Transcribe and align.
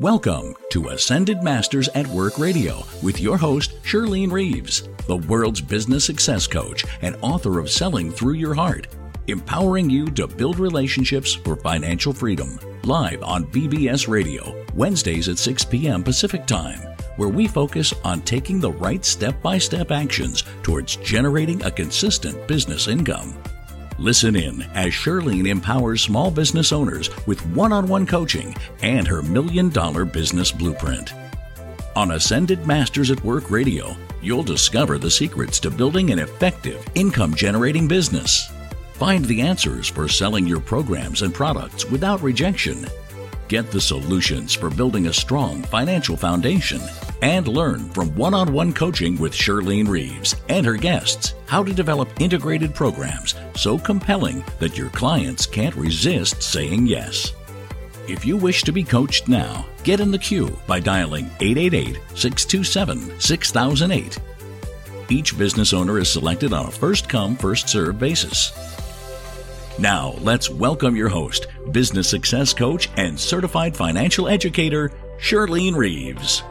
Welcome 0.00 0.56
to 0.70 0.88
Ascended 0.88 1.42
Masters 1.42 1.88
at 1.88 2.06
Work 2.06 2.38
Radio 2.38 2.84
with 3.02 3.20
your 3.20 3.36
host, 3.36 3.82
Shirlene 3.82 4.32
Reeves, 4.32 4.88
the 5.06 5.18
world's 5.18 5.60
business 5.60 6.06
success 6.06 6.46
coach 6.46 6.86
and 7.02 7.18
author 7.20 7.58
of 7.58 7.70
Selling 7.70 8.10
Through 8.10 8.32
Your 8.32 8.54
Heart, 8.54 8.86
empowering 9.26 9.90
you 9.90 10.06
to 10.12 10.26
build 10.26 10.58
relationships 10.58 11.34
for 11.34 11.54
financial 11.54 12.14
freedom. 12.14 12.58
Live 12.84 13.22
on 13.22 13.44
BBS 13.44 14.08
Radio, 14.08 14.64
Wednesdays 14.74 15.28
at 15.28 15.36
6 15.36 15.66
p.m. 15.66 16.02
Pacific 16.02 16.46
Time, 16.46 16.78
where 17.16 17.28
we 17.28 17.46
focus 17.46 17.92
on 18.02 18.22
taking 18.22 18.58
the 18.58 18.72
right 18.72 19.04
step 19.04 19.42
by 19.42 19.58
step 19.58 19.90
actions 19.90 20.44
towards 20.62 20.96
generating 20.96 21.62
a 21.62 21.70
consistent 21.70 22.48
business 22.48 22.88
income. 22.88 23.34
Listen 24.00 24.34
in 24.34 24.62
as 24.72 24.94
Shirlene 24.94 25.46
empowers 25.46 26.00
small 26.00 26.30
business 26.30 26.72
owners 26.72 27.10
with 27.26 27.44
one 27.48 27.70
on 27.70 27.86
one 27.86 28.06
coaching 28.06 28.56
and 28.80 29.06
her 29.06 29.20
million 29.20 29.68
dollar 29.68 30.06
business 30.06 30.50
blueprint. 30.50 31.12
On 31.94 32.12
Ascended 32.12 32.66
Masters 32.66 33.10
at 33.10 33.22
Work 33.22 33.50
Radio, 33.50 33.94
you'll 34.22 34.42
discover 34.42 34.96
the 34.96 35.10
secrets 35.10 35.60
to 35.60 35.70
building 35.70 36.12
an 36.12 36.18
effective 36.18 36.82
income 36.94 37.34
generating 37.34 37.86
business. 37.86 38.50
Find 38.94 39.22
the 39.26 39.42
answers 39.42 39.86
for 39.88 40.08
selling 40.08 40.46
your 40.46 40.60
programs 40.60 41.20
and 41.20 41.34
products 41.34 41.84
without 41.84 42.22
rejection. 42.22 42.86
Get 43.50 43.72
the 43.72 43.80
solutions 43.80 44.54
for 44.54 44.70
building 44.70 45.08
a 45.08 45.12
strong 45.12 45.64
financial 45.64 46.16
foundation 46.16 46.80
and 47.20 47.48
learn 47.48 47.90
from 47.90 48.14
one 48.14 48.32
on 48.32 48.52
one 48.52 48.72
coaching 48.72 49.18
with 49.18 49.32
Shirlene 49.32 49.88
Reeves 49.88 50.36
and 50.48 50.64
her 50.64 50.76
guests 50.76 51.34
how 51.46 51.64
to 51.64 51.74
develop 51.74 52.08
integrated 52.20 52.76
programs 52.76 53.34
so 53.56 53.76
compelling 53.76 54.44
that 54.60 54.78
your 54.78 54.88
clients 54.90 55.46
can't 55.46 55.74
resist 55.74 56.40
saying 56.44 56.86
yes. 56.86 57.32
If 58.06 58.24
you 58.24 58.36
wish 58.36 58.62
to 58.62 58.70
be 58.70 58.84
coached 58.84 59.26
now, 59.26 59.66
get 59.82 59.98
in 59.98 60.12
the 60.12 60.18
queue 60.18 60.56
by 60.68 60.78
dialing 60.78 61.28
888 61.40 61.98
627 62.14 63.18
6008. 63.18 64.16
Each 65.08 65.36
business 65.36 65.72
owner 65.72 65.98
is 65.98 66.08
selected 66.08 66.52
on 66.52 66.66
a 66.66 66.70
first 66.70 67.08
come, 67.08 67.34
first 67.34 67.68
served 67.68 67.98
basis. 67.98 68.52
Now, 69.80 70.14
let's 70.20 70.50
welcome 70.50 70.94
your 70.94 71.08
host, 71.08 71.46
business 71.72 72.06
success 72.06 72.52
coach, 72.52 72.90
and 72.98 73.18
certified 73.18 73.74
financial 73.74 74.28
educator, 74.28 74.92
Shirlene 75.18 75.74
Reeves. 75.74 76.42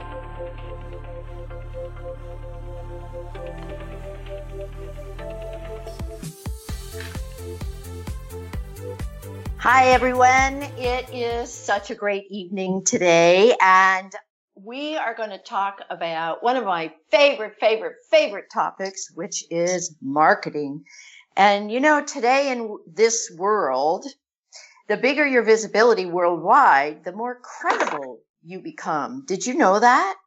Hi, 9.57 9.89
everyone. 9.89 10.63
It 10.79 11.13
is 11.13 11.53
such 11.53 11.91
a 11.91 11.95
great 11.95 12.25
evening 12.31 12.83
today, 12.83 13.53
and 13.61 14.11
we 14.55 14.97
are 14.97 15.13
going 15.13 15.29
to 15.29 15.37
talk 15.37 15.81
about 15.91 16.41
one 16.41 16.57
of 16.57 16.65
my 16.65 16.91
favorite, 17.11 17.57
favorite, 17.59 17.97
favorite 18.09 18.45
topics, 18.51 19.11
which 19.13 19.45
is 19.51 19.95
marketing. 20.01 20.83
And 21.39 21.71
you 21.71 21.79
know, 21.79 22.03
today 22.03 22.51
in 22.51 22.79
this 22.85 23.31
world, 23.37 24.05
the 24.89 24.97
bigger 24.97 25.25
your 25.25 25.43
visibility 25.43 26.05
worldwide, 26.05 27.05
the 27.05 27.13
more 27.13 27.39
credible 27.41 28.19
you 28.43 28.59
become. 28.59 29.23
Did 29.25 29.47
you 29.47 29.53
know 29.53 29.79
that? 29.79 30.17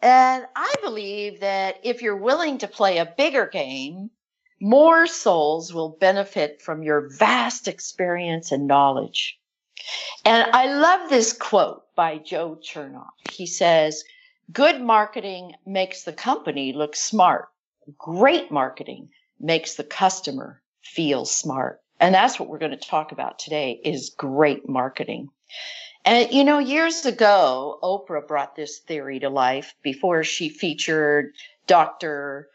And 0.00 0.46
I 0.54 0.74
believe 0.80 1.40
that 1.40 1.80
if 1.82 2.02
you're 2.02 2.16
willing 2.16 2.58
to 2.58 2.68
play 2.68 2.98
a 2.98 3.14
bigger 3.18 3.48
game, 3.48 4.10
more 4.60 5.08
souls 5.08 5.74
will 5.74 5.96
benefit 6.00 6.62
from 6.62 6.84
your 6.84 7.10
vast 7.18 7.66
experience 7.66 8.52
and 8.52 8.68
knowledge. 8.68 9.40
And 10.24 10.52
I 10.52 10.72
love 10.72 11.10
this 11.10 11.32
quote 11.32 11.82
by 11.96 12.18
Joe 12.18 12.60
Chernov. 12.62 13.08
He 13.28 13.46
says, 13.46 14.04
good 14.52 14.80
marketing 14.80 15.54
makes 15.66 16.04
the 16.04 16.12
company 16.12 16.72
look 16.74 16.94
smart. 16.94 17.48
Great 17.98 18.52
marketing 18.52 19.08
makes 19.40 19.74
the 19.74 19.84
customer 19.84 20.60
feel 20.82 21.24
smart. 21.24 21.80
And 22.00 22.14
that's 22.14 22.38
what 22.38 22.48
we're 22.48 22.58
going 22.58 22.70
to 22.70 22.76
talk 22.76 23.12
about 23.12 23.38
today 23.38 23.80
is 23.84 24.10
great 24.10 24.68
marketing. 24.68 25.30
And 26.04 26.32
you 26.32 26.44
know, 26.44 26.58
years 26.58 27.04
ago, 27.06 27.78
Oprah 27.82 28.26
brought 28.26 28.54
this 28.54 28.78
theory 28.78 29.20
to 29.20 29.28
life 29.28 29.74
before 29.82 30.24
she 30.24 30.48
featured 30.48 31.34
Dr 31.66 32.48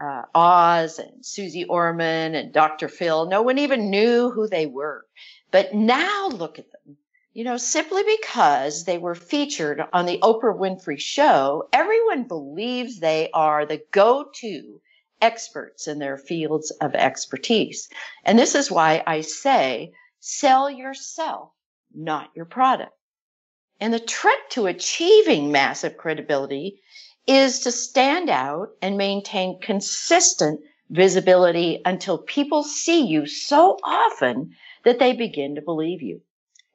uh, 0.00 0.22
Oz 0.34 0.98
and 0.98 1.24
Susie 1.24 1.64
Orman 1.64 2.34
and 2.34 2.52
Dr. 2.52 2.88
Phil. 2.88 3.26
No 3.26 3.42
one 3.42 3.58
even 3.58 3.90
knew 3.90 4.30
who 4.30 4.48
they 4.48 4.66
were. 4.66 5.06
But 5.50 5.74
now 5.74 6.28
look 6.28 6.58
at 6.58 6.70
them. 6.70 6.96
You 7.32 7.42
know, 7.42 7.56
simply 7.56 8.04
because 8.18 8.84
they 8.84 8.96
were 8.96 9.16
featured 9.16 9.82
on 9.92 10.06
the 10.06 10.18
Oprah 10.18 10.56
Winfrey 10.56 11.00
show, 11.00 11.68
everyone 11.72 12.28
believes 12.28 13.00
they 13.00 13.28
are 13.34 13.66
the 13.66 13.82
go-to 13.90 14.80
experts 15.24 15.88
in 15.88 15.98
their 15.98 16.18
fields 16.18 16.70
of 16.82 16.94
expertise. 16.94 17.88
And 18.24 18.38
this 18.38 18.54
is 18.54 18.70
why 18.70 19.02
I 19.06 19.22
say 19.22 19.92
sell 20.20 20.70
yourself, 20.70 21.50
not 21.94 22.30
your 22.36 22.44
product. 22.44 22.92
And 23.80 23.92
the 23.92 24.00
trick 24.00 24.50
to 24.50 24.66
achieving 24.66 25.50
massive 25.50 25.96
credibility 25.96 26.80
is 27.26 27.60
to 27.60 27.72
stand 27.72 28.28
out 28.28 28.68
and 28.82 28.98
maintain 28.98 29.60
consistent 29.60 30.60
visibility 30.90 31.80
until 31.86 32.18
people 32.18 32.62
see 32.62 33.06
you 33.06 33.26
so 33.26 33.78
often 33.82 34.54
that 34.84 34.98
they 34.98 35.14
begin 35.14 35.54
to 35.54 35.62
believe 35.62 36.02
you. 36.02 36.20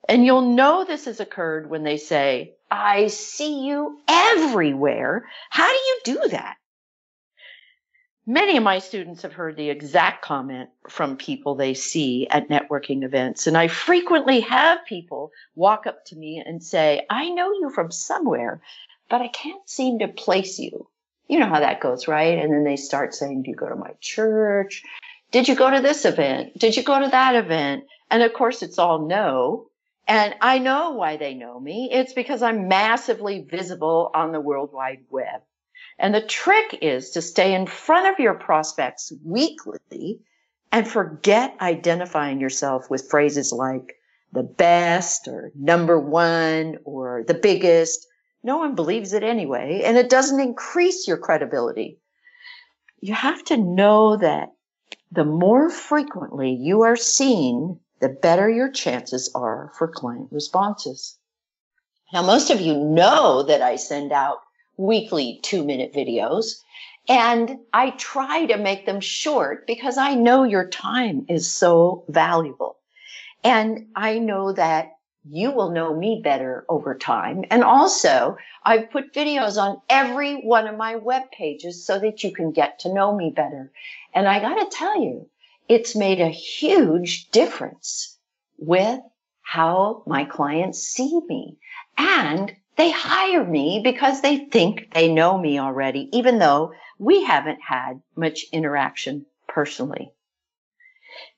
And 0.07 0.25
you'll 0.25 0.55
know 0.55 0.83
this 0.83 1.05
has 1.05 1.19
occurred 1.19 1.69
when 1.69 1.83
they 1.83 1.97
say, 1.97 2.55
I 2.71 3.07
see 3.07 3.67
you 3.67 3.99
everywhere. 4.07 5.27
How 5.51 5.67
do 5.67 5.77
you 5.77 5.99
do 6.03 6.29
that? 6.29 6.57
Many 8.29 8.57
of 8.57 8.63
my 8.63 8.78
students 8.78 9.23
have 9.23 9.34
heard 9.34 9.56
the 9.56 9.72
exact 9.72 10.22
comment 10.22 10.69
from 10.88 11.17
people 11.17 11.56
they 11.56 11.73
see 11.73 12.28
at 12.29 12.47
networking 12.47 13.03
events. 13.03 13.47
And 13.47 13.57
I 13.57 13.67
frequently 13.67 14.41
have 14.41 14.85
people 14.85 15.31
walk 15.56 15.88
up 15.88 16.06
to 16.06 16.16
me 16.16 16.44
and 16.45 16.63
say, 16.63 17.07
I 17.09 17.29
know 17.29 17.51
you 17.51 17.72
from 17.73 17.91
somewhere 17.91 18.62
but 19.09 19.22
I 19.22 19.28
can't 19.28 19.68
seem 19.68 20.00
to 20.00 20.07
place 20.07 20.59
you. 20.59 20.88
You 21.28 21.39
know 21.39 21.47
how 21.47 21.59
that 21.59 21.81
goes, 21.81 22.07
right? 22.07 22.38
And 22.38 22.53
then 22.53 22.63
they 22.63 22.75
start 22.75 23.13
saying, 23.13 23.44
do 23.44 23.50
you 23.50 23.56
go 23.56 23.68
to 23.68 23.75
my 23.75 23.94
church? 24.00 24.84
Did 25.31 25.47
you 25.47 25.56
go 25.56 25.69
to 25.69 25.81
this 25.81 26.06
event? 26.06 26.57
Did 26.57 26.78
you 26.78 26.84
go 26.84 27.00
to 27.00 27.09
that 27.09 27.35
event? 27.35 27.84
And 28.09 28.23
of 28.23 28.34
course, 28.34 28.63
it's 28.63 28.79
all 28.79 29.07
no. 29.07 29.68
And 30.07 30.34
I 30.41 30.57
know 30.57 30.91
why 30.91 31.18
they 31.18 31.35
know 31.35 31.59
me. 31.59 31.89
It's 31.91 32.13
because 32.13 32.41
I'm 32.41 32.68
massively 32.68 33.41
visible 33.41 34.09
on 34.13 34.31
the 34.31 34.39
World 34.39 34.73
Wide 34.73 35.03
Web. 35.12 35.41
And 35.99 36.15
the 36.15 36.21
trick 36.21 36.79
is 36.81 37.11
to 37.11 37.21
stay 37.21 37.53
in 37.53 37.67
front 37.67 38.07
of 38.07 38.19
your 38.19 38.33
prospects 38.33 39.11
weekly 39.23 40.19
and 40.71 40.87
forget 40.87 41.55
identifying 41.59 42.39
yourself 42.39 42.89
with 42.89 43.09
phrases 43.09 43.51
like 43.51 43.95
the 44.31 44.43
best 44.43 45.27
or 45.27 45.51
number 45.55 45.99
one 45.99 46.77
or 46.85 47.23
the 47.27 47.33
biggest 47.33 48.07
no 48.43 48.57
one 48.57 48.75
believes 48.75 49.13
it 49.13 49.23
anyway, 49.23 49.81
and 49.83 49.97
it 49.97 50.09
doesn't 50.09 50.39
increase 50.39 51.07
your 51.07 51.17
credibility. 51.17 51.99
You 53.01 53.13
have 53.13 53.43
to 53.45 53.57
know 53.57 54.15
that 54.17 54.49
the 55.11 55.25
more 55.25 55.69
frequently 55.69 56.53
you 56.53 56.83
are 56.83 56.95
seen, 56.95 57.79
the 57.99 58.09
better 58.09 58.49
your 58.49 58.71
chances 58.71 59.29
are 59.35 59.71
for 59.77 59.88
client 59.88 60.29
responses. 60.31 61.17
Now, 62.13 62.21
most 62.23 62.49
of 62.49 62.61
you 62.61 62.75
know 62.75 63.43
that 63.43 63.61
I 63.61 63.75
send 63.75 64.11
out 64.11 64.38
weekly 64.79 65.40
two 65.44 65.63
minute 65.63 65.94
videos 65.94 66.62
and 67.09 67.57
I 67.73 67.90
try 67.91 68.45
to 68.45 68.57
make 68.57 68.85
them 68.85 69.01
short 69.01 69.66
because 69.66 69.97
I 69.97 70.13
know 70.13 70.44
your 70.44 70.67
time 70.67 71.25
is 71.28 71.51
so 71.51 72.06
valuable. 72.07 72.78
And 73.44 73.88
I 73.95 74.19
know 74.19 74.53
that 74.53 74.97
you 75.28 75.51
will 75.51 75.72
know 75.72 75.95
me 75.95 76.21
better 76.24 76.65
over 76.69 76.94
time. 76.95 77.45
And 77.50 77.63
also, 77.63 78.38
I've 78.63 78.92
put 78.92 79.13
videos 79.13 79.57
on 79.62 79.81
every 79.89 80.36
one 80.36 80.68
of 80.68 80.77
my 80.77 80.98
web 80.98 81.24
pages 81.31 81.83
so 81.83 81.98
that 82.00 82.24
you 82.24 82.31
can 82.31 82.51
get 82.51 82.80
to 82.80 82.94
know 82.94 83.15
me 83.15 83.33
better. 83.36 83.71
And 84.13 84.27
I 84.27 84.39
got 84.39 84.56
to 84.56 84.77
tell 84.77 85.01
you, 85.01 85.27
it's 85.68 85.95
made 85.95 86.21
a 86.21 86.30
huge 86.30 87.31
difference 87.31 88.18
with 88.59 89.00
how 89.42 90.03
my 90.06 90.25
clients 90.25 90.80
see 90.80 91.19
me. 91.27 91.57
And 91.98 92.56
they 92.79 92.91
hire 92.91 93.43
me 93.43 93.81
because 93.83 94.21
they 94.21 94.37
think 94.37 94.93
they 94.93 95.11
know 95.11 95.37
me 95.37 95.59
already, 95.59 96.07
even 96.13 96.39
though 96.39 96.71
we 96.97 97.25
haven't 97.25 97.59
had 97.61 98.01
much 98.15 98.45
interaction 98.53 99.25
personally. 99.49 100.13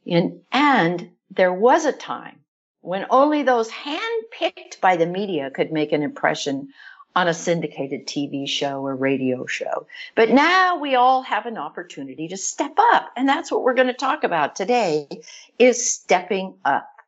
And, 0.05 0.41
and 0.51 1.09
there 1.31 1.51
was 1.51 1.85
a 1.85 1.91
time 1.91 2.41
when 2.81 3.07
only 3.09 3.41
those 3.41 3.71
handpicked 3.71 4.79
by 4.81 4.97
the 4.97 5.07
media 5.07 5.49
could 5.49 5.71
make 5.71 5.93
an 5.93 6.03
impression 6.03 6.69
on 7.15 7.27
a 7.27 7.33
syndicated 7.33 8.05
TV 8.05 8.47
show 8.47 8.85
or 8.85 8.95
radio 8.95 9.47
show. 9.47 9.88
But 10.15 10.29
now 10.29 10.77
we 10.77 10.93
all 10.93 11.23
have 11.23 11.47
an 11.47 11.57
opportunity 11.57 12.27
to 12.27 12.38
step 12.38 12.75
up. 12.77 13.13
And 13.17 13.27
that's 13.27 13.51
what 13.51 13.63
we're 13.63 13.73
going 13.73 13.88
to 13.88 13.93
talk 13.93 14.23
about 14.23 14.55
today 14.55 15.07
is 15.57 15.91
stepping 15.91 16.53
up. 16.63 17.00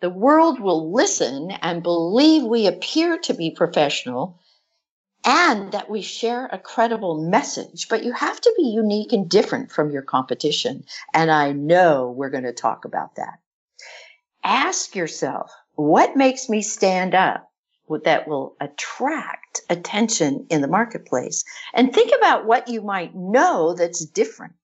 The 0.00 0.10
world 0.10 0.60
will 0.60 0.92
listen 0.92 1.50
and 1.50 1.82
believe 1.82 2.44
we 2.44 2.66
appear 2.66 3.18
to 3.18 3.34
be 3.34 3.50
professional 3.50 4.40
and 5.24 5.72
that 5.72 5.90
we 5.90 6.02
share 6.02 6.46
a 6.46 6.58
credible 6.58 7.28
message, 7.28 7.88
but 7.88 8.04
you 8.04 8.12
have 8.12 8.40
to 8.40 8.54
be 8.56 8.68
unique 8.68 9.12
and 9.12 9.28
different 9.28 9.72
from 9.72 9.90
your 9.90 10.02
competition. 10.02 10.84
And 11.12 11.30
I 11.30 11.52
know 11.52 12.14
we're 12.16 12.30
going 12.30 12.44
to 12.44 12.52
talk 12.52 12.84
about 12.84 13.16
that. 13.16 13.40
Ask 14.44 14.94
yourself, 14.94 15.50
what 15.74 16.16
makes 16.16 16.48
me 16.48 16.62
stand 16.62 17.14
up 17.14 17.50
that 18.04 18.28
will 18.28 18.56
attract 18.60 19.60
attention 19.68 20.46
in 20.48 20.60
the 20.60 20.68
marketplace? 20.68 21.42
And 21.74 21.92
think 21.92 22.12
about 22.16 22.46
what 22.46 22.68
you 22.68 22.82
might 22.82 23.16
know 23.16 23.74
that's 23.74 24.04
different. 24.04 24.54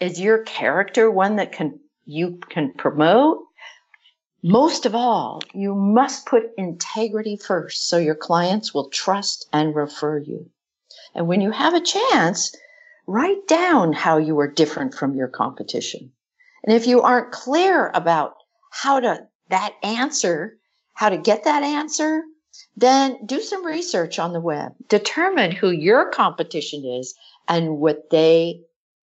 Is 0.00 0.20
your 0.20 0.42
character 0.42 1.10
one 1.10 1.36
that 1.36 1.52
can 1.52 1.78
you 2.04 2.40
can 2.50 2.72
promote? 2.72 3.45
Most 4.48 4.86
of 4.86 4.94
all, 4.94 5.42
you 5.54 5.74
must 5.74 6.24
put 6.24 6.52
integrity 6.56 7.36
first 7.36 7.88
so 7.88 7.98
your 7.98 8.14
clients 8.14 8.72
will 8.72 8.88
trust 8.90 9.48
and 9.52 9.74
refer 9.74 10.18
you. 10.18 10.48
And 11.16 11.26
when 11.26 11.40
you 11.40 11.50
have 11.50 11.74
a 11.74 11.80
chance, 11.80 12.54
write 13.08 13.48
down 13.48 13.92
how 13.92 14.18
you 14.18 14.38
are 14.38 14.46
different 14.46 14.94
from 14.94 15.16
your 15.16 15.26
competition. 15.26 16.12
And 16.62 16.72
if 16.76 16.86
you 16.86 17.02
aren't 17.02 17.32
clear 17.32 17.90
about 17.92 18.36
how 18.70 19.00
to 19.00 19.26
that 19.48 19.74
answer, 19.82 20.58
how 20.94 21.08
to 21.08 21.18
get 21.18 21.42
that 21.42 21.64
answer, 21.64 22.22
then 22.76 23.26
do 23.26 23.40
some 23.40 23.66
research 23.66 24.20
on 24.20 24.32
the 24.32 24.40
web. 24.40 24.74
Determine 24.88 25.50
who 25.50 25.72
your 25.72 26.08
competition 26.10 26.84
is 26.84 27.16
and 27.48 27.78
what 27.78 28.10
they 28.10 28.60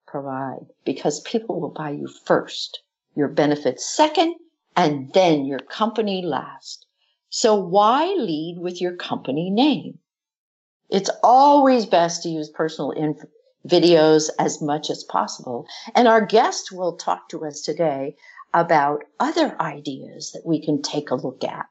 provide 0.07 0.67
because 0.85 1.19
people 1.19 1.59
will 1.59 1.71
buy 1.71 1.89
you 1.89 2.07
first, 2.07 2.81
your 3.13 3.27
benefits 3.27 3.93
second, 3.93 4.35
and 4.75 5.11
then 5.13 5.45
your 5.45 5.59
company 5.59 6.23
last. 6.25 6.85
So 7.29 7.55
why 7.55 8.13
lead 8.17 8.57
with 8.59 8.81
your 8.81 8.95
company 8.95 9.49
name? 9.49 9.99
It's 10.89 11.09
always 11.23 11.85
best 11.85 12.23
to 12.23 12.29
use 12.29 12.49
personal 12.49 12.91
inf- 12.91 13.23
videos 13.67 14.29
as 14.37 14.61
much 14.61 14.89
as 14.89 15.03
possible. 15.03 15.65
And 15.95 16.07
our 16.07 16.25
guest 16.25 16.71
will 16.71 16.97
talk 16.97 17.29
to 17.29 17.45
us 17.45 17.61
today 17.61 18.15
about 18.53 19.03
other 19.19 19.55
ideas 19.59 20.31
that 20.33 20.45
we 20.45 20.63
can 20.63 20.81
take 20.81 21.09
a 21.09 21.15
look 21.15 21.43
at. 21.43 21.65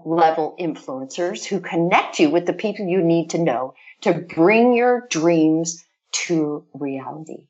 level 0.04 0.56
influencers 0.58 1.44
who 1.44 1.60
connect 1.60 2.18
you 2.18 2.30
with 2.30 2.46
the 2.46 2.52
people 2.52 2.86
you 2.86 3.02
need 3.02 3.30
to 3.30 3.38
know 3.38 3.74
to 4.00 4.12
bring 4.14 4.74
your 4.74 5.06
dreams 5.10 5.84
to 6.12 6.64
reality. 6.74 7.46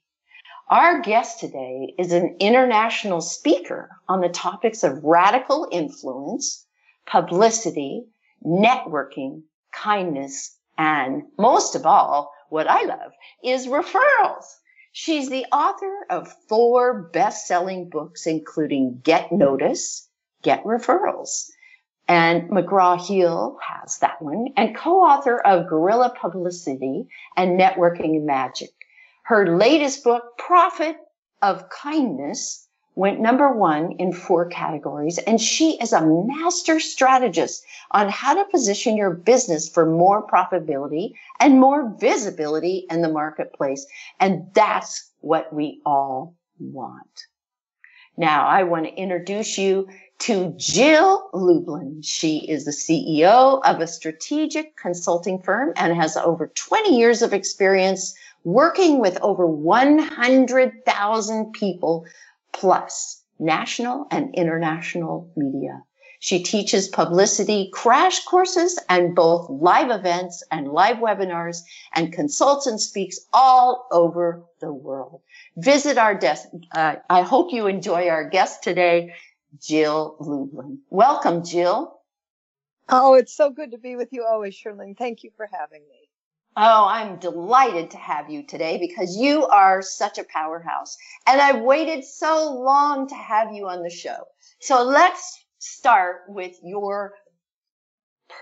Our 0.70 1.00
guest 1.00 1.40
today 1.40 1.94
is 1.99 2.12
an 2.12 2.37
international 2.38 3.22
speaker 3.22 3.90
on 4.08 4.20
the 4.20 4.28
topics 4.28 4.84
of 4.84 5.02
radical 5.02 5.67
influence, 5.72 6.64
publicity, 7.06 8.05
networking, 8.46 9.43
kindness, 9.72 10.56
and 10.78 11.25
most 11.37 11.75
of 11.75 11.87
all, 11.87 12.32
what 12.50 12.69
I 12.69 12.84
love 12.84 13.11
is 13.43 13.67
referrals. 13.67 14.44
She's 14.93 15.28
the 15.28 15.44
author 15.46 16.06
of 16.08 16.32
four 16.49 17.11
best-selling 17.12 17.88
books, 17.88 18.28
including 18.28 19.00
Get 19.02 19.32
Notice, 19.32 20.08
Get 20.43 20.62
Referrals. 20.62 21.50
And 22.06 22.49
McGraw-Hill 22.49 23.58
has 23.61 23.99
that 23.99 24.23
one 24.23 24.50
and 24.56 24.76
co-author 24.76 25.40
of 25.40 25.69
Guerrilla 25.69 26.14
Publicity 26.16 27.08
and 27.37 27.58
Networking 27.58 28.23
Magic. 28.23 28.70
Her 29.25 29.56
latest 29.56 30.05
book, 30.05 30.38
Profit 30.38 30.96
of 31.43 31.69
Kindness, 31.70 32.69
went 32.94 33.20
number 33.20 33.52
one 33.52 33.93
in 33.93 34.12
four 34.12 34.46
categories. 34.46 35.19
And 35.19 35.40
she 35.40 35.78
is 35.81 35.93
a 35.93 36.05
master 36.05 36.81
strategist 36.81 37.64
on 37.93 38.08
how 38.08 38.34
to 38.34 38.50
position 38.50 38.96
your 38.96 39.11
business 39.11 39.69
for 39.69 39.87
more 39.87 40.26
profitability 40.26 41.12
and 41.38 41.61
more 41.61 41.94
visibility 41.99 42.87
in 42.90 43.02
the 43.02 43.08
marketplace. 43.08 43.87
And 44.19 44.52
that's 44.55 45.11
what 45.20 45.52
we 45.52 45.81
all 45.87 46.37
want. 46.58 47.26
Now 48.16 48.46
I 48.46 48.64
want 48.64 48.84
to 48.84 48.94
introduce 48.94 49.56
you 49.56 49.88
to 50.20 50.52
Jill 50.58 51.31
Lublin. 51.32 52.02
She 52.02 52.38
is 52.38 52.66
the 52.66 52.70
CEO 52.70 53.62
of 53.64 53.81
a 53.81 53.87
strategic 53.87 54.76
consulting 54.76 55.40
firm 55.40 55.73
and 55.76 55.94
has 55.94 56.19
over 56.19 56.49
20 56.55 56.99
years 56.99 57.23
of 57.23 57.32
experience 57.32 58.14
working 58.44 59.00
with 59.00 59.19
over 59.22 59.46
100,000 59.46 61.52
people 61.52 62.04
plus 62.52 63.22
national 63.38 64.06
and 64.10 64.34
international 64.34 65.31
media. 65.37 65.82
She 66.22 66.42
teaches 66.42 66.87
publicity 66.87 67.70
crash 67.72 68.25
courses 68.25 68.78
and 68.90 69.14
both 69.14 69.48
live 69.48 69.90
events 69.90 70.42
and 70.50 70.69
live 70.69 70.98
webinars 70.98 71.62
and 71.94 72.12
consults 72.12 72.66
and 72.66 72.78
speaks 72.78 73.20
all 73.32 73.87
over 73.90 74.44
the 74.61 74.73
world. 74.73 75.23
Visit 75.56 75.97
our 75.97 76.14
desk. 76.14 76.47
Uh, 76.73 76.97
I 77.09 77.23
hope 77.23 77.54
you 77.54 77.68
enjoy 77.68 78.09
our 78.09 78.28
guest 78.28 78.62
today, 78.62 79.14
Jill 79.62 80.16
Lublin. 80.20 80.80
Welcome, 80.90 81.42
Jill. 81.42 81.99
Oh, 82.90 83.14
it's 83.14 83.35
so 83.35 83.49
good 83.49 83.70
to 83.70 83.78
be 83.78 83.97
with 83.97 84.12
you 84.12 84.26
always, 84.30 84.54
Shirley. 84.54 84.94
Thank 84.99 85.25
you 85.25 85.30
for 85.38 85.49
having 85.50 85.80
me. 85.88 86.10
Oh, 86.57 86.87
I'm 86.88 87.19
delighted 87.19 87.92
to 87.92 87.97
have 87.97 88.28
you 88.28 88.42
today 88.42 88.78
because 88.78 89.16
you 89.16 89.47
are 89.47 89.83
such 89.83 90.19
a 90.19 90.25
powerhouse. 90.25 90.97
And 91.26 91.40
I've 91.40 91.62
waited 91.62 92.04
so 92.04 92.52
long 92.52 93.09
to 93.09 93.14
have 93.14 93.52
you 93.52 93.69
on 93.69 93.83
the 93.83 93.90
show. 93.90 94.26
So 94.61 94.83
let's 94.83 95.45
start 95.59 96.23
with 96.28 96.57
your 96.62 97.12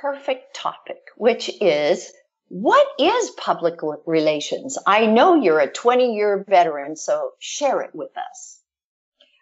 perfect 0.00 0.54
topic, 0.54 1.00
which 1.16 1.50
is 1.60 2.10
what 2.48 2.86
is 2.98 3.30
public 3.30 3.80
relations? 4.06 4.78
I 4.86 5.04
know 5.04 5.34
you're 5.34 5.60
a 5.60 5.70
20 5.70 6.14
year 6.14 6.44
veteran, 6.48 6.96
so 6.96 7.32
share 7.38 7.82
it 7.82 7.94
with 7.94 8.16
us. 8.16 8.62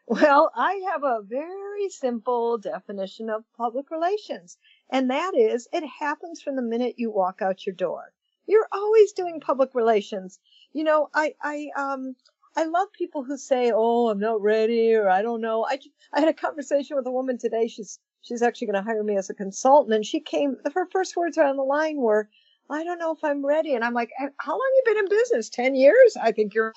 Well, 0.08 0.50
I 0.54 0.82
have 0.90 1.04
a 1.04 1.22
very 1.22 1.88
simple 1.88 2.58
definition 2.58 3.30
of 3.30 3.44
public 3.56 3.90
relations, 3.90 4.56
and 4.90 5.10
that 5.10 5.36
is 5.36 5.68
it 5.72 5.84
happens 5.84 6.42
from 6.42 6.56
the 6.56 6.62
minute 6.62 6.94
you 6.96 7.10
walk 7.10 7.42
out 7.42 7.64
your 7.64 7.74
door. 7.74 8.12
You're 8.46 8.68
always 8.72 9.12
doing 9.12 9.40
public 9.40 9.74
relations. 9.74 10.38
You 10.72 10.84
know, 10.84 11.08
I, 11.14 11.34
I, 11.42 11.68
um, 11.76 12.14
I 12.56 12.64
love 12.64 12.88
people 12.92 13.22
who 13.22 13.36
say, 13.36 13.70
"Oh, 13.74 14.08
I'm 14.08 14.18
not 14.18 14.40
ready," 14.40 14.94
or 14.94 15.10
"I 15.10 15.20
don't 15.20 15.42
know." 15.42 15.66
I, 15.66 15.78
I 16.12 16.20
had 16.20 16.28
a 16.28 16.34
conversation 16.34 16.96
with 16.96 17.06
a 17.06 17.10
woman 17.10 17.36
today. 17.38 17.68
She's 17.68 17.98
she's 18.22 18.40
actually 18.42 18.68
going 18.68 18.82
to 18.82 18.90
hire 18.90 19.02
me 19.02 19.16
as 19.18 19.28
a 19.28 19.34
consultant, 19.34 19.94
and 19.94 20.06
she 20.06 20.20
came. 20.20 20.56
Her 20.74 20.86
first 20.90 21.16
words 21.16 21.36
on 21.36 21.56
the 21.56 21.62
line 21.62 21.98
were, 21.98 22.30
"I 22.70 22.82
don't 22.82 22.98
know 22.98 23.12
if 23.12 23.22
I'm 23.22 23.44
ready." 23.44 23.74
And 23.74 23.84
I'm 23.84 23.92
like, 23.92 24.10
"How 24.38 24.52
long 24.52 24.72
you 24.76 24.82
been 24.86 25.04
in 25.04 25.08
business? 25.08 25.50
Ten 25.50 25.74
years? 25.74 26.16
I 26.20 26.32
think 26.32 26.54
you're 26.54 26.72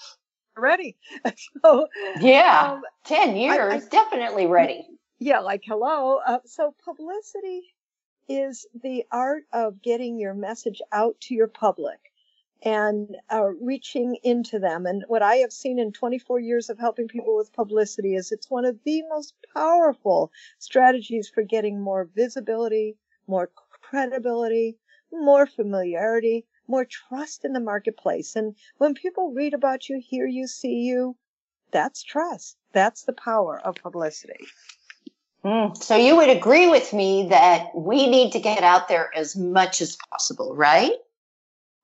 ready." 0.58 0.98
so 1.64 1.88
yeah, 2.20 2.74
um, 2.74 2.82
ten 3.06 3.38
years, 3.38 3.58
I, 3.58 3.76
I, 3.78 3.90
definitely 3.90 4.48
ready. 4.48 4.86
Yeah, 5.20 5.40
like 5.40 5.64
hello. 5.66 6.20
Uh, 6.26 6.40
so 6.46 6.76
publicity 6.84 7.64
is 8.30 8.68
the 8.84 9.04
art 9.12 9.44
of 9.52 9.82
getting 9.82 10.20
your 10.20 10.36
message 10.36 10.82
out 10.92 11.20
to 11.20 11.34
your 11.34 11.48
public 11.48 12.00
and 12.62 13.16
uh, 13.32 13.48
reaching 13.62 14.18
into 14.24 14.60
them. 14.60 14.86
And 14.86 15.04
what 15.08 15.22
I 15.22 15.38
have 15.38 15.52
seen 15.52 15.80
in 15.80 15.92
24 15.92 16.40
years 16.40 16.70
of 16.70 16.78
helping 16.78 17.08
people 17.08 17.36
with 17.36 17.54
publicity 17.54 18.16
is 18.16 18.32
it's 18.32 18.50
one 18.50 18.66
of 18.66 18.78
the 18.84 19.02
most 19.10 19.34
powerful 19.54 20.32
strategies 20.60 21.30
for 21.30 21.44
getting 21.44 21.82
more 21.82 22.10
visibility, 22.16 22.98
more 23.28 23.50
credibility, 23.82 24.78
more 25.12 25.48
familiarity, 25.48 26.46
more 26.68 26.86
trust 26.86 27.46
in 27.46 27.54
the 27.54 27.60
marketplace. 27.60 28.36
And 28.36 28.56
when 28.78 28.94
people 28.94 29.34
read 29.34 29.54
about 29.54 29.90
you, 29.90 30.02
hear 30.06 30.28
you, 30.28 30.48
see 30.48 30.82
you, 30.82 31.16
that's 31.72 32.04
trust. 32.04 32.58
That's 32.74 33.04
the 33.04 33.14
power 33.14 33.60
of 33.60 33.76
publicity. 33.76 34.46
Mm, 35.44 35.82
so 35.82 35.96
you 35.96 36.18
would 36.18 36.30
agree 36.30 36.68
with 36.68 36.92
me 36.92 37.28
that 37.30 37.74
we 37.74 38.08
need 38.08 38.34
to 38.34 38.40
get 38.40 38.64
out 38.64 38.90
there 38.90 39.10
as 39.16 39.38
much 39.38 39.82
as 39.82 39.98
possible, 40.12 40.54
right? 40.54 40.92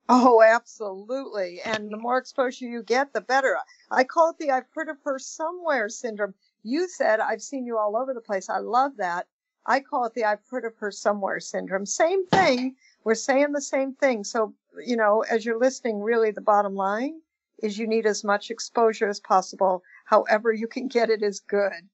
Oh, 0.09 0.43
absolutely. 0.43 1.61
And 1.61 1.89
the 1.89 1.97
more 1.97 2.17
exposure 2.17 2.65
you 2.65 2.83
get, 2.83 3.13
the 3.13 3.21
better. 3.21 3.57
I 3.89 4.03
call 4.03 4.31
it 4.31 4.37
the 4.37 4.51
I've 4.51 4.69
heard 4.73 4.89
of 4.89 4.97
her 5.03 5.17
somewhere 5.17 5.89
syndrome. 5.89 6.35
You 6.63 6.87
said 6.87 7.19
I've 7.19 7.41
seen 7.41 7.65
you 7.65 7.77
all 7.77 7.95
over 7.95 8.13
the 8.13 8.21
place. 8.21 8.49
I 8.49 8.57
love 8.59 8.97
that. 8.97 9.27
I 9.65 9.79
call 9.79 10.05
it 10.05 10.13
the 10.13 10.25
I've 10.25 10.45
heard 10.49 10.65
of 10.65 10.75
her 10.77 10.91
somewhere 10.91 11.39
syndrome. 11.39 11.85
Same 11.85 12.27
thing. 12.27 12.75
We're 13.03 13.15
saying 13.15 13.53
the 13.53 13.61
same 13.61 13.93
thing. 13.93 14.23
So, 14.23 14.53
you 14.85 14.95
know, 14.95 15.21
as 15.21 15.45
you're 15.45 15.59
listening, 15.59 16.01
really 16.01 16.29
the 16.31 16.41
bottom 16.41 16.75
line 16.75 17.21
is 17.63 17.77
you 17.77 17.87
need 17.87 18.05
as 18.05 18.23
much 18.23 18.51
exposure 18.51 19.09
as 19.09 19.19
possible. 19.19 19.81
However 20.05 20.51
you 20.51 20.67
can 20.67 20.87
get 20.87 21.09
it 21.09 21.23
is 21.23 21.39
good. 21.39 21.89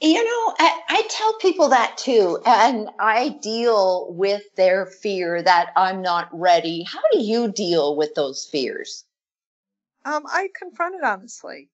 You 0.00 0.22
know, 0.22 0.54
I, 0.58 0.80
I, 0.88 1.02
tell 1.08 1.34
people 1.38 1.68
that 1.70 1.96
too, 1.96 2.38
and 2.44 2.90
I 2.98 3.38
deal 3.40 4.12
with 4.12 4.42
their 4.54 4.84
fear 4.84 5.42
that 5.42 5.72
I'm 5.76 6.02
not 6.02 6.28
ready. 6.30 6.82
How 6.82 7.00
do 7.10 7.20
you 7.20 7.50
deal 7.50 7.96
with 7.96 8.14
those 8.14 8.44
fears? 8.44 9.06
Um, 10.04 10.24
I 10.26 10.48
confront 10.54 10.96
it 10.96 11.04
honestly, 11.04 11.70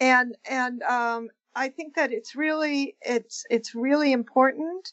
and 0.00 0.34
and 0.48 0.82
um, 0.82 1.28
I 1.54 1.68
think 1.68 1.94
that 1.96 2.10
it's 2.10 2.34
really 2.34 2.96
it's 3.02 3.44
it's 3.50 3.74
really 3.74 4.12
important 4.12 4.92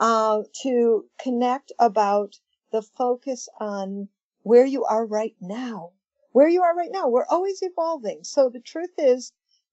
uh, 0.00 0.42
to 0.62 1.04
connect 1.20 1.70
about 1.78 2.34
the 2.72 2.82
focus 2.82 3.48
on 3.60 4.08
where 4.42 4.66
you 4.66 4.84
are 4.84 5.06
right 5.06 5.36
now. 5.40 5.92
Where 6.32 6.48
you 6.48 6.62
are 6.62 6.76
right 6.76 6.90
now, 6.92 7.08
we're 7.08 7.26
always 7.26 7.62
evolving. 7.62 8.24
So 8.24 8.50
the 8.50 8.60
truth 8.60 8.92
is, 8.98 9.32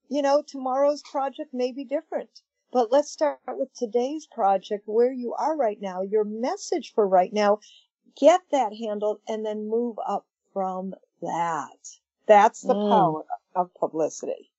you 0.10 0.22
know, 0.22 0.44
tomorrow's 0.46 1.02
project 1.04 1.54
may 1.54 1.72
be 1.72 1.84
different. 1.84 2.30
But 2.72 2.92
let's 2.92 3.12
start 3.12 3.40
with 3.48 3.70
today's 3.76 4.26
project, 4.26 4.84
where 4.88 5.12
you 5.12 5.34
are 5.34 5.56
right 5.56 5.80
now, 5.80 6.02
your 6.02 6.24
message 6.24 6.94
for 6.94 7.08
right 7.08 7.32
now. 7.32 7.60
Get 8.20 8.42
that 8.52 8.74
handled 8.74 9.22
and 9.28 9.46
then 9.46 9.70
move 9.70 9.98
up 10.08 10.26
from 10.54 10.94
that. 11.22 11.78
That's 12.28 12.62
the 12.62 12.74
mm. 12.74 12.90
power 12.90 13.26
of 13.56 13.74
publicity. 13.76 14.52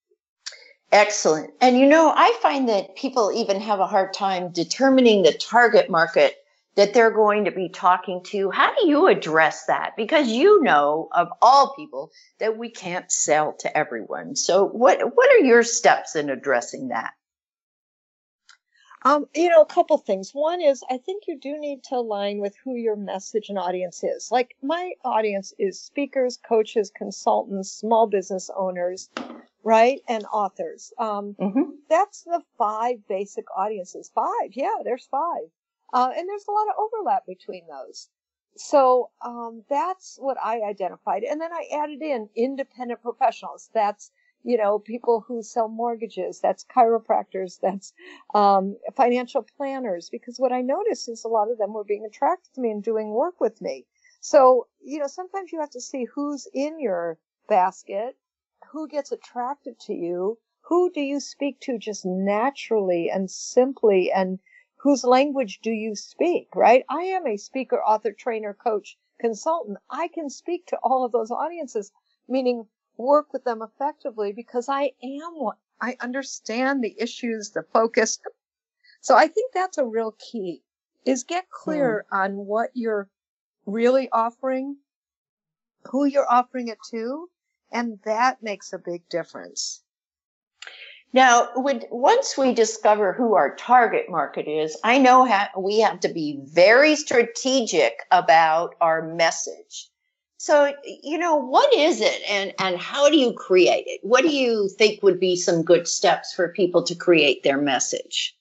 Excellent. 0.93 1.53
And 1.61 1.79
you 1.79 1.87
know, 1.87 2.13
I 2.15 2.37
find 2.41 2.69
that 2.69 2.95
people 2.95 3.33
even 3.35 3.61
have 3.61 3.81
a 3.81 3.87
hard 3.87 4.13
time 4.13 4.53
determining 4.53 5.23
the 5.23 5.33
target 5.33 5.91
market 5.91 6.44
that 6.77 6.93
they're 6.93 7.11
going 7.11 7.45
to 7.45 7.53
be 7.53 7.69
talking 7.69 8.23
to. 8.25 8.51
How 8.51 8.75
do 8.75 8.89
you 8.89 9.07
address 9.07 9.67
that? 9.67 9.93
Because 9.97 10.29
you 10.29 10.63
know 10.63 11.09
of 11.13 11.29
all 11.41 11.75
people 11.77 12.11
that 12.41 12.59
we 12.59 12.71
can't 12.71 13.11
sell 13.11 13.55
to 13.61 13.77
everyone. 13.77 14.37
So 14.37 14.67
what 14.67 15.01
what 15.15 15.31
are 15.33 15.45
your 15.45 15.63
steps 15.63 16.17
in 16.17 16.31
addressing 16.31 16.89
that? 16.89 17.13
Um, 19.07 19.27
you 19.35 19.51
know, 19.51 19.61
a 19.61 19.67
couple 19.67 19.99
things. 19.99 20.31
One 20.33 20.63
is 20.63 20.83
I 20.91 20.97
think 20.97 21.25
you 21.29 21.39
do 21.39 21.59
need 21.59 21.85
to 21.85 21.97
align 21.97 22.39
with 22.39 22.55
who 22.65 22.75
your 22.75 22.97
message 22.97 23.51
and 23.51 23.59
audience 23.59 24.03
is. 24.03 24.31
Like 24.33 24.57
my 24.63 24.93
audience 25.05 25.53
is 25.59 25.81
speakers, 25.81 26.39
coaches, 26.49 26.91
consultants, 26.97 27.71
small 27.71 28.07
business 28.07 28.49
owners, 28.57 29.11
right? 29.63 30.01
And 30.09 30.25
authors. 30.33 30.91
Um, 30.99 31.37
mm-hmm. 31.39 31.71
that's 31.91 32.23
the 32.23 32.41
five 32.57 33.07
basic 33.07 33.45
audiences. 33.55 34.11
Five. 34.15 34.53
Yeah, 34.53 34.77
there's 34.83 35.07
five. 35.11 35.51
Uh, 35.95 36.11
and 36.17 36.29
there's 36.29 36.45
a 36.49 36.53
lot 36.53 36.69
of 36.69 36.75
overlap 36.79 37.25
between 37.27 37.65
those. 37.69 38.11
So 38.57 39.11
um, 39.25 39.65
that's 39.71 40.19
what 40.21 40.37
I 40.43 40.61
identified. 40.63 41.23
And 41.23 41.41
then 41.41 41.53
I 41.53 41.69
added 41.83 42.03
in 42.03 42.29
independent 42.37 43.01
professionals. 43.01 43.71
That's 43.73 44.11
you 44.45 44.59
know, 44.59 44.79
people 44.79 45.25
who 45.27 45.43
sell 45.43 45.69
mortgages, 45.69 46.39
that's 46.39 46.67
chiropractors, 46.67 47.59
that's 47.61 47.95
um, 48.35 48.77
financial 48.95 49.45
planners, 49.57 50.11
because 50.11 50.37
what 50.39 50.53
I 50.53 50.61
noticed 50.61 51.09
is 51.09 51.25
a 51.25 51.29
lot 51.29 51.51
of 51.51 51.57
them 51.57 51.73
were 51.73 51.85
being 51.85 52.05
attracted 52.05 52.53
to 52.55 52.61
me 52.61 52.71
and 52.71 52.83
doing 52.83 53.09
work 53.09 53.41
with 53.41 53.63
me. 53.63 53.87
So, 54.21 54.69
you 54.83 54.99
know, 54.99 55.07
sometimes 55.07 55.51
you 55.51 55.61
have 55.61 55.71
to 55.71 55.81
see 55.81 56.05
who's 56.05 56.47
in 56.53 56.79
your 56.79 57.19
basket, 57.49 58.17
who 58.71 58.87
gets 58.87 59.13
attracted 59.13 59.81
to 59.81 59.95
you, 59.95 60.39
who 60.61 60.91
do 60.93 61.01
you 61.01 61.21
speak 61.21 61.61
to 61.61 61.79
just 61.79 62.05
naturally 62.05 63.11
and 63.11 63.31
simply, 63.31 64.13
and 64.13 64.39
whose 64.85 65.03
language 65.03 65.61
do 65.63 65.71
you 65.71 65.97
speak, 65.97 66.49
right? 66.55 66.85
I 66.91 67.05
am 67.05 67.27
a 67.27 67.39
speaker, 67.39 67.83
author, 67.83 68.13
trainer, 68.13 68.53
coach, 68.53 68.99
consultant. 69.19 69.79
I 69.89 70.09
can 70.09 70.29
speak 70.29 70.67
to 70.67 70.79
all 70.83 71.07
of 71.07 71.11
those 71.11 71.31
audiences, 71.31 71.91
meaning 72.29 72.69
work 72.99 73.33
with 73.33 73.45
them 73.45 73.63
effectively 73.63 74.35
because 74.35 74.69
I 74.69 74.93
am 75.03 75.33
what 75.37 75.57
I 75.81 75.97
understand 76.01 76.85
the 76.85 76.95
issues, 76.99 77.51
the 77.51 77.63
focus. 77.73 78.19
So 79.01 79.17
I 79.17 79.27
think 79.27 79.55
that's 79.55 79.79
a 79.79 79.87
real 79.87 80.13
key 80.19 80.63
is 81.07 81.25
get 81.25 81.49
clear 81.51 82.05
mm. 82.13 82.19
on 82.19 82.37
what 82.37 82.69
you're 82.75 83.09
really 83.65 84.11
offering, 84.11 84.77
who 85.91 86.05
you're 86.05 86.31
offering 86.31 86.69
it 86.69 86.79
to, 86.91 87.31
and 87.73 88.01
that 88.05 88.43
makes 88.43 88.75
a 88.75 88.79
big 88.79 89.09
difference. 89.09 89.84
Now, 91.15 91.51
once 91.55 92.37
we 92.37 92.53
discover 92.53 93.13
who 93.13 93.35
our 93.35 93.55
target 93.55 94.11
market 94.11 94.49
is, 94.49 94.77
I 94.83 94.99
know 94.99 95.29
we 95.57 95.79
have 95.79 96.01
to 96.01 96.09
be 96.09 96.41
very 96.43 96.97
strategic 96.97 98.01
about 98.11 98.75
our 98.81 99.01
message. 99.01 99.89
So, 100.39 100.75
you 101.05 101.17
know, 101.17 101.37
what 101.37 101.73
is 101.73 102.01
it 102.01 102.21
and, 102.29 102.53
and 102.59 102.77
how 102.77 103.11
do 103.11 103.17
you 103.17 103.33
create 103.33 103.85
it? 103.87 104.01
What 104.03 104.23
do 104.23 104.35
you 104.35 104.69
think 104.77 105.05
would 105.05 105.21
be 105.21 105.37
some 105.37 105.63
good 105.63 105.87
steps 105.87 106.35
for 106.35 106.49
people 106.49 106.83
to 106.83 106.97
create 106.97 107.45
their 107.45 107.59
message? 107.59 108.37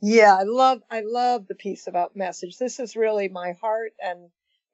Yeah, 0.00 0.36
I 0.38 0.44
love, 0.44 0.82
I 0.88 1.00
love 1.00 1.48
the 1.48 1.56
piece 1.56 1.88
about 1.88 2.14
message. 2.14 2.58
This 2.58 2.78
is 2.78 2.94
really 2.94 3.28
my 3.28 3.56
heart 3.60 3.92
and, 4.00 4.30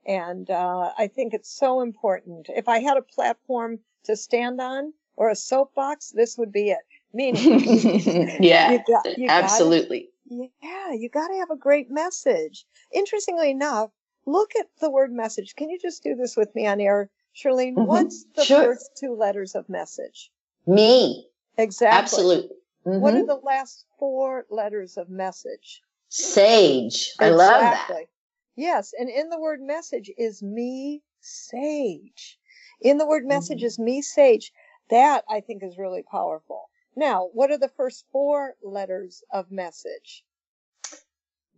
and, 0.07 0.51
uh, 0.51 0.93
I 0.99 1.07
think 1.07 1.33
it's 1.33 1.51
so 1.51 1.81
important. 1.81 2.51
If 2.55 2.69
I 2.69 2.81
had 2.81 2.99
a 2.99 3.03
platform 3.03 3.79
to 4.05 4.15
stand 4.15 4.61
on 4.61 4.93
or 5.17 5.31
a 5.31 5.35
soapbox, 5.35 6.11
this 6.11 6.37
would 6.37 6.53
be 6.53 6.71
it. 6.71 6.79
Meaning, 7.13 8.37
yeah, 8.41 8.73
you 8.73 8.81
got, 8.87 9.19
you 9.19 9.29
absolutely. 9.29 10.11
Gotta, 10.29 10.49
yeah, 10.63 10.93
you 10.93 11.09
got 11.09 11.29
to 11.29 11.39
have 11.39 11.51
a 11.51 11.57
great 11.57 11.91
message. 11.91 12.67
Interestingly 12.93 13.51
enough, 13.51 13.91
look 14.27 14.51
at 14.59 14.67
the 14.81 14.91
word 14.91 15.11
message. 15.11 15.55
Can 15.57 15.71
you 15.71 15.79
just 15.79 16.03
do 16.03 16.15
this 16.15 16.37
with 16.37 16.55
me 16.55 16.67
on 16.67 16.81
air, 16.81 17.11
Shirlene? 17.35 17.75
Mm-hmm. 17.75 17.87
What's 17.87 18.25
the 18.37 18.45
sure. 18.45 18.65
first 18.65 18.91
two 18.99 19.15
letters 19.15 19.55
of 19.55 19.69
message? 19.69 20.31
Me. 20.67 21.27
Exactly. 21.57 21.99
Absolutely. 21.99 22.57
Mm-hmm. 22.87 23.01
What 23.01 23.15
are 23.15 23.27
the 23.27 23.41
last 23.43 23.87
four 23.99 24.45
letters 24.51 24.97
of 24.97 25.09
message? 25.09 25.83
Sage. 26.11 27.13
Exactly. 27.21 27.27
I 27.27 27.31
love 27.31 27.61
that. 27.61 28.07
Yes, 28.55 28.93
and 28.99 29.09
in 29.09 29.31
the 29.31 29.39
word 29.39 29.61
message 29.61 30.11
is 30.19 30.43
me 30.43 31.03
sage. 31.21 32.39
In 32.81 32.99
the 32.99 33.07
word 33.07 33.25
message 33.25 33.59
mm-hmm. 33.59 33.67
is 33.67 33.79
me 33.79 34.03
sage. 34.03 34.53
That 34.91 35.25
I 35.29 35.41
think 35.41 35.63
is 35.63 35.79
really 35.79 36.03
powerful. 36.03 36.69
Now, 36.99 37.29
what 37.33 37.53
are 37.53 37.59
the 37.59 37.71
first 37.77 38.07
four 38.11 38.57
letters 38.61 39.23
of 39.33 39.53
message? 39.53 40.25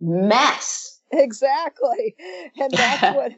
Mess. 0.00 0.98
Exactly. 1.12 2.14
And 2.56 2.70
that's 2.70 3.02
what 3.16 3.32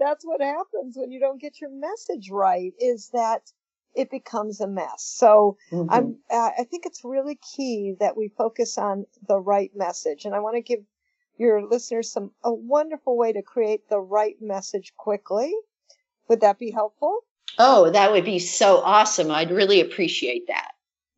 that's 0.00 0.24
what 0.24 0.40
happens 0.42 0.96
when 0.96 1.12
you 1.12 1.20
don't 1.20 1.40
get 1.40 1.60
your 1.60 1.70
message 1.70 2.28
right 2.28 2.72
is 2.80 3.10
that 3.12 3.52
it 3.94 4.10
becomes 4.10 4.60
a 4.60 4.66
mess. 4.66 5.04
So 5.14 5.56
mm-hmm. 5.70 5.88
I'm 5.92 6.16
I 6.28 6.66
think 6.68 6.86
it's 6.86 7.04
really 7.04 7.38
key 7.54 7.94
that 8.00 8.16
we 8.16 8.32
focus 8.36 8.78
on 8.78 9.06
the 9.28 9.38
right 9.38 9.70
message. 9.76 10.24
And 10.24 10.34
I 10.34 10.40
want 10.40 10.56
to 10.56 10.60
give 10.60 10.80
your 11.38 11.64
listeners 11.64 12.10
some 12.10 12.32
a 12.42 12.52
wonderful 12.52 13.16
way 13.16 13.32
to 13.32 13.42
create 13.42 13.88
the 13.88 14.00
right 14.00 14.34
message 14.40 14.92
quickly. 14.96 15.54
Would 16.26 16.40
that 16.40 16.58
be 16.58 16.72
helpful? 16.72 17.20
Oh, 17.60 17.90
that 17.90 18.10
would 18.10 18.24
be 18.24 18.40
so 18.40 18.78
awesome. 18.78 19.30
I'd 19.30 19.52
really 19.52 19.80
appreciate 19.80 20.48
that. 20.48 20.73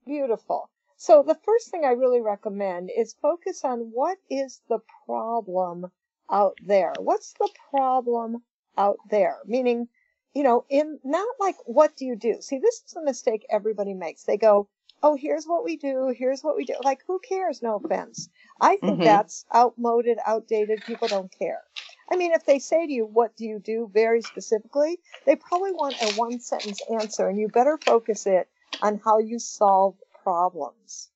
Beautiful. 0.06 0.70
So 0.96 1.24
the 1.24 1.34
first 1.34 1.68
thing 1.68 1.84
I 1.84 1.90
really 1.90 2.20
recommend 2.20 2.90
is 2.96 3.16
focus 3.20 3.64
on 3.64 3.90
what 3.90 4.18
is 4.30 4.62
the 4.68 4.78
problem 5.04 5.90
out 6.30 6.56
there? 6.64 6.94
What's 6.98 7.32
the 7.32 7.50
problem 7.70 8.44
out 8.78 8.98
there? 9.10 9.38
Meaning, 9.46 9.88
you 10.32 10.44
know, 10.44 10.64
in 10.68 11.00
not 11.02 11.28
like 11.40 11.56
what 11.64 11.96
do 11.96 12.06
you 12.06 12.14
do? 12.14 12.40
See, 12.40 12.58
this 12.58 12.82
is 12.86 12.94
a 12.94 13.02
mistake 13.02 13.44
everybody 13.50 13.94
makes. 13.94 14.22
They 14.22 14.36
go, 14.36 14.68
"Oh, 15.02 15.16
here's 15.16 15.44
what 15.44 15.64
we 15.64 15.76
do. 15.76 16.14
Here's 16.16 16.42
what 16.42 16.56
we 16.56 16.64
do." 16.64 16.76
Like, 16.84 17.02
who 17.08 17.18
cares? 17.18 17.60
No 17.60 17.74
offense. 17.74 18.28
I 18.60 18.76
think 18.76 18.94
mm-hmm. 18.94 19.04
that's 19.04 19.44
outmoded, 19.52 20.18
outdated. 20.24 20.84
People 20.86 21.08
don't 21.08 21.36
care. 21.36 21.62
I 22.08 22.16
mean, 22.16 22.30
if 22.32 22.46
they 22.46 22.60
say 22.60 22.86
to 22.86 22.92
you, 22.92 23.06
"What 23.06 23.36
do 23.36 23.44
you 23.44 23.58
do?" 23.58 23.90
very 23.92 24.22
specifically, 24.22 25.00
they 25.24 25.34
probably 25.34 25.72
want 25.72 26.00
a 26.00 26.14
one 26.14 26.38
sentence 26.38 26.80
answer, 26.88 27.28
and 27.28 27.38
you 27.40 27.48
better 27.48 27.76
focus 27.76 28.26
it 28.28 28.48
on 28.82 29.00
how 29.04 29.18
you 29.18 29.38
solve 29.38 29.96
problems. 30.22 31.10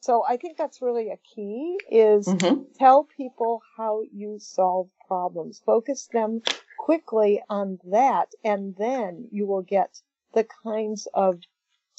So 0.00 0.24
I 0.28 0.36
think 0.36 0.56
that's 0.56 0.80
really 0.80 1.10
a 1.10 1.18
key 1.34 1.78
is 1.90 2.26
Mm-hmm. 2.26 2.62
tell 2.78 3.04
people 3.04 3.62
how 3.76 4.02
you 4.12 4.38
solve 4.38 4.88
problems. 5.06 5.60
Focus 5.64 6.08
them 6.12 6.42
quickly 6.78 7.42
on 7.48 7.78
that 7.90 8.32
and 8.44 8.74
then 8.76 9.28
you 9.30 9.46
will 9.46 9.62
get 9.62 10.00
the 10.34 10.46
kinds 10.64 11.08
of 11.14 11.40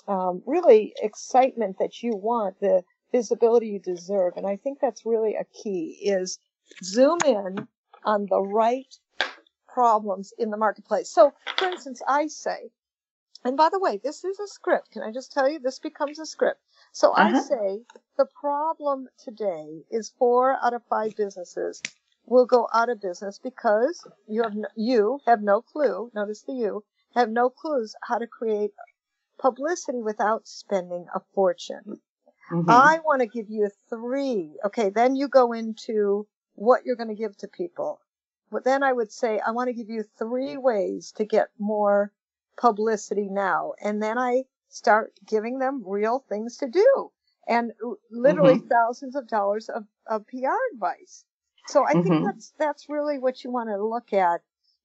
um, 0.07 0.41
really 0.45 0.93
excitement 1.01 1.77
that 1.79 2.01
you 2.01 2.15
want, 2.15 2.59
the 2.59 2.83
visibility 3.11 3.67
you 3.67 3.79
deserve. 3.79 4.33
And 4.37 4.47
I 4.47 4.55
think 4.55 4.79
that's 4.79 5.05
really 5.05 5.35
a 5.35 5.45
key 5.45 5.99
is 6.03 6.39
zoom 6.83 7.19
in 7.25 7.67
on 8.03 8.27
the 8.29 8.41
right 8.41 8.93
problems 9.67 10.33
in 10.37 10.49
the 10.49 10.57
marketplace. 10.57 11.09
So 11.09 11.33
for 11.57 11.67
instance, 11.67 12.01
I 12.07 12.27
say, 12.27 12.71
and 13.45 13.57
by 13.57 13.69
the 13.71 13.79
way, 13.79 13.99
this 14.03 14.23
is 14.25 14.39
a 14.39 14.47
script. 14.47 14.91
Can 14.91 15.03
I 15.03 15.11
just 15.11 15.33
tell 15.33 15.49
you, 15.49 15.59
this 15.59 15.79
becomes 15.79 16.19
a 16.19 16.25
script. 16.25 16.61
So 16.93 17.13
I 17.13 17.27
Uh-huh. 17.27 17.41
say 17.47 17.85
the 18.17 18.27
problem 18.39 19.09
today 19.17 19.85
is 19.91 20.13
four 20.19 20.57
out 20.63 20.73
of 20.73 20.83
five 20.89 21.15
businesses 21.15 21.81
will 22.25 22.45
go 22.45 22.67
out 22.73 22.89
of 22.89 23.01
business 23.01 23.39
because 23.39 24.05
you 24.27 24.43
have 24.43 24.55
no, 24.55 24.67
you 24.75 25.19
have 25.27 25.41
no 25.41 25.61
clue. 25.61 26.11
Notice 26.15 26.43
the 26.43 26.53
you 26.53 26.83
have 27.15 27.29
no 27.29 27.49
clues 27.49 27.95
how 28.03 28.19
to 28.19 28.27
create 28.27 28.73
publicity 29.39 30.01
without 30.03 30.47
spending 30.47 31.07
a 31.15 31.21
fortune. 31.35 32.01
Mm-hmm. 32.51 32.69
I 32.69 32.99
want 33.05 33.21
to 33.21 33.27
give 33.27 33.49
you 33.49 33.69
three. 33.89 34.57
Okay, 34.65 34.89
then 34.89 35.15
you 35.15 35.29
go 35.29 35.53
into 35.53 36.27
what 36.55 36.85
you're 36.85 36.97
going 36.97 37.09
to 37.09 37.15
give 37.15 37.37
to 37.39 37.49
people. 37.49 38.01
But 38.51 38.65
then 38.65 38.83
I 38.83 38.93
would 38.93 39.11
say, 39.11 39.39
I 39.45 39.51
want 39.51 39.69
to 39.69 39.73
give 39.73 39.89
you 39.89 40.03
three 40.19 40.57
ways 40.57 41.13
to 41.17 41.25
get 41.25 41.49
more 41.59 42.11
publicity 42.59 43.29
now. 43.29 43.73
And 43.81 44.03
then 44.03 44.17
I 44.17 44.43
start 44.67 45.13
giving 45.25 45.59
them 45.59 45.83
real 45.85 46.19
things 46.29 46.57
to 46.57 46.67
do 46.67 47.11
and 47.47 47.71
literally 48.11 48.59
thousands 48.59 49.15
of 49.15 49.27
dollars 49.27 49.69
of, 49.69 49.85
of 50.05 50.27
PR 50.27 50.57
advice. 50.73 51.23
So 51.67 51.83
I 51.85 51.93
think 51.93 52.05
Mhm. 52.05 52.23
that's, 52.25 52.53
that's 52.59 52.89
really 52.89 53.17
what 53.17 53.43
you 53.43 53.51
want 53.51 53.69
to 53.69 53.83
look 53.83 54.13
at 54.13 54.41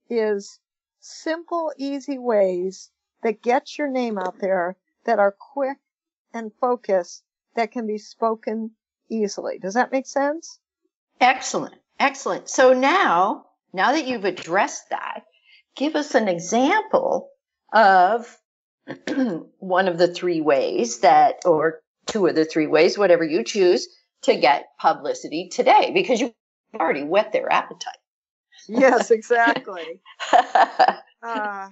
is 0.08 0.60
simple, 1.00 1.72
easy 1.76 2.18
ways 2.18 2.90
that 3.22 3.42
get 3.42 3.76
your 3.76 3.88
name 3.88 4.18
out 4.18 4.38
there 4.38 4.76
that 5.04 5.18
are 5.18 5.32
quick 5.32 5.78
and 6.32 6.52
focused 6.60 7.24
that 7.54 7.72
can 7.72 7.86
be 7.86 7.98
spoken 7.98 8.70
easily. 9.08 9.58
Does 9.58 9.74
that 9.74 9.92
make 9.92 10.06
sense? 10.06 10.58
Excellent. 11.20 11.74
Excellent. 11.98 12.48
So 12.48 12.72
now, 12.72 13.46
now 13.72 13.92
that 13.92 14.06
you've 14.06 14.24
addressed 14.24 14.90
that, 14.90 15.24
give 15.76 15.96
us 15.96 16.14
an 16.14 16.28
example 16.28 17.30
of 17.74 18.38
one 19.58 19.88
of 19.88 19.98
the 19.98 20.08
three 20.08 20.40
ways 20.40 21.00
that, 21.00 21.36
or 21.44 21.82
two 22.06 22.26
of 22.26 22.34
the 22.34 22.44
three 22.44 22.66
ways, 22.66 22.96
whatever 22.98 23.24
you 23.24 23.44
choose, 23.44 23.88
to 24.22 24.36
get 24.36 24.66
publicity 24.80 25.48
today, 25.50 25.90
because 25.94 26.20
you've 26.20 26.32
already 26.80 27.02
whet 27.04 27.32
their 27.32 27.52
appetite. 27.52 27.96
Yes, 28.68 29.10
exactly. 29.10 30.00
uh, 31.22 31.68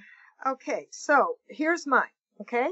okay, 0.47 0.89
so 0.91 1.37
here's 1.49 1.87
mine. 1.87 2.05
Okay, 2.41 2.69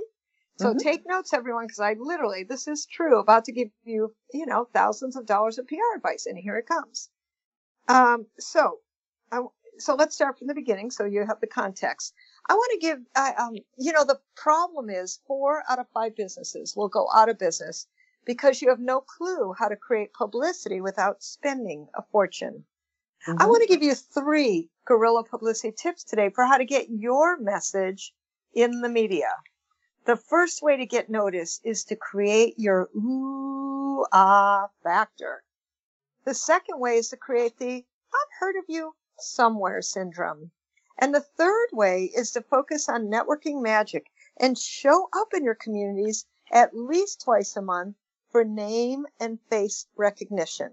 so 0.56 0.74
Mhm. 0.74 0.78
take 0.80 1.06
notes, 1.06 1.32
everyone, 1.32 1.66
because 1.66 1.80
I 1.80 1.94
literally, 1.98 2.44
this 2.44 2.68
is 2.68 2.86
true, 2.86 3.18
about 3.20 3.44
to 3.46 3.52
give 3.52 3.68
you, 3.84 4.14
you 4.32 4.46
know, 4.46 4.66
thousands 4.74 5.16
of 5.16 5.26
dollars 5.26 5.58
of 5.58 5.66
PR 5.68 5.96
advice, 5.96 6.26
and 6.26 6.36
here 6.38 6.56
it 6.56 6.66
comes. 6.66 7.10
Um, 7.88 8.26
so, 8.38 8.78
I, 9.32 9.42
so 9.78 9.94
let's 9.94 10.14
start 10.14 10.38
from 10.38 10.48
the 10.48 10.54
beginning, 10.54 10.90
so 10.90 11.04
you 11.04 11.24
have 11.26 11.40
the 11.40 11.46
context. 11.46 12.14
I 12.48 12.54
want 12.54 12.72
to 12.72 12.78
give, 12.78 12.98
I, 13.14 13.32
um, 13.34 13.56
you 13.78 13.92
know, 13.92 14.04
the 14.04 14.20
problem 14.34 14.90
is 14.90 15.20
four 15.26 15.62
out 15.68 15.78
of 15.78 15.86
five 15.94 16.16
businesses 16.16 16.74
will 16.74 16.88
go 16.88 17.08
out 17.14 17.28
of 17.28 17.38
business 17.38 17.86
because 18.24 18.60
you 18.60 18.68
have 18.68 18.80
no 18.80 19.00
clue 19.00 19.54
how 19.58 19.68
to 19.68 19.76
create 19.76 20.12
publicity 20.12 20.80
without 20.80 21.22
spending 21.22 21.88
a 21.94 22.02
fortune. 22.10 22.64
I 23.26 23.46
want 23.46 23.62
to 23.62 23.68
give 23.68 23.82
you 23.82 23.94
three 23.94 24.70
guerrilla 24.86 25.24
publicity 25.24 25.72
tips 25.76 26.04
today 26.04 26.30
for 26.30 26.44
how 26.46 26.56
to 26.56 26.64
get 26.64 26.88
your 26.88 27.36
message 27.38 28.14
in 28.54 28.80
the 28.80 28.88
media. 28.88 29.30
The 30.06 30.16
first 30.16 30.62
way 30.62 30.78
to 30.78 30.86
get 30.86 31.10
noticed 31.10 31.60
is 31.64 31.84
to 31.84 31.96
create 31.96 32.58
your 32.58 32.88
ooh 32.96 34.06
ah 34.12 34.68
factor. 34.82 35.44
The 36.24 36.34
second 36.34 36.80
way 36.80 36.96
is 36.96 37.10
to 37.10 37.16
create 37.16 37.58
the 37.58 37.84
I've 38.12 38.38
heard 38.40 38.56
of 38.56 38.64
you 38.68 38.94
somewhere 39.18 39.82
syndrome. 39.82 40.50
And 41.02 41.14
the 41.14 41.20
third 41.22 41.68
way 41.72 42.04
is 42.14 42.30
to 42.32 42.42
focus 42.42 42.88
on 42.88 43.06
networking 43.10 43.62
magic 43.62 44.10
and 44.36 44.56
show 44.58 45.08
up 45.14 45.32
in 45.32 45.44
your 45.44 45.54
communities 45.54 46.26
at 46.52 46.76
least 46.76 47.22
twice 47.22 47.56
a 47.56 47.62
month 47.62 47.96
for 48.30 48.44
name 48.44 49.06
and 49.18 49.40
face 49.48 49.86
recognition. 49.96 50.72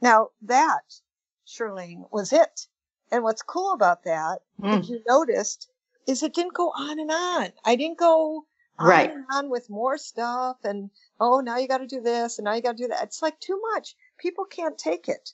Now 0.00 0.30
that, 0.42 1.00
Shirlene, 1.46 2.10
was 2.12 2.32
it. 2.32 2.68
And 3.10 3.24
what's 3.24 3.42
cool 3.42 3.72
about 3.72 4.04
that, 4.04 4.42
Mm. 4.60 4.78
if 4.82 4.88
you 4.88 5.02
noticed, 5.06 5.68
is 6.06 6.22
it 6.22 6.32
didn't 6.34 6.54
go 6.54 6.70
on 6.70 7.00
and 7.00 7.10
on. 7.10 7.52
I 7.64 7.74
didn't 7.76 7.98
go 7.98 8.46
on 8.78 8.86
Right. 8.88 9.10
and 9.10 9.24
on 9.32 9.48
with 9.50 9.68
more 9.70 9.98
stuff 9.98 10.58
and 10.64 10.90
oh 11.18 11.40
now 11.40 11.56
you 11.56 11.66
got 11.66 11.78
to 11.78 11.86
do 11.86 12.00
this 12.00 12.38
and 12.38 12.44
now 12.44 12.52
you 12.52 12.62
got 12.62 12.76
to 12.76 12.82
do 12.84 12.88
that. 12.88 13.02
It's 13.04 13.22
like 13.22 13.40
too 13.40 13.60
much. 13.72 13.96
People 14.18 14.44
can't 14.44 14.78
take 14.78 15.08
it. 15.08 15.32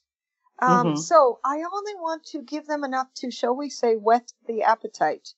Um, 0.62 0.94
Mhm. 0.94 0.98
So 0.98 1.40
I 1.44 1.64
only 1.72 1.96
want 1.96 2.26
to 2.28 2.42
give 2.42 2.66
them 2.68 2.84
enough 2.84 3.12
to, 3.16 3.32
shall 3.32 3.56
we 3.56 3.70
say, 3.70 3.96
whet 3.96 4.32
the 4.46 4.64
appetite, 4.64 5.34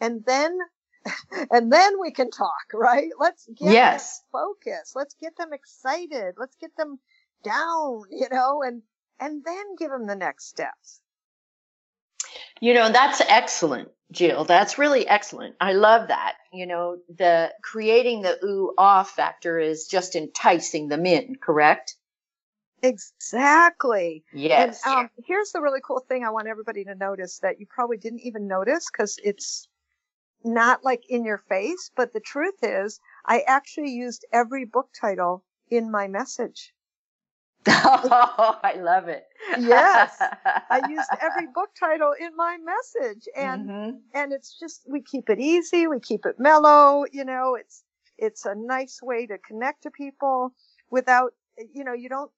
and 0.00 0.24
then, 0.26 0.58
and 1.52 1.72
then 1.72 2.00
we 2.00 2.12
can 2.12 2.30
talk, 2.30 2.72
right? 2.74 3.10
Let's 3.18 3.46
get 3.46 3.58
Yes. 3.72 4.20
them 4.20 4.30
focused. 4.32 4.96
Let's 4.96 5.14
get 5.16 5.36
them 5.36 5.52
excited. 5.54 6.36
Let's 6.38 6.56
get 6.56 6.76
them 6.76 7.00
down, 7.44 8.04
you 8.10 8.28
know, 8.30 8.62
and 8.62 8.82
and 9.20 9.44
then 9.44 9.76
give 9.76 9.90
them 9.90 10.06
the 10.06 10.16
next 10.16 10.48
steps. 10.48 11.00
You 12.60 12.74
know, 12.74 12.90
that's 12.90 13.20
excellent, 13.22 13.90
Jill. 14.12 14.44
That's 14.44 14.78
really 14.78 15.06
excellent. 15.08 15.56
I 15.60 15.74
love 15.74 16.08
that. 16.08 16.36
You 16.52 16.66
know, 16.66 16.98
the 17.16 17.52
creating 17.62 18.22
the 18.22 18.38
ooh 18.44 18.74
ah 18.78 19.04
factor 19.04 19.58
is 19.58 19.86
just 19.88 20.16
enticing 20.16 20.88
them 20.88 21.06
in, 21.06 21.36
correct? 21.36 21.96
Exactly. 22.82 24.24
Yes. 24.32 24.82
And 24.84 24.94
um, 24.96 25.10
here's 25.26 25.52
the 25.52 25.60
really 25.60 25.80
cool 25.84 26.00
thing 26.00 26.24
I 26.24 26.30
want 26.30 26.48
everybody 26.48 26.84
to 26.84 26.94
notice 26.94 27.38
that 27.40 27.60
you 27.60 27.66
probably 27.66 27.96
didn't 27.96 28.20
even 28.20 28.46
notice 28.46 28.86
because 28.90 29.18
it's 29.22 29.68
not 30.44 30.84
like 30.84 31.02
in 31.08 31.24
your 31.24 31.38
face. 31.38 31.90
But 31.94 32.12
the 32.12 32.20
truth 32.20 32.62
is, 32.62 33.00
I 33.26 33.40
actually 33.46 33.90
used 33.90 34.24
every 34.32 34.64
book 34.64 34.90
title 34.98 35.44
in 35.70 35.90
my 35.90 36.08
message. 36.08 36.72
oh, 37.68 38.58
I 38.62 38.74
love 38.74 39.08
it. 39.08 39.26
Yes. 39.58 40.16
I 40.70 40.78
used 40.88 41.08
every 41.20 41.46
book 41.46 41.70
title 41.78 42.12
in 42.18 42.34
my 42.36 42.56
message, 42.58 43.28
and 43.36 43.68
Mhm. 43.68 44.00
and 44.14 44.32
it's 44.32 44.58
just 44.58 44.82
we 44.88 45.02
keep 45.02 45.28
it 45.28 45.38
easy, 45.38 45.86
we 45.86 46.00
keep 46.00 46.24
it 46.26 46.38
mellow. 46.38 47.04
You 47.12 47.24
know, 47.24 47.54
it's 47.54 47.84
it's 48.18 48.46
a 48.46 48.54
nice 48.54 49.00
way 49.02 49.26
to 49.26 49.38
connect 49.38 49.82
to 49.82 49.90
people 49.90 50.54
without 50.90 51.34
you 51.72 51.84
know 51.84 51.92
you 51.92 52.08
don't 52.08 52.30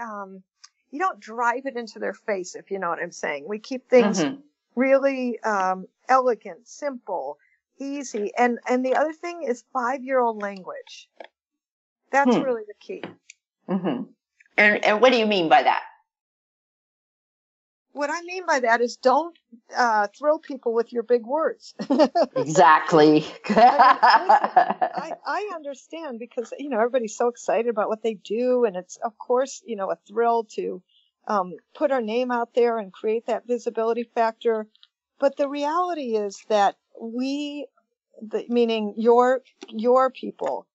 um 0.00 0.42
you 0.90 0.98
don't 0.98 1.20
drive 1.20 1.66
it 1.66 1.76
into 1.76 1.98
their 1.98 2.14
face 2.14 2.54
if 2.54 2.70
you 2.70 2.78
know 2.78 2.88
what 2.88 3.00
I'm 3.02 3.12
saying. 3.12 3.46
We 3.48 3.58
keep 3.58 3.88
things 3.88 4.20
Mhm. 4.20 4.42
really 4.76 5.40
um, 5.40 5.86
elegant, 6.08 6.68
simple, 6.68 7.38
easy, 7.78 8.32
and 8.36 8.58
and 8.68 8.84
the 8.84 8.94
other 8.94 9.12
thing 9.12 9.42
is 9.42 9.64
five 9.72 10.02
year 10.04 10.20
old 10.20 10.40
language. 10.42 11.08
That's 12.10 12.36
Hmm. 12.36 12.42
really 12.42 12.62
the 12.66 12.74
key. 12.80 13.04
Mm-hmm. 13.68 14.02
And 14.58 14.84
and 14.84 15.00
what 15.00 15.12
do 15.12 15.18
you 15.18 15.26
mean 15.26 15.48
by 15.48 15.62
that? 15.62 15.82
What 17.96 18.10
I 18.10 18.20
mean 18.22 18.44
by 18.46 18.60
that 18.60 18.82
is 18.82 18.98
don't 18.98 19.34
uh, 19.74 20.08
thrill 20.18 20.38
people 20.38 20.74
with 20.74 20.92
your 20.92 21.02
big 21.02 21.24
words. 21.24 21.74
Exactly. 22.36 23.24
I, 23.48 25.12
I 25.26 25.50
understand 25.54 26.18
because 26.18 26.52
you 26.58 26.68
know 26.68 26.76
everybody's 26.76 27.16
so 27.16 27.28
excited 27.28 27.68
about 27.68 27.88
what 27.88 28.02
they 28.02 28.12
do, 28.12 28.66
and 28.66 28.76
it's 28.76 28.98
of 28.98 29.16
course 29.16 29.62
you 29.64 29.76
know 29.76 29.90
a 29.90 29.96
thrill 30.06 30.44
to 30.56 30.82
um, 31.26 31.54
put 31.74 31.90
our 31.90 32.02
name 32.02 32.30
out 32.30 32.52
there 32.54 32.78
and 32.78 32.92
create 32.92 33.26
that 33.28 33.46
visibility 33.46 34.04
factor. 34.14 34.66
But 35.18 35.38
the 35.38 35.48
reality 35.48 36.16
is 36.16 36.42
that 36.50 36.76
we, 37.00 37.66
the, 38.20 38.44
meaning 38.50 38.92
your 38.98 39.42
your 39.70 40.10
people, 40.10 40.66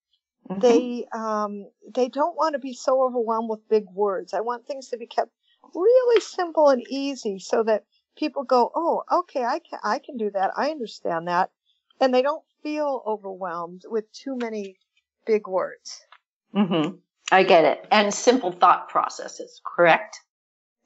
Mhm. 0.50 0.60
they 0.60 1.06
um, 1.16 1.66
they 1.94 2.08
don't 2.08 2.36
want 2.36 2.54
to 2.54 2.58
be 2.58 2.74
so 2.74 3.02
overwhelmed 3.04 3.48
with 3.48 3.68
big 3.68 3.84
words. 3.94 4.34
I 4.34 4.40
want 4.40 4.66
things 4.66 4.88
to 4.88 4.96
be 4.96 5.06
kept 5.06 5.30
really 5.74 6.20
simple 6.20 6.68
and 6.68 6.82
easy 6.88 7.38
so 7.38 7.62
that 7.64 7.84
people 8.16 8.44
go, 8.44 8.70
oh, 8.74 9.02
okay, 9.10 9.44
I 9.44 9.58
can 9.58 9.78
I 9.82 9.98
can 9.98 10.16
do 10.16 10.30
that. 10.30 10.52
I 10.56 10.70
understand 10.70 11.28
that, 11.28 11.50
and 12.00 12.12
they 12.12 12.22
don't 12.22 12.44
feel 12.62 13.02
overwhelmed 13.06 13.82
with 13.88 14.10
too 14.12 14.36
many 14.36 14.78
big 15.26 15.46
words. 15.46 16.04
Mhm. 16.54 16.98
I 17.30 17.44
get 17.44 17.64
it. 17.64 17.86
And 17.90 18.12
simple 18.12 18.52
thought 18.52 18.88
processes, 18.88 19.60
correct? 19.64 20.20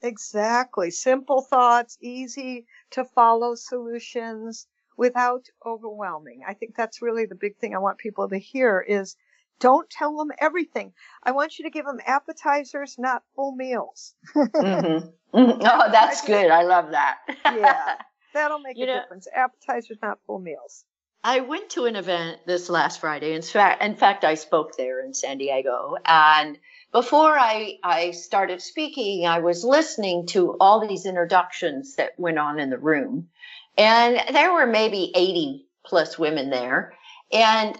Exactly, 0.03 0.91
simple 0.91 1.43
thoughts, 1.43 1.99
easy 2.01 2.67
to 2.91 3.05
follow 3.05 3.55
solutions 3.55 4.69
without 4.97 5.47
overwhelming. 5.65 6.43
I 6.47 6.55
think 6.55 6.77
that's 6.77 7.03
really 7.03 7.27
the 7.27 7.35
big 7.35 7.57
thing 7.57 7.75
I 7.75 7.79
want 7.79 7.99
people 7.99 8.29
to 8.29 8.39
hear 8.39 8.81
is 8.81 9.17
Don't 9.61 9.89
tell 9.89 10.17
them 10.17 10.31
everything. 10.39 10.93
I 11.23 11.33
want 11.33 11.59
you 11.59 11.65
to 11.65 11.71
give 11.71 11.87
them 11.87 11.99
appetizers, 12.07 12.97
not 12.99 13.23
full 13.35 13.55
meals. 13.55 14.15
mm-hmm. 14.35 15.09
Mm-hmm. 15.35 15.61
Oh, 15.67 15.91
that's 15.91 16.25
good. 16.25 16.51
I 16.51 16.63
love 16.63 16.93
that. 16.93 17.19
yeah, 17.45 17.97
that'll 18.33 18.61
make 18.61 18.79
you 18.79 18.85
a 18.85 18.87
know, 18.87 19.01
difference. 19.03 19.29
Appetizers, 19.35 19.99
not 20.01 20.19
full 20.27 20.39
meals. 20.39 20.85
I 21.23 21.41
went 21.41 21.71
to 21.71 21.85
an 21.87 21.97
event 21.97 22.39
this 22.47 22.71
last 22.71 23.01
Friday. 23.01 23.35
In 23.35 23.43
fact, 23.43 23.83
in 23.83 23.97
fact, 23.97 24.25
I 24.25 24.35
spoke 24.35 24.77
there 24.77 25.05
in 25.05 25.13
San 25.13 25.37
Diego. 25.37 25.97
And 26.07 26.57
before 26.93 27.37
I, 27.37 27.79
I 27.83 28.13
started 28.13 28.63
speaking, 28.63 29.27
I 29.27 29.41
was 29.41 29.65
listening 29.65 30.27
to 30.29 30.57
all 30.61 30.87
these 30.87 31.05
introductions 31.05 31.97
that 31.97 32.13
went 32.19 32.39
on 32.39 32.61
in 32.61 32.71
the 32.71 32.79
room. 32.79 33.29
And 33.77 34.19
there 34.33 34.53
were 34.53 34.67
maybe 34.67 35.13
80 35.15 35.67
plus 35.85 36.19
women 36.19 36.49
there. 36.49 36.95
And 37.33 37.77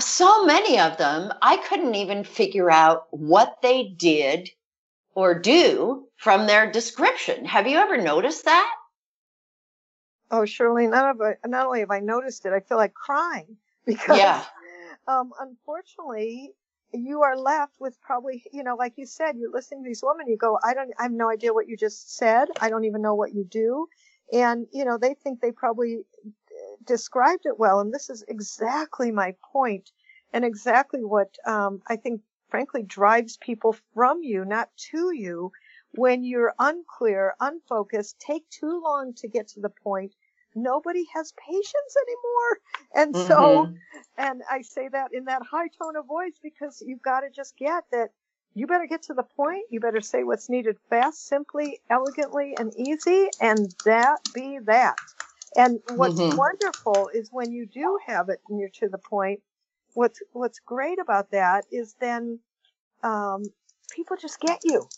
so 0.00 0.44
many 0.44 0.78
of 0.78 0.98
them, 0.98 1.32
I 1.40 1.56
couldn't 1.56 1.94
even 1.94 2.24
figure 2.24 2.70
out 2.70 3.06
what 3.10 3.58
they 3.62 3.84
did 3.84 4.50
or 5.14 5.38
do 5.38 6.06
from 6.16 6.46
their 6.46 6.70
description. 6.70 7.44
Have 7.44 7.66
you 7.66 7.78
ever 7.78 7.96
noticed 7.96 8.44
that? 8.44 8.74
Oh, 10.30 10.44
Shirley, 10.44 10.86
not, 10.86 11.10
of, 11.10 11.36
not 11.46 11.66
only 11.66 11.80
have 11.80 11.90
I 11.90 12.00
noticed 12.00 12.44
it, 12.44 12.52
I 12.52 12.60
feel 12.60 12.76
like 12.76 12.94
crying 12.94 13.56
because, 13.86 14.18
yeah. 14.18 14.44
um, 15.06 15.32
unfortunately, 15.40 16.52
you 16.92 17.22
are 17.22 17.36
left 17.36 17.74
with 17.78 18.00
probably, 18.00 18.44
you 18.52 18.62
know, 18.62 18.76
like 18.76 18.94
you 18.96 19.06
said, 19.06 19.36
you're 19.36 19.52
listening 19.52 19.84
to 19.84 19.88
these 19.88 20.02
women, 20.02 20.28
you 20.28 20.36
go, 20.36 20.58
I 20.62 20.74
don't, 20.74 20.92
I 20.98 21.04
have 21.04 21.12
no 21.12 21.30
idea 21.30 21.52
what 21.52 21.68
you 21.68 21.76
just 21.76 22.16
said. 22.16 22.48
I 22.60 22.70
don't 22.70 22.84
even 22.84 23.02
know 23.02 23.14
what 23.14 23.34
you 23.34 23.44
do. 23.44 23.88
And, 24.32 24.66
you 24.72 24.84
know, 24.84 24.98
they 24.98 25.14
think 25.14 25.40
they 25.40 25.52
probably 25.52 26.00
uh, 26.24 26.30
described 26.84 27.46
it 27.46 27.58
well. 27.58 27.80
And 27.80 27.92
this 27.92 28.10
is 28.10 28.24
exactly 28.28 29.10
my 29.10 29.34
point 29.52 29.90
and 30.32 30.44
exactly 30.44 31.04
what, 31.04 31.36
um, 31.46 31.82
I 31.86 31.96
think 31.96 32.20
frankly 32.48 32.82
drives 32.82 33.36
people 33.36 33.76
from 33.94 34.22
you, 34.22 34.44
not 34.44 34.70
to 34.90 35.14
you 35.14 35.52
when 35.92 36.22
you're 36.22 36.54
unclear, 36.58 37.34
unfocused, 37.40 38.20
take 38.20 38.48
too 38.50 38.80
long 38.82 39.14
to 39.14 39.28
get 39.28 39.48
to 39.48 39.60
the 39.60 39.70
point, 39.70 40.14
nobody 40.54 41.04
has 41.14 41.32
patience 41.32 41.96
anymore. 42.06 42.58
And 42.94 43.14
mm-hmm. 43.14 43.26
so, 43.26 43.74
and 44.16 44.42
I 44.50 44.62
say 44.62 44.88
that 44.88 45.12
in 45.12 45.24
that 45.24 45.42
high 45.50 45.68
tone 45.80 45.96
of 45.96 46.06
voice 46.06 46.38
because 46.42 46.82
you've 46.86 47.02
got 47.02 47.20
to 47.20 47.30
just 47.30 47.56
get 47.56 47.84
that 47.92 48.10
you 48.54 48.66
better 48.66 48.86
get 48.86 49.02
to 49.02 49.14
the 49.14 49.22
point. 49.22 49.64
You 49.70 49.78
better 49.78 50.00
say 50.00 50.24
what's 50.24 50.48
needed 50.48 50.78
fast, 50.90 51.26
simply, 51.26 51.80
elegantly, 51.90 52.56
and 52.58 52.72
easy, 52.76 53.28
and 53.40 53.72
that 53.84 54.18
be 54.34 54.58
that. 54.64 54.96
And 55.58 55.80
what's 55.96 56.14
mm-hmm. 56.14 56.36
wonderful 56.36 57.10
is 57.12 57.30
when 57.32 57.52
you 57.52 57.66
do 57.66 57.98
have 58.06 58.28
it 58.28 58.40
and 58.48 58.60
you're 58.60 58.68
to 58.74 58.88
the 58.88 58.98
point, 58.98 59.40
what's, 59.94 60.22
what's 60.32 60.60
great 60.60 61.00
about 61.00 61.32
that 61.32 61.64
is 61.72 61.96
then, 62.00 62.38
um, 63.02 63.42
people 63.90 64.16
just 64.16 64.40
get 64.40 64.60
you. 64.64 64.88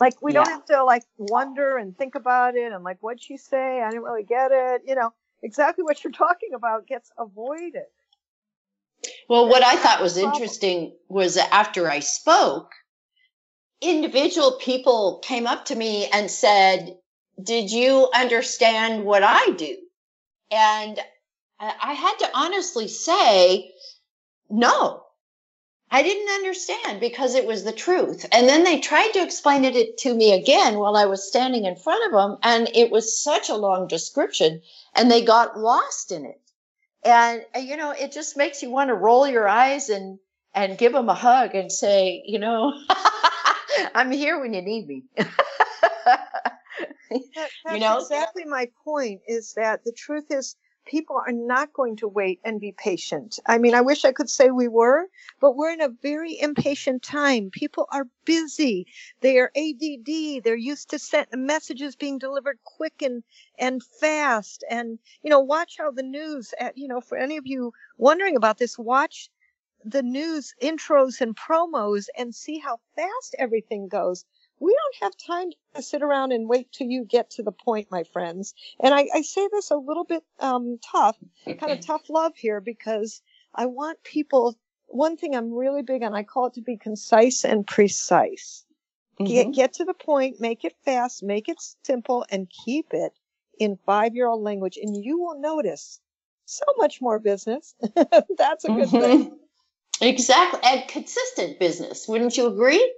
Like 0.00 0.22
we 0.22 0.32
yeah. 0.32 0.44
don't 0.44 0.52
have 0.52 0.64
to 0.66 0.84
like 0.84 1.02
wonder 1.18 1.76
and 1.76 1.96
think 1.96 2.14
about 2.14 2.54
it 2.54 2.72
and 2.72 2.84
like 2.84 2.98
what'd 3.00 3.22
she 3.22 3.36
say? 3.36 3.82
I 3.82 3.90
didn't 3.90 4.04
really 4.04 4.22
get 4.22 4.52
it. 4.52 4.82
You 4.86 4.94
know, 4.94 5.12
exactly 5.42 5.82
what 5.82 6.04
you're 6.04 6.12
talking 6.12 6.54
about 6.54 6.86
gets 6.86 7.10
avoided. 7.18 7.86
Well, 9.28 9.48
what 9.48 9.64
I 9.64 9.76
thought 9.76 10.00
was 10.00 10.16
interesting 10.16 10.94
was 11.08 11.34
that 11.34 11.52
after 11.52 11.90
I 11.90 12.00
spoke, 12.00 12.70
individual 13.80 14.58
people 14.60 15.20
came 15.24 15.46
up 15.46 15.66
to 15.66 15.74
me 15.74 16.06
and 16.12 16.30
said, 16.30 16.96
Did 17.42 17.70
you 17.70 18.08
understand 18.14 19.04
what 19.04 19.22
I 19.22 19.50
do? 19.56 19.76
And 20.56 20.98
I 21.60 21.92
had 21.92 22.16
to 22.20 22.30
honestly 22.34 22.88
say, 22.88 23.72
No, 24.48 25.04
I 25.90 26.02
didn't 26.02 26.34
understand 26.34 26.98
because 26.98 27.34
it 27.34 27.46
was 27.46 27.62
the 27.62 27.72
truth. 27.72 28.26
And 28.32 28.48
then 28.48 28.64
they 28.64 28.80
tried 28.80 29.10
to 29.12 29.22
explain 29.22 29.64
it 29.64 29.98
to 29.98 30.14
me 30.14 30.32
again 30.32 30.78
while 30.78 30.96
I 30.96 31.04
was 31.04 31.28
standing 31.28 31.64
in 31.64 31.76
front 31.76 32.06
of 32.06 32.12
them. 32.12 32.38
And 32.42 32.68
it 32.74 32.90
was 32.90 33.22
such 33.22 33.50
a 33.50 33.54
long 33.54 33.86
description 33.86 34.62
and 34.94 35.10
they 35.10 35.24
got 35.24 35.58
lost 35.58 36.10
in 36.10 36.24
it. 36.24 36.40
And, 37.04 37.44
you 37.60 37.76
know, 37.76 37.92
it 37.92 38.12
just 38.12 38.36
makes 38.36 38.62
you 38.62 38.70
want 38.70 38.88
to 38.88 38.94
roll 38.94 39.28
your 39.28 39.46
eyes 39.46 39.90
and, 39.90 40.18
and 40.54 40.78
give 40.78 40.92
them 40.92 41.08
a 41.08 41.14
hug 41.14 41.54
and 41.54 41.70
say, 41.70 42.22
you 42.26 42.38
know, 42.38 42.72
I'm 43.94 44.10
here 44.10 44.40
when 44.40 44.54
you 44.54 44.62
need 44.62 44.88
me. 44.88 45.04
that, 47.34 47.50
you 47.72 47.80
know, 47.80 47.98
exactly 47.98 48.44
my 48.44 48.68
point 48.84 49.20
is 49.26 49.54
that 49.54 49.84
the 49.84 49.92
truth 49.92 50.30
is 50.30 50.56
people 50.86 51.16
are 51.16 51.32
not 51.32 51.72
going 51.72 51.96
to 51.96 52.08
wait 52.08 52.40
and 52.44 52.60
be 52.60 52.72
patient. 52.72 53.38
I 53.46 53.58
mean, 53.58 53.74
I 53.74 53.80
wish 53.80 54.04
I 54.04 54.12
could 54.12 54.30
say 54.30 54.50
we 54.50 54.68
were, 54.68 55.06
but 55.40 55.56
we're 55.56 55.72
in 55.72 55.80
a 55.80 55.88
very 55.88 56.40
impatient 56.40 57.02
time. 57.02 57.50
People 57.50 57.86
are 57.92 58.06
busy. 58.24 58.86
They 59.20 59.38
are 59.38 59.50
ADD. 59.56 60.44
They're 60.44 60.56
used 60.56 60.90
to 60.90 60.98
sent 60.98 61.28
messages 61.34 61.96
being 61.96 62.18
delivered 62.18 62.58
quick 62.64 63.02
and, 63.02 63.22
and 63.58 63.82
fast. 63.82 64.64
And, 64.70 64.98
you 65.22 65.30
know, 65.30 65.40
watch 65.40 65.76
how 65.78 65.90
the 65.90 66.04
news, 66.04 66.54
at, 66.58 66.78
you 66.78 66.88
know, 66.88 67.00
for 67.00 67.18
any 67.18 67.36
of 67.36 67.46
you 67.46 67.72
wondering 67.98 68.36
about 68.36 68.58
this, 68.58 68.78
watch 68.78 69.28
the 69.84 70.02
news 70.02 70.54
intros 70.62 71.20
and 71.20 71.36
promos 71.36 72.06
and 72.16 72.34
see 72.34 72.58
how 72.58 72.78
fast 72.96 73.36
everything 73.38 73.88
goes 73.88 74.24
we 74.58 74.74
don't 74.74 75.04
have 75.04 75.16
time 75.16 75.50
to 75.74 75.82
sit 75.82 76.02
around 76.02 76.32
and 76.32 76.48
wait 76.48 76.72
till 76.72 76.86
you 76.86 77.04
get 77.04 77.30
to 77.30 77.42
the 77.42 77.52
point, 77.52 77.88
my 77.90 78.04
friends. 78.04 78.54
And 78.80 78.94
I, 78.94 79.08
I 79.14 79.22
say 79.22 79.48
this 79.52 79.70
a 79.70 79.76
little 79.76 80.04
bit 80.04 80.24
um, 80.40 80.78
tough, 80.82 81.16
kind 81.44 81.72
of 81.72 81.80
tough 81.86 82.08
love 82.08 82.32
here, 82.36 82.60
because 82.60 83.22
I 83.54 83.66
want 83.66 84.02
people. 84.02 84.56
One 84.88 85.16
thing 85.16 85.34
I'm 85.34 85.52
really 85.52 85.82
big 85.82 86.02
on, 86.02 86.14
I 86.14 86.22
call 86.22 86.46
it 86.46 86.54
to 86.54 86.62
be 86.62 86.76
concise 86.76 87.44
and 87.44 87.66
precise. 87.66 88.64
Mm-hmm. 89.20 89.32
Get 89.32 89.52
get 89.52 89.72
to 89.74 89.84
the 89.84 89.94
point, 89.94 90.40
make 90.40 90.64
it 90.64 90.74
fast, 90.84 91.22
make 91.22 91.48
it 91.48 91.56
simple, 91.82 92.24
and 92.30 92.48
keep 92.48 92.92
it 92.92 93.12
in 93.58 93.78
five 93.84 94.14
year 94.14 94.26
old 94.26 94.42
language, 94.42 94.78
and 94.80 94.96
you 95.04 95.18
will 95.18 95.40
notice 95.40 96.00
so 96.44 96.64
much 96.76 97.00
more 97.00 97.18
business. 97.18 97.74
That's 97.94 98.64
a 98.64 98.68
good 98.68 98.88
mm-hmm. 98.88 99.00
thing. 99.00 99.38
Exactly, 100.00 100.60
and 100.62 100.88
consistent 100.88 101.58
business. 101.58 102.06
Wouldn't 102.06 102.36
you 102.36 102.46
agree? 102.46 102.94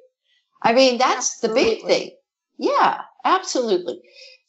I 0.62 0.72
mean, 0.72 0.98
that's 0.98 1.42
absolutely. 1.42 1.64
the 1.64 1.70
big 1.70 1.86
thing. 1.86 2.10
Yeah, 2.58 3.02
absolutely. 3.24 4.00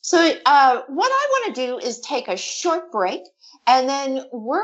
So, 0.02 0.18
uh, 0.46 0.82
what 0.88 1.12
I 1.12 1.28
want 1.32 1.56
to 1.56 1.66
do 1.68 1.78
is 1.78 2.00
take 2.00 2.28
a 2.28 2.38
short 2.38 2.92
break 2.92 3.22
and 3.68 3.88
then 3.88 4.26
we're 4.32 4.64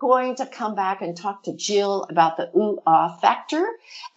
going 0.00 0.34
to 0.34 0.46
come 0.46 0.74
back 0.74 1.00
and 1.00 1.16
talk 1.16 1.44
to 1.44 1.54
Jill 1.54 2.04
about 2.10 2.36
the 2.36 2.50
ooh 2.56 2.80
ah 2.86 3.16
factor 3.18 3.64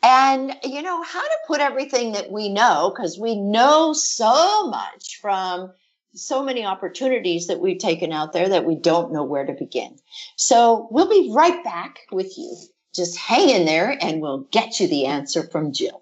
and, 0.02 0.56
you 0.64 0.82
know, 0.82 1.04
how 1.04 1.22
to 1.22 1.38
put 1.48 1.62
everything 1.62 2.14
that 2.14 2.32
we 2.32 2.50
know, 2.50 2.92
because 2.94 3.20
we 3.20 3.36
know 3.40 3.94
so 3.94 4.68
much 4.68 5.20
from 5.22 5.72
so 6.16 6.44
many 6.44 6.66
opportunities 6.66 7.48
that 7.48 7.60
we've 7.60 7.78
taken 7.78 8.12
out 8.12 8.34
there 8.34 8.50
that 8.50 8.66
we 8.66 8.76
don't 8.76 9.14
know 9.14 9.24
where 9.24 9.46
to 9.46 9.54
begin. 9.54 9.96
So 10.38 10.88
we'll 10.90 11.10
be 11.10 11.32
right 11.32 11.64
back 11.64 12.00
with 12.12 12.38
you. 12.38 12.58
Just 12.96 13.18
hang 13.18 13.50
in 13.50 13.66
there 13.66 13.96
and 14.02 14.22
we'll 14.22 14.48
get 14.52 14.80
you 14.80 14.88
the 14.88 15.06
answer 15.06 15.44
from 15.44 15.72
Jill. 15.72 16.02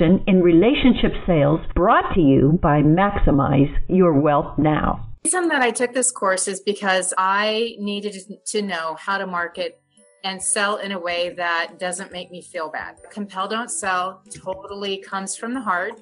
in 0.00 0.42
relationship 0.42 1.12
sales 1.26 1.60
brought 1.74 2.14
to 2.14 2.20
you 2.20 2.58
by 2.62 2.82
Maximize 2.82 3.72
Your 3.88 4.12
Wealth 4.20 4.58
Now. 4.58 5.08
The 5.22 5.28
reason 5.30 5.48
that 5.48 5.62
I 5.62 5.70
took 5.70 5.94
this 5.94 6.10
course 6.10 6.48
is 6.48 6.60
because 6.60 7.14
I 7.16 7.76
needed 7.78 8.14
to 8.46 8.62
know 8.62 8.96
how 8.98 9.18
to 9.18 9.26
market 9.26 9.80
and 10.24 10.42
sell 10.42 10.76
in 10.76 10.92
a 10.92 10.98
way 10.98 11.34
that 11.36 11.78
doesn't 11.78 12.10
make 12.12 12.30
me 12.30 12.42
feel 12.42 12.70
bad. 12.70 12.96
Compel 13.10 13.46
Don't 13.46 13.70
Sell 13.70 14.22
totally 14.34 14.98
comes 14.98 15.36
from 15.36 15.54
the 15.54 15.60
heart 15.60 16.00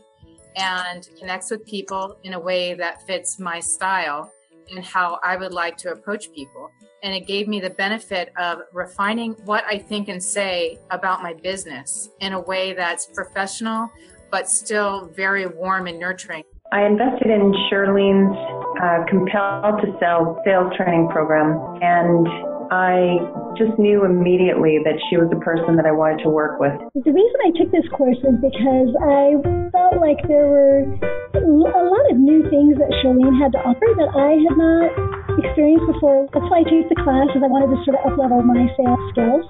and 0.57 1.09
connects 1.19 1.51
with 1.51 1.67
people 1.67 2.19
in 2.23 2.35
a 2.35 2.41
way 2.41 2.75
that 2.75 3.07
fits 3.07 3.39
my 3.39 3.61
style 3.61 4.33
and 4.71 4.85
how 4.85 5.19
I 5.23 5.37
would 5.37 5.53
like 5.53 5.77
to 5.79 5.93
approach 5.93 6.33
people. 6.33 6.71
And 7.03 7.15
it 7.15 7.27
gave 7.27 7.49
me 7.49 7.61
the 7.61 7.71
benefit 7.71 8.33
of 8.37 8.61
refining 8.73 9.33
what 9.45 9.65
I 9.65 9.79
think 9.79 10.09
and 10.09 10.23
say 10.23 10.79
about 10.91 11.23
my 11.23 11.35
business 11.35 12.11
in 12.21 12.33
a 12.33 12.41
way 12.41 12.75
that's 12.75 13.07
professional 13.07 13.91
but 14.33 14.49
still 14.49 15.13
very 15.15 15.47
warm 15.47 15.87
and 15.87 16.01
nurturing. 16.01 16.43
I 16.73 16.87
invested 16.87 17.31
in 17.31 17.53
Shirlene's 17.71 18.35
uh, 18.83 19.05
Compel 19.09 19.61
Don't 19.61 20.01
Sell 20.01 20.41
sales 20.45 20.73
training 20.75 21.09
program, 21.13 21.53
and 21.83 22.27
I 22.73 23.21
just 23.61 23.77
knew 23.77 24.09
immediately 24.09 24.81
that 24.81 24.97
she 25.13 25.21
was 25.21 25.29
the 25.29 25.37
person 25.45 25.77
that 25.77 25.85
I 25.85 25.93
wanted 25.93 26.25
to 26.25 26.33
work 26.33 26.57
with. 26.57 26.73
The 26.97 27.13
reason 27.13 27.39
I 27.45 27.53
took 27.53 27.69
this 27.69 27.85
course 27.93 28.17
was 28.25 28.41
because 28.41 28.97
I 28.97 29.37
felt 29.77 30.01
like 30.01 30.25
there 30.25 30.49
were 30.49 30.89
a 31.37 31.85
lot 31.85 32.05
of 32.09 32.17
new 32.17 32.49
things 32.49 32.81
that 32.81 32.89
Shirlene 33.05 33.37
had 33.37 33.53
to 33.53 33.61
offer 33.61 33.85
that 34.01 34.17
I 34.17 34.41
had 34.41 34.57
not 34.57 34.89
experienced 35.37 35.85
before. 35.85 36.25
That's 36.33 36.49
why 36.49 36.65
I 36.65 36.67
took 36.67 36.89
the 36.89 36.97
class, 36.97 37.29
is 37.37 37.45
I 37.45 37.51
wanted 37.53 37.77
to 37.77 37.79
sort 37.85 38.01
of 38.01 38.09
uplevel 38.09 38.41
my 38.41 38.65
sales 38.73 39.05
skills. 39.13 39.45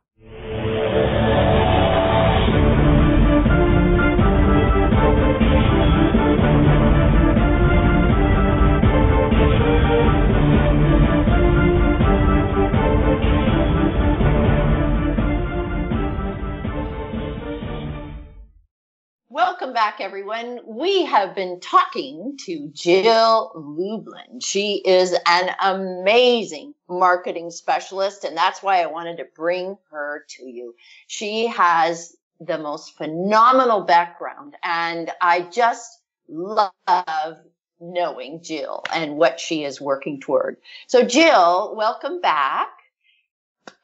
Welcome 19.62 19.74
back, 19.74 20.00
everyone. 20.00 20.58
We 20.66 21.04
have 21.04 21.36
been 21.36 21.60
talking 21.60 22.36
to 22.46 22.68
Jill 22.72 23.52
Lublin. 23.54 24.40
She 24.40 24.82
is 24.84 25.16
an 25.24 25.50
amazing 25.62 26.74
marketing 26.88 27.52
specialist, 27.52 28.24
and 28.24 28.36
that's 28.36 28.60
why 28.60 28.82
I 28.82 28.86
wanted 28.86 29.18
to 29.18 29.26
bring 29.36 29.78
her 29.92 30.24
to 30.30 30.46
you. 30.46 30.74
She 31.06 31.46
has 31.46 32.16
the 32.40 32.58
most 32.58 32.96
phenomenal 32.96 33.82
background, 33.82 34.56
and 34.64 35.12
I 35.20 35.42
just 35.42 36.00
love 36.28 37.38
knowing 37.78 38.42
Jill 38.42 38.82
and 38.92 39.16
what 39.16 39.38
she 39.38 39.62
is 39.62 39.80
working 39.80 40.20
toward. 40.20 40.56
So, 40.88 41.04
Jill, 41.04 41.76
welcome 41.76 42.20
back. 42.20 42.66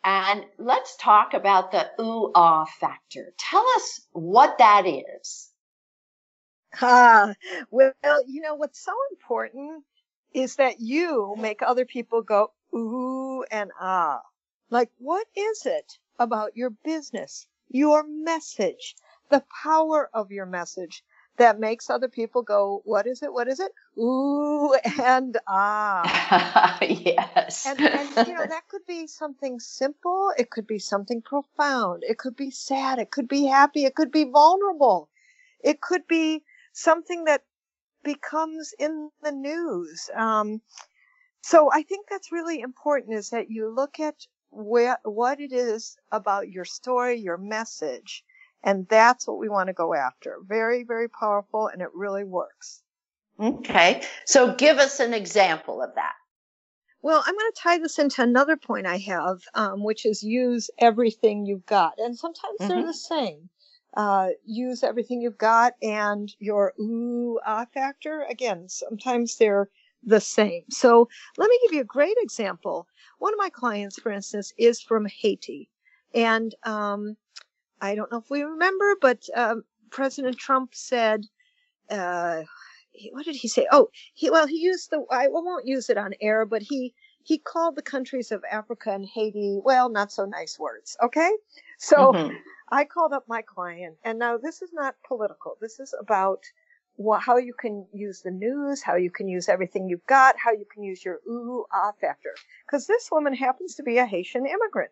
And 0.02 0.44
let's 0.58 0.96
talk 0.96 1.34
about 1.34 1.70
the 1.70 1.88
ooh 2.00 2.32
ah 2.34 2.64
factor. 2.80 3.32
Tell 3.38 3.64
us 3.76 4.00
what 4.10 4.58
that 4.58 4.84
is. 4.84 5.47
Ah, 6.80 7.34
well, 7.70 7.92
you 8.26 8.40
know 8.40 8.54
what's 8.54 8.80
so 8.84 8.92
important 9.10 9.84
is 10.32 10.56
that 10.56 10.80
you 10.80 11.34
make 11.38 11.62
other 11.62 11.84
people 11.84 12.22
go 12.22 12.52
ooh 12.74 13.44
and 13.50 13.70
ah. 13.80 14.20
Like, 14.70 14.90
what 14.98 15.26
is 15.34 15.64
it 15.66 15.98
about 16.18 16.56
your 16.56 16.70
business, 16.70 17.46
your 17.70 18.04
message, 18.06 18.96
the 19.30 19.42
power 19.62 20.10
of 20.12 20.30
your 20.30 20.46
message 20.46 21.02
that 21.38 21.60
makes 21.60 21.88
other 21.88 22.08
people 22.08 22.42
go, 22.42 22.82
what 22.84 23.06
is 23.06 23.22
it? 23.22 23.32
What 23.32 23.48
is 23.48 23.60
it? 23.60 23.72
Ooh 23.98 24.74
and 25.00 25.36
ah. 25.46 26.78
yes. 26.82 27.64
And, 27.66 27.80
and, 27.80 28.28
you 28.28 28.34
know, 28.34 28.46
that 28.46 28.68
could 28.68 28.84
be 28.86 29.06
something 29.06 29.58
simple. 29.60 30.32
It 30.36 30.50
could 30.50 30.66
be 30.66 30.78
something 30.78 31.22
profound. 31.22 32.02
It 32.06 32.18
could 32.18 32.36
be 32.36 32.50
sad. 32.50 32.98
It 32.98 33.10
could 33.10 33.28
be 33.28 33.46
happy. 33.46 33.84
It 33.84 33.94
could 33.94 34.10
be 34.10 34.24
vulnerable. 34.24 35.08
It 35.62 35.80
could 35.80 36.06
be 36.06 36.42
something 36.78 37.24
that 37.24 37.42
becomes 38.04 38.72
in 38.78 39.10
the 39.22 39.32
news. 39.32 40.08
Um, 40.14 40.60
so 41.42 41.70
I 41.72 41.82
think 41.82 42.06
that's 42.08 42.32
really 42.32 42.60
important 42.60 43.14
is 43.14 43.30
that 43.30 43.50
you 43.50 43.74
look 43.74 44.00
at 44.00 44.14
where, 44.50 44.98
what 45.02 45.40
it 45.40 45.52
is 45.52 45.96
about 46.12 46.48
your 46.48 46.64
story, 46.64 47.16
your 47.16 47.36
message, 47.36 48.24
and 48.62 48.86
that's 48.88 49.26
what 49.26 49.38
we 49.38 49.48
want 49.48 49.68
to 49.68 49.72
go 49.72 49.94
after. 49.94 50.38
Very, 50.46 50.84
very 50.84 51.08
powerful 51.08 51.68
and 51.68 51.82
it 51.82 51.90
really 51.94 52.24
works. 52.24 52.82
Okay. 53.40 54.02
So 54.24 54.54
give 54.54 54.78
us 54.78 55.00
an 55.00 55.14
example 55.14 55.82
of 55.82 55.94
that. 55.94 56.14
Well, 57.02 57.22
I'm 57.24 57.34
going 57.34 57.52
to 57.52 57.60
tie 57.60 57.78
this 57.78 57.98
into 58.00 58.22
another 58.22 58.56
point 58.56 58.86
I 58.86 58.98
have, 58.98 59.38
um, 59.54 59.84
which 59.84 60.04
is 60.04 60.22
use 60.22 60.70
everything 60.78 61.46
you've 61.46 61.66
got. 61.66 61.94
And 61.98 62.18
sometimes 62.18 62.58
mm-hmm. 62.60 62.68
they're 62.68 62.86
the 62.86 62.94
same. 62.94 63.48
Uh, 63.98 64.30
use 64.46 64.84
everything 64.84 65.20
you've 65.20 65.38
got 65.38 65.74
and 65.82 66.32
your 66.38 66.72
ooh 66.80 67.40
ah 67.44 67.66
factor. 67.74 68.24
Again, 68.30 68.68
sometimes 68.68 69.36
they're 69.38 69.68
the 70.04 70.20
same. 70.20 70.62
So 70.70 71.08
let 71.36 71.50
me 71.50 71.60
give 71.64 71.74
you 71.74 71.82
a 71.82 71.96
great 71.96 72.16
example. 72.20 72.88
One 73.18 73.34
of 73.34 73.38
my 73.40 73.50
clients, 73.50 73.98
for 74.00 74.12
instance, 74.12 74.54
is 74.56 74.80
from 74.80 75.06
Haiti. 75.06 75.68
And 76.14 76.54
um, 76.64 77.16
I 77.80 77.96
don't 77.96 78.12
know 78.12 78.18
if 78.18 78.30
we 78.30 78.44
remember, 78.44 78.96
but 79.02 79.24
um, 79.36 79.64
President 79.90 80.38
Trump 80.38 80.76
said, 80.76 81.26
uh, 81.90 82.42
what 83.12 83.24
did 83.26 83.36
he 83.36 83.48
say? 83.48 83.66
Oh, 83.72 83.88
he 84.14 84.30
well 84.30 84.46
he 84.46 84.58
used 84.58 84.90
the 84.90 85.04
I 85.10 85.28
won't 85.28 85.66
use 85.66 85.90
it 85.90 85.98
on 85.98 86.14
air, 86.20 86.46
but 86.46 86.62
he 86.62 86.94
he 87.22 87.38
called 87.38 87.76
the 87.76 87.82
countries 87.82 88.32
of 88.32 88.44
Africa 88.50 88.92
and 88.92 89.04
Haiti 89.04 89.60
well 89.62 89.88
not 89.88 90.12
so 90.12 90.24
nice 90.24 90.58
words. 90.58 90.96
Okay, 91.02 91.30
so 91.78 92.12
mm-hmm. 92.12 92.36
I 92.70 92.84
called 92.84 93.12
up 93.12 93.24
my 93.28 93.42
client, 93.42 93.96
and 94.04 94.18
now 94.18 94.38
this 94.38 94.62
is 94.62 94.72
not 94.72 94.96
political. 95.06 95.56
This 95.60 95.80
is 95.80 95.94
about 95.98 96.44
what, 96.98 97.22
how 97.22 97.36
you 97.36 97.54
can 97.54 97.86
use 97.92 98.22
the 98.22 98.30
news, 98.30 98.82
how 98.82 98.96
you 98.96 99.10
can 99.10 99.28
use 99.28 99.48
everything 99.48 99.88
you've 99.88 100.06
got, 100.06 100.36
how 100.36 100.50
you 100.50 100.66
can 100.72 100.82
use 100.82 101.04
your 101.04 101.20
ooh 101.28 101.64
ah 101.72 101.92
factor. 102.00 102.34
Because 102.66 102.86
this 102.86 103.08
woman 103.12 103.34
happens 103.34 103.76
to 103.76 103.84
be 103.84 103.98
a 103.98 104.06
Haitian 104.06 104.46
immigrant. 104.46 104.90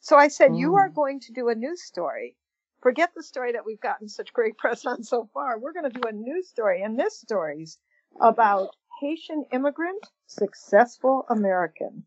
So 0.00 0.16
I 0.16 0.28
said, 0.28 0.50
mm. 0.50 0.58
you 0.58 0.74
are 0.74 0.90
mm. 0.90 0.94
going 0.94 1.20
to 1.20 1.32
do 1.32 1.48
a 1.48 1.54
news 1.54 1.82
story. 1.82 2.34
Forget 2.80 3.10
the 3.14 3.22
story 3.22 3.52
that 3.52 3.64
we've 3.64 3.80
gotten 3.80 4.08
such 4.08 4.32
great 4.32 4.58
press 4.58 4.84
on 4.84 5.02
so 5.02 5.28
far. 5.32 5.58
We're 5.58 5.72
going 5.72 5.90
to 5.90 6.00
do 6.00 6.08
a 6.08 6.12
news 6.12 6.48
story. 6.48 6.82
And 6.82 6.98
this 6.98 7.20
story's 7.20 7.78
about 8.20 8.74
Haitian 9.00 9.44
immigrant, 9.52 10.06
successful 10.26 11.24
American. 11.28 12.04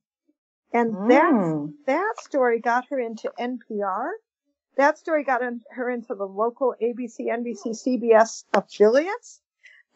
And 0.74 0.94
mm. 0.94 1.08
that, 1.10 1.74
that 1.88 2.14
story 2.20 2.60
got 2.60 2.86
her 2.90 3.00
into 3.00 3.32
NPR. 3.40 4.12
That 4.78 4.98
story 4.98 5.24
got 5.24 5.42
in, 5.42 5.62
her 5.72 5.90
into 5.90 6.16
the 6.16 6.26
local 6.26 6.76
ABC, 6.82 7.28
NBC, 7.28 7.76
CBS 7.86 8.46
affiliates. 8.54 9.42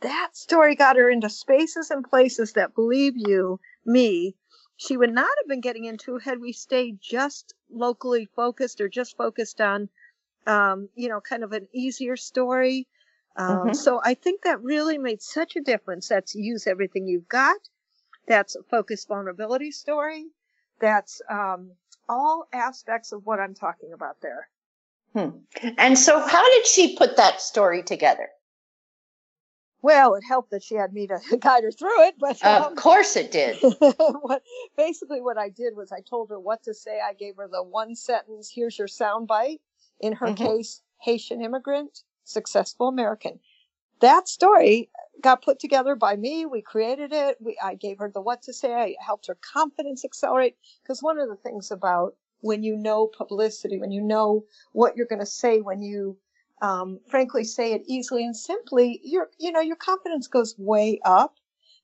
That 0.02 0.32
story 0.34 0.76
got 0.76 0.98
her 0.98 1.10
into 1.10 1.30
spaces 1.30 1.92
and 1.92 2.04
places 2.04 2.54
that, 2.54 2.76
believe 2.76 3.14
you, 3.16 3.60
me, 3.86 4.36
she 4.76 4.98
would 4.98 5.14
not 5.14 5.32
have 5.40 5.48
been 5.48 5.62
getting 5.62 5.86
into 5.86 6.18
had 6.18 6.42
we 6.42 6.52
stayed 6.52 7.00
just 7.02 7.54
locally 7.70 8.28
focused 8.36 8.82
or 8.82 8.90
just 8.90 9.16
focused 9.16 9.62
on, 9.62 9.90
um, 10.46 10.90
you 10.96 11.08
know, 11.08 11.22
kind 11.22 11.44
of 11.44 11.54
an 11.54 11.68
easier 11.74 12.18
story. 12.18 12.88
Um, 13.36 13.58
mm-hmm. 13.58 13.74
So 13.74 14.00
I 14.04 14.14
think 14.14 14.44
that 14.44 14.62
really 14.62 14.98
made 14.98 15.22
such 15.22 15.56
a 15.56 15.62
difference. 15.62 16.08
That's 16.08 16.36
use 16.36 16.68
everything 16.68 17.08
you've 17.08 17.28
got. 17.28 17.58
That's 18.28 18.56
a 18.56 18.64
focused 18.64 19.08
vulnerability 19.08 19.72
story. 19.72 20.26
That's 20.80 21.22
um, 21.30 21.72
all 22.10 22.48
aspects 22.54 23.12
of 23.12 23.26
what 23.26 23.40
I'm 23.40 23.54
talking 23.54 23.92
about 23.94 24.22
there. 24.22 24.48
Hmm. 25.14 25.30
And 25.78 25.98
so, 25.98 26.20
how 26.20 26.50
did 26.50 26.68
she 26.68 26.98
put 26.98 27.18
that 27.18 27.42
story 27.42 27.84
together? 27.84 28.30
Well, 29.82 30.16
it 30.16 30.24
helped 30.28 30.50
that 30.50 30.64
she 30.64 30.76
had 30.76 30.94
me 30.94 31.08
to 31.08 31.20
guide 31.40 31.64
her 31.64 31.72
through 31.72 32.08
it, 32.08 32.16
but 32.20 32.44
um, 32.44 32.64
of 32.64 32.76
course 32.76 33.16
it 33.16 33.32
did. 33.32 33.58
what, 33.80 34.42
basically, 34.76 35.22
what 35.22 35.38
I 35.38 35.50
did 35.50 35.76
was 35.76 35.92
I 35.92 36.02
told 36.02 36.30
her 36.30 36.40
what 36.40 36.64
to 36.64 36.74
say. 36.74 37.00
I 37.00 37.14
gave 37.14 37.38
her 37.38 37.48
the 37.48 37.64
one 37.64 37.96
sentence. 37.96 38.52
Here's 38.54 38.78
your 38.78 38.88
soundbite. 38.88 39.60
In 40.02 40.14
her 40.14 40.28
mm-hmm. 40.28 40.44
case, 40.44 40.82
Haitian 41.02 41.42
immigrant, 41.42 42.02
successful 42.26 42.88
American. 42.88 43.40
That 44.02 44.28
story 44.28 44.90
got 45.22 45.42
put 45.42 45.60
together 45.60 45.96
by 45.96 46.16
me. 46.16 46.46
We 46.46 46.62
created 46.62 47.14
it. 47.14 47.38
We, 47.40 47.58
I 47.64 47.76
gave 47.76 48.00
her 48.00 48.12
the 48.14 48.22
what 48.22 48.42
to 48.44 48.54
say. 48.54 48.74
I 48.74 48.96
helped 49.00 49.28
her 49.28 49.38
confidence 49.42 50.04
accelerate. 50.04 50.58
Because 50.84 51.02
one 51.02 51.18
of 51.18 51.30
the 51.30 51.38
things 51.38 51.72
about 51.72 52.16
when 52.42 52.64
you 52.64 52.76
know 52.76 53.08
publicity, 53.08 53.80
when 53.80 53.92
you 53.92 54.02
know 54.02 54.46
what 54.74 54.98
you're 54.98 55.08
going 55.08 55.20
to 55.20 55.26
say, 55.26 55.62
when 55.62 55.82
you 55.82 56.18
um, 56.62 57.00
frankly 57.10 57.44
say 57.44 57.74
it 57.74 57.84
easily 57.88 58.26
and 58.26 58.36
simply, 58.36 59.00
your 59.04 59.30
you 59.40 59.52
know 59.52 59.62
your 59.62 59.76
confidence 59.76 60.28
goes 60.28 60.56
way 60.58 61.00
up. 61.06 61.36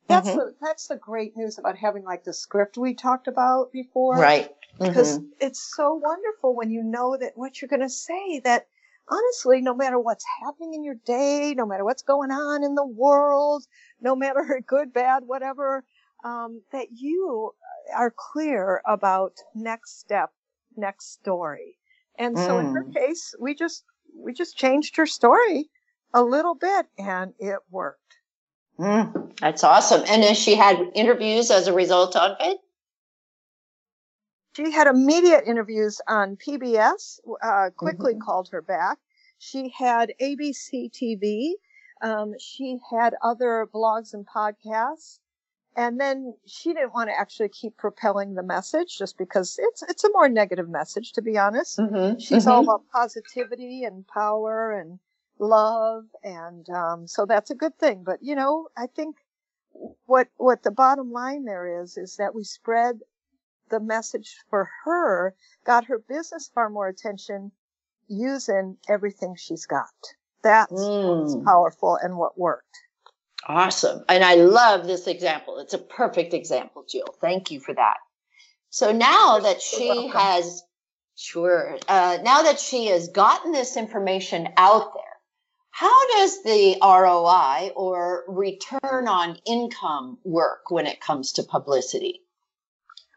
That's 0.08 0.30
mm-hmm. 0.30 0.38
the 0.38 0.56
that's 0.62 0.88
the 0.88 0.98
great 0.98 1.36
news 1.38 1.58
about 1.58 1.78
having 1.78 2.04
like 2.04 2.24
the 2.24 2.34
script 2.34 2.78
we 2.78 2.94
talked 2.94 3.28
about 3.28 3.72
before, 3.72 4.18
right? 4.18 4.50
Because 4.80 5.20
mm-hmm. 5.20 5.28
it's 5.40 5.76
so 5.76 5.96
wonderful 5.96 6.56
when 6.56 6.72
you 6.72 6.84
know 6.84 7.18
that 7.18 7.34
what 7.36 7.62
you're 7.62 7.70
going 7.70 7.82
to 7.82 7.90
say 7.90 8.40
that 8.40 8.68
honestly, 9.10 9.62
no 9.62 9.76
matter 9.76 10.00
what's 10.00 10.26
happening 10.44 10.74
in 10.74 10.84
your 10.84 10.96
day, 11.06 11.54
no 11.56 11.66
matter 11.66 11.84
what's 11.84 12.04
going 12.04 12.32
on 12.32 12.64
in 12.64 12.76
the 12.76 12.86
world, 12.86 13.66
no 14.02 14.16
matter 14.16 14.62
good, 14.68 14.94
bad, 14.94 15.24
whatever, 15.26 15.84
um, 16.24 16.62
that 16.72 16.88
you 16.92 17.52
are 17.96 18.14
clear 18.16 18.82
about 18.86 19.34
next 19.56 20.00
step, 20.00 20.32
next 20.76 21.14
story. 21.14 21.78
And 22.18 22.38
so 22.38 22.56
mm. 22.56 22.60
in 22.60 22.76
her 22.76 22.84
case, 22.84 23.34
we 23.40 23.56
just, 23.56 23.84
we 24.16 24.34
just 24.34 24.58
changed 24.58 24.98
her 24.98 25.06
story 25.06 25.70
a 26.14 26.22
little 26.22 26.56
bit 26.56 26.86
and 26.98 27.34
it 27.40 27.60
worked. 27.70 28.00
Mm, 28.80 29.38
that's 29.40 29.64
awesome. 29.64 30.04
And 30.08 30.24
has 30.24 30.38
she 30.38 30.56
had 30.56 30.78
interviews 30.94 31.52
as 31.52 31.68
a 31.68 31.74
result 31.74 32.16
of 32.16 32.38
it? 32.40 32.58
She 34.54 34.72
had 34.72 34.88
immediate 34.88 35.46
interviews 35.48 36.02
on 36.08 36.36
PBS, 36.36 37.20
uh, 37.42 37.70
quickly 37.76 38.14
mm-hmm. 38.14 38.22
called 38.22 38.50
her 38.52 38.62
back. 38.62 38.98
She 39.38 39.70
had 39.70 40.14
ABC 40.22 40.92
TV. 40.92 41.54
Um, 42.02 42.34
she 42.40 42.80
had 42.92 43.16
other 43.22 43.68
blogs 43.74 44.14
and 44.14 44.28
podcasts. 44.28 45.20
And 45.76 46.02
then 46.02 46.36
she 46.46 46.74
didn't 46.74 46.94
want 46.94 47.10
to 47.10 47.18
actually 47.18 47.48
keep 47.48 47.78
propelling 47.78 48.34
the 48.34 48.44
message 48.44 48.98
just 48.98 49.18
because 49.18 49.58
it's 49.58 49.82
it's 49.84 50.04
a 50.04 50.12
more 50.12 50.28
negative 50.28 50.68
message, 50.68 51.14
to 51.14 51.22
be 51.22 51.38
honest. 51.38 51.80
Mm-hmm. 51.80 52.20
She's 52.20 52.44
mm-hmm. 52.44 52.52
all 52.52 52.64
about 52.64 52.84
positivity 52.92 53.86
and 53.86 54.06
power 54.06 54.74
and 54.74 55.00
love, 55.40 56.04
and 56.26 56.70
um, 56.70 57.08
so 57.08 57.26
that's 57.26 57.52
a 57.52 57.56
good 57.56 57.78
thing. 57.80 58.04
But 58.04 58.22
you 58.22 58.36
know, 58.36 58.68
I 58.76 58.88
think 58.88 59.16
what 60.06 60.28
what 60.36 60.64
the 60.64 60.72
bottom 60.72 61.14
line 61.14 61.46
there 61.46 61.82
is 61.82 61.98
is 61.98 62.18
that 62.18 62.36
we 62.36 62.44
spread 62.44 63.00
the 63.72 63.80
message 63.80 64.36
for 64.50 64.70
her, 64.84 65.34
got 65.66 65.86
her 65.86 65.98
business 65.98 66.52
far 66.54 66.70
more 66.70 66.88
attention 66.88 67.52
using 68.08 68.78
everything 68.88 69.36
she's 69.36 69.66
got. 69.66 69.88
That's 70.44 70.72
mm. 70.74 71.22
what's 71.22 71.36
powerful 71.46 71.96
and 71.96 72.18
what 72.18 72.38
worked. 72.38 72.78
Awesome. 73.48 74.04
And 74.08 74.24
I 74.24 74.36
love 74.36 74.86
this 74.86 75.08
example. 75.08 75.60
It's 75.60 75.74
a 75.74 75.80
perfect 75.80 76.34
example, 76.34 76.86
Jill. 76.88 77.16
Thank 77.20 77.50
you 77.50 77.60
for 77.60 77.74
that. 77.74 77.98
So 78.70 78.92
now 78.92 79.40
that 79.40 79.62
she 79.62 80.08
has, 80.10 80.64
sure, 81.16 81.78
uh, 81.88 82.20
now 82.24 82.44
that 82.44 82.60
she 82.60 82.88
has 82.88 83.10
gotten 83.10 83.52
this 83.52 83.78
information 83.78 84.48
out 84.58 84.94
there, 84.94 85.04
how 85.72 86.08
does 86.18 86.44
the 86.44 86.78
ROI 86.82 87.72
or 87.76 88.26
return 88.28 89.08
on 89.08 89.40
income 89.46 90.20
work 90.24 90.70
when 90.70 90.86
it 90.86 91.02
comes 91.02 91.34
to 91.34 91.44
publicity? 91.44 92.22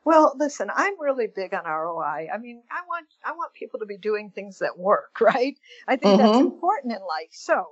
Well, 0.05 0.35
listen, 0.37 0.71
I'm 0.75 1.01
really 1.01 1.29
big 1.29 1.55
on 1.55 1.64
ROI. 1.64 2.29
I 2.33 2.37
mean, 2.38 2.62
I 2.71 2.83
want 2.87 3.07
I 3.25 3.33
want 3.33 3.55
people 3.55 3.81
to 3.81 3.87
be 3.87 3.97
doing 3.97 4.31
things 4.31 4.59
that 4.59 4.79
work, 4.79 5.17
right? 5.21 5.59
I 5.88 5.97
think 5.97 6.21
mm-hmm. 6.21 6.27
that's 6.27 6.38
important 6.38 6.93
in 6.93 7.01
life. 7.01 7.31
So, 7.33 7.69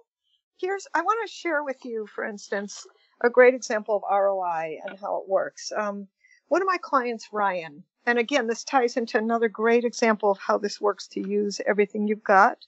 here's 0.58 0.86
I 0.94 1.02
want 1.02 1.28
to 1.28 1.32
share 1.32 1.62
with 1.62 1.84
you, 1.84 2.06
for 2.06 2.24
instance, 2.24 2.86
a 3.20 3.28
great 3.28 3.54
example 3.54 3.96
of 3.96 4.02
ROI 4.10 4.78
and 4.84 4.98
how 4.98 5.18
it 5.18 5.28
works. 5.28 5.72
Um, 5.76 6.08
one 6.48 6.62
of 6.62 6.66
my 6.66 6.78
clients, 6.78 7.28
Ryan, 7.32 7.84
and 8.06 8.18
again, 8.18 8.46
this 8.46 8.64
ties 8.64 8.96
into 8.96 9.18
another 9.18 9.48
great 9.48 9.84
example 9.84 10.30
of 10.30 10.38
how 10.38 10.58
this 10.58 10.80
works 10.80 11.06
to 11.08 11.20
use 11.20 11.60
everything 11.66 12.08
you've 12.08 12.24
got. 12.24 12.66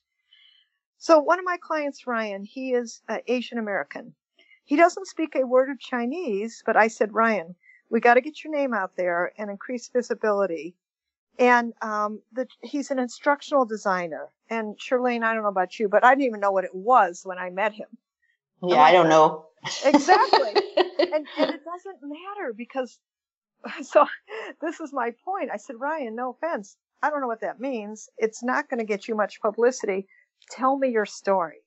So, 0.98 1.18
one 1.18 1.38
of 1.38 1.44
my 1.44 1.56
clients, 1.56 2.06
Ryan, 2.06 2.44
he 2.44 2.72
is 2.74 3.02
uh, 3.08 3.18
Asian 3.26 3.58
American. 3.58 4.14
He 4.64 4.76
doesn't 4.76 5.06
speak 5.06 5.34
a 5.34 5.46
word 5.46 5.70
of 5.70 5.78
Chinese, 5.78 6.62
but 6.64 6.76
I 6.76 6.88
said, 6.88 7.14
Ryan, 7.14 7.56
we 7.94 8.00
got 8.00 8.14
to 8.14 8.20
get 8.20 8.42
your 8.42 8.52
name 8.52 8.74
out 8.74 8.96
there 8.96 9.30
and 9.38 9.48
increase 9.48 9.88
visibility. 9.88 10.74
And 11.38 11.72
um, 11.80 12.20
the, 12.32 12.48
he's 12.60 12.90
an 12.90 12.98
instructional 12.98 13.64
designer. 13.66 14.30
And 14.50 14.76
Shirlene, 14.76 15.22
I 15.22 15.32
don't 15.32 15.44
know 15.44 15.48
about 15.48 15.78
you, 15.78 15.88
but 15.88 16.04
I 16.04 16.10
didn't 16.10 16.26
even 16.26 16.40
know 16.40 16.50
what 16.50 16.64
it 16.64 16.74
was 16.74 17.20
when 17.22 17.38
I 17.38 17.50
met 17.50 17.72
him. 17.72 17.86
Yeah, 18.66 18.82
I 18.82 18.90
don't 18.90 19.08
know. 19.08 19.46
exactly. 19.84 20.54
and, 20.76 21.24
and 21.38 21.54
it 21.54 21.60
doesn't 21.64 22.00
matter 22.02 22.52
because, 22.56 22.98
so 23.82 24.06
this 24.60 24.80
is 24.80 24.92
my 24.92 25.12
point. 25.24 25.50
I 25.52 25.56
said, 25.56 25.76
Ryan, 25.78 26.16
no 26.16 26.30
offense. 26.30 26.76
I 27.00 27.10
don't 27.10 27.20
know 27.20 27.28
what 27.28 27.42
that 27.42 27.60
means. 27.60 28.08
It's 28.18 28.42
not 28.42 28.68
going 28.68 28.80
to 28.80 28.84
get 28.84 29.06
you 29.06 29.14
much 29.14 29.40
publicity. 29.40 30.08
Tell 30.50 30.76
me 30.76 30.88
your 30.88 31.06
story. 31.06 31.58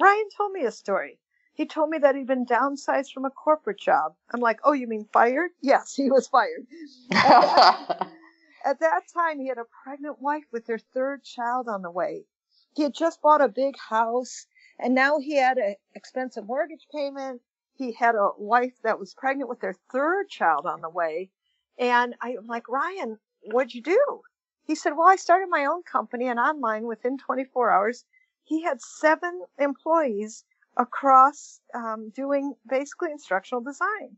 Ryan 0.00 0.28
told 0.38 0.52
me 0.52 0.64
a 0.64 0.72
story. 0.72 1.18
He 1.56 1.64
told 1.64 1.88
me 1.88 1.96
that 1.98 2.14
he'd 2.14 2.26
been 2.26 2.44
downsized 2.44 3.12
from 3.12 3.24
a 3.24 3.30
corporate 3.30 3.78
job. 3.78 4.14
I'm 4.30 4.40
like, 4.40 4.60
oh, 4.62 4.72
you 4.72 4.86
mean 4.86 5.08
fired? 5.10 5.52
Yes, 5.62 5.94
he 5.94 6.10
was 6.10 6.28
fired. 6.28 6.66
At 7.10 8.80
that, 8.80 9.08
time, 9.14 9.40
he 9.40 9.48
had 9.48 9.56
a 9.56 9.64
pregnant 9.82 10.20
wife 10.20 10.44
with 10.52 10.66
their 10.66 10.78
third 10.78 11.24
child 11.24 11.66
on 11.66 11.80
the 11.80 11.90
way. 11.90 12.26
He 12.74 12.82
had 12.82 12.92
just 12.92 13.22
bought 13.22 13.40
a 13.40 13.48
big 13.48 13.78
house, 13.78 14.46
and 14.78 14.94
now 14.94 15.18
he 15.18 15.36
had 15.36 15.56
an 15.56 15.76
expensive 15.94 16.46
mortgage 16.46 16.86
payment. 16.92 17.40
He 17.72 17.92
had 17.92 18.16
a 18.16 18.32
wife 18.36 18.74
that 18.82 18.98
was 18.98 19.14
pregnant 19.14 19.48
with 19.48 19.60
their 19.60 19.76
third 19.90 20.28
child 20.28 20.66
on 20.66 20.82
the 20.82 20.90
way. 20.90 21.30
And 21.78 22.16
I'm 22.20 22.46
like, 22.46 22.68
Ryan, 22.68 23.18
what'd 23.40 23.74
you 23.74 23.80
do? 23.80 24.20
He 24.64 24.74
said, 24.74 24.94
well, 24.94 25.08
I 25.08 25.16
started 25.16 25.48
my 25.48 25.64
own 25.64 25.84
company 25.84 26.26
and 26.28 26.38
online 26.38 26.84
within 26.84 27.16
24 27.16 27.70
hours. 27.70 28.04
He 28.44 28.62
had 28.62 28.82
seven 28.82 29.40
employees 29.58 30.44
across 30.76 31.60
um, 31.74 32.10
doing 32.14 32.54
basically 32.68 33.10
instructional 33.12 33.62
design. 33.62 34.16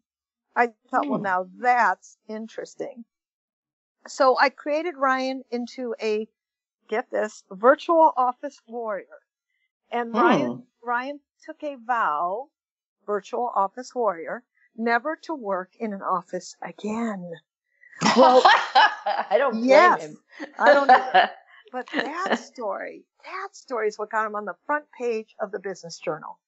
I 0.57 0.69
thought, 0.91 1.09
well, 1.09 1.19
hmm. 1.19 1.25
now 1.25 1.47
that's 1.59 2.17
interesting. 2.29 3.05
So 4.07 4.37
I 4.39 4.49
created 4.49 4.97
Ryan 4.97 5.43
into 5.51 5.95
a, 6.03 6.27
get 6.89 7.11
this, 7.11 7.45
virtual 7.51 8.13
office 8.17 8.61
warrior. 8.67 9.07
And 9.93 10.11
hmm. 10.11 10.19
Ryan, 10.19 10.63
Ryan 10.83 11.21
took 11.45 11.63
a 11.63 11.77
vow, 11.77 12.49
virtual 13.07 13.51
office 13.55 13.95
warrior, 13.95 14.43
never 14.77 15.17
to 15.23 15.35
work 15.35 15.71
in 15.79 15.93
an 15.93 16.03
office 16.03 16.57
again. 16.63 17.31
Well, 18.17 18.43
I 18.45 19.37
don't 19.39 19.55
blame 19.55 19.69
yes, 19.69 20.03
him. 20.03 20.19
I 20.59 20.75
don't 20.75 20.91
either. 20.91 21.31
But 21.71 21.87
that 21.93 22.39
story, 22.39 23.05
that 23.25 23.55
story 23.55 23.89
is 23.89 23.99
what 23.99 24.11
got 24.11 24.27
him 24.27 24.35
on 24.35 24.47
the 24.47 24.57
front 24.65 24.87
page 24.99 25.35
of 25.39 25.53
the 25.53 25.59
Business 25.59 25.99
Journal. 25.99 26.39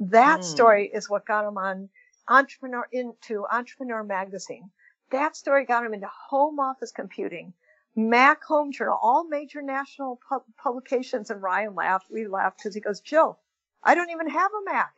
That 0.00 0.40
mm. 0.40 0.44
story 0.44 0.90
is 0.92 1.08
what 1.08 1.26
got 1.26 1.46
him 1.46 1.58
on 1.58 1.88
entrepreneur 2.28 2.86
into 2.92 3.46
Entrepreneur 3.50 4.02
Magazine. 4.02 4.70
That 5.10 5.36
story 5.36 5.64
got 5.64 5.84
him 5.84 5.94
into 5.94 6.08
home 6.08 6.58
office 6.58 6.90
computing, 6.90 7.52
Mac 7.94 8.42
Home 8.44 8.72
Journal, 8.72 8.98
all 9.00 9.24
major 9.24 9.62
national 9.62 10.20
pu- 10.28 10.42
publications. 10.58 11.30
And 11.30 11.42
Ryan 11.42 11.74
laughed. 11.74 12.10
We 12.10 12.26
laughed 12.26 12.58
because 12.58 12.74
he 12.74 12.80
goes, 12.80 13.00
Jill, 13.00 13.38
I 13.82 13.94
don't 13.94 14.10
even 14.10 14.28
have 14.28 14.50
a 14.50 14.64
Mac. 14.64 14.92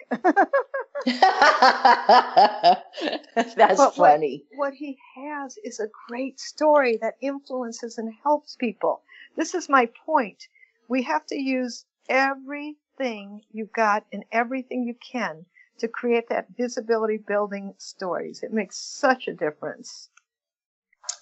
That's 3.54 3.76
but 3.76 3.94
funny. 3.94 4.44
What, 4.50 4.68
what 4.68 4.74
he 4.74 4.98
has 5.14 5.58
is 5.62 5.78
a 5.78 5.88
great 6.08 6.40
story 6.40 6.96
that 7.02 7.14
influences 7.20 7.98
and 7.98 8.12
helps 8.22 8.56
people. 8.56 9.02
This 9.36 9.54
is 9.54 9.68
my 9.68 9.86
point. 10.06 10.48
We 10.88 11.02
have 11.02 11.26
to 11.26 11.36
use 11.36 11.84
every 12.08 12.76
everything 12.98 13.42
you 13.52 13.68
got 13.74 14.04
and 14.12 14.24
everything 14.32 14.84
you 14.84 14.94
can 14.94 15.44
to 15.78 15.88
create 15.88 16.28
that 16.28 16.46
visibility 16.56 17.16
building 17.16 17.74
stories. 17.78 18.42
It 18.42 18.52
makes 18.52 18.76
such 18.76 19.28
a 19.28 19.34
difference. 19.34 20.08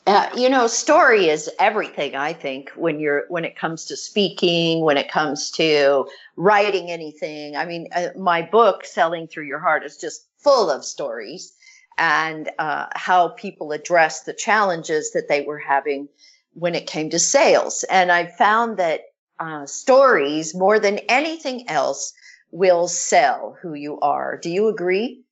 Uh, 0.06 0.28
you 0.36 0.48
know, 0.48 0.66
story 0.68 1.28
is 1.28 1.50
everything. 1.58 2.14
I 2.14 2.32
think 2.32 2.70
when 2.76 3.00
you're 3.00 3.24
when 3.28 3.44
it 3.44 3.56
comes 3.56 3.84
to 3.86 3.96
speaking, 3.96 4.82
when 4.82 4.96
it 4.96 5.10
comes 5.10 5.50
to 5.52 6.06
writing 6.36 6.90
anything. 6.90 7.56
I 7.56 7.66
mean, 7.66 7.88
uh, 7.94 8.08
my 8.16 8.42
book, 8.42 8.84
"Selling 8.84 9.26
Through 9.26 9.46
Your 9.46 9.58
Heart," 9.58 9.84
is 9.84 9.96
just 9.96 10.28
full 10.38 10.70
of 10.70 10.84
stories 10.84 11.52
and 11.98 12.50
uh, 12.58 12.86
how 12.94 13.28
people 13.30 13.72
address 13.72 14.22
the 14.22 14.32
challenges 14.32 15.12
that 15.12 15.28
they 15.28 15.42
were 15.42 15.58
having 15.58 16.08
when 16.52 16.74
it 16.74 16.86
came 16.86 17.10
to 17.10 17.18
sales. 17.18 17.84
And 17.90 18.12
I 18.12 18.26
found 18.26 18.78
that 18.78 19.00
uh, 19.38 19.66
stories 19.66 20.55
more 20.55 20.79
than 20.79 20.99
anything 21.09 21.68
else 21.68 22.12
will 22.51 22.89
sell 22.89 23.57
who 23.61 23.74
you 23.74 24.01
are. 24.01 24.39
Do 24.39 24.51
you 24.51 24.68
agree? 24.68 25.22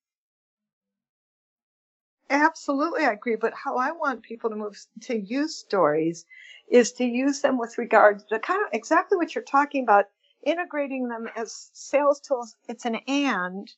Absolutely, 2.30 3.04
I 3.04 3.12
agree. 3.12 3.36
But 3.36 3.54
how 3.54 3.76
I 3.76 3.92
want 3.92 4.22
people 4.22 4.50
to 4.50 4.56
move 4.56 4.76
to 5.02 5.18
use 5.18 5.56
stories 5.56 6.24
is 6.68 6.92
to 6.92 7.04
use 7.04 7.40
them 7.40 7.58
with 7.58 7.78
regard 7.78 8.26
to 8.28 8.38
kind 8.38 8.62
of 8.62 8.68
exactly 8.72 9.16
what 9.16 9.34
you're 9.34 9.44
talking 9.44 9.84
about, 9.84 10.06
integrating 10.42 11.08
them 11.08 11.28
as 11.36 11.70
sales 11.72 12.20
tools. 12.20 12.56
It's 12.68 12.84
an 12.84 12.96
and. 13.06 13.70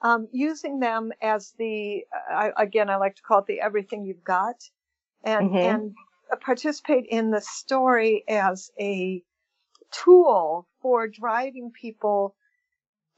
Um, 0.00 0.28
using 0.30 0.78
them 0.78 1.10
as 1.20 1.54
the 1.58 2.04
uh, 2.32 2.50
again, 2.56 2.88
I 2.88 2.96
like 2.96 3.16
to 3.16 3.22
call 3.22 3.40
it 3.40 3.46
the 3.46 3.60
everything 3.60 4.04
you've 4.04 4.22
got, 4.22 4.54
and 5.24 5.50
mm-hmm. 5.50 5.56
and 5.56 5.94
participate 6.40 7.06
in 7.06 7.32
the 7.32 7.40
story 7.40 8.22
as 8.28 8.70
a 8.78 9.24
tool 9.90 10.66
for 10.80 11.08
driving 11.08 11.70
people 11.70 12.34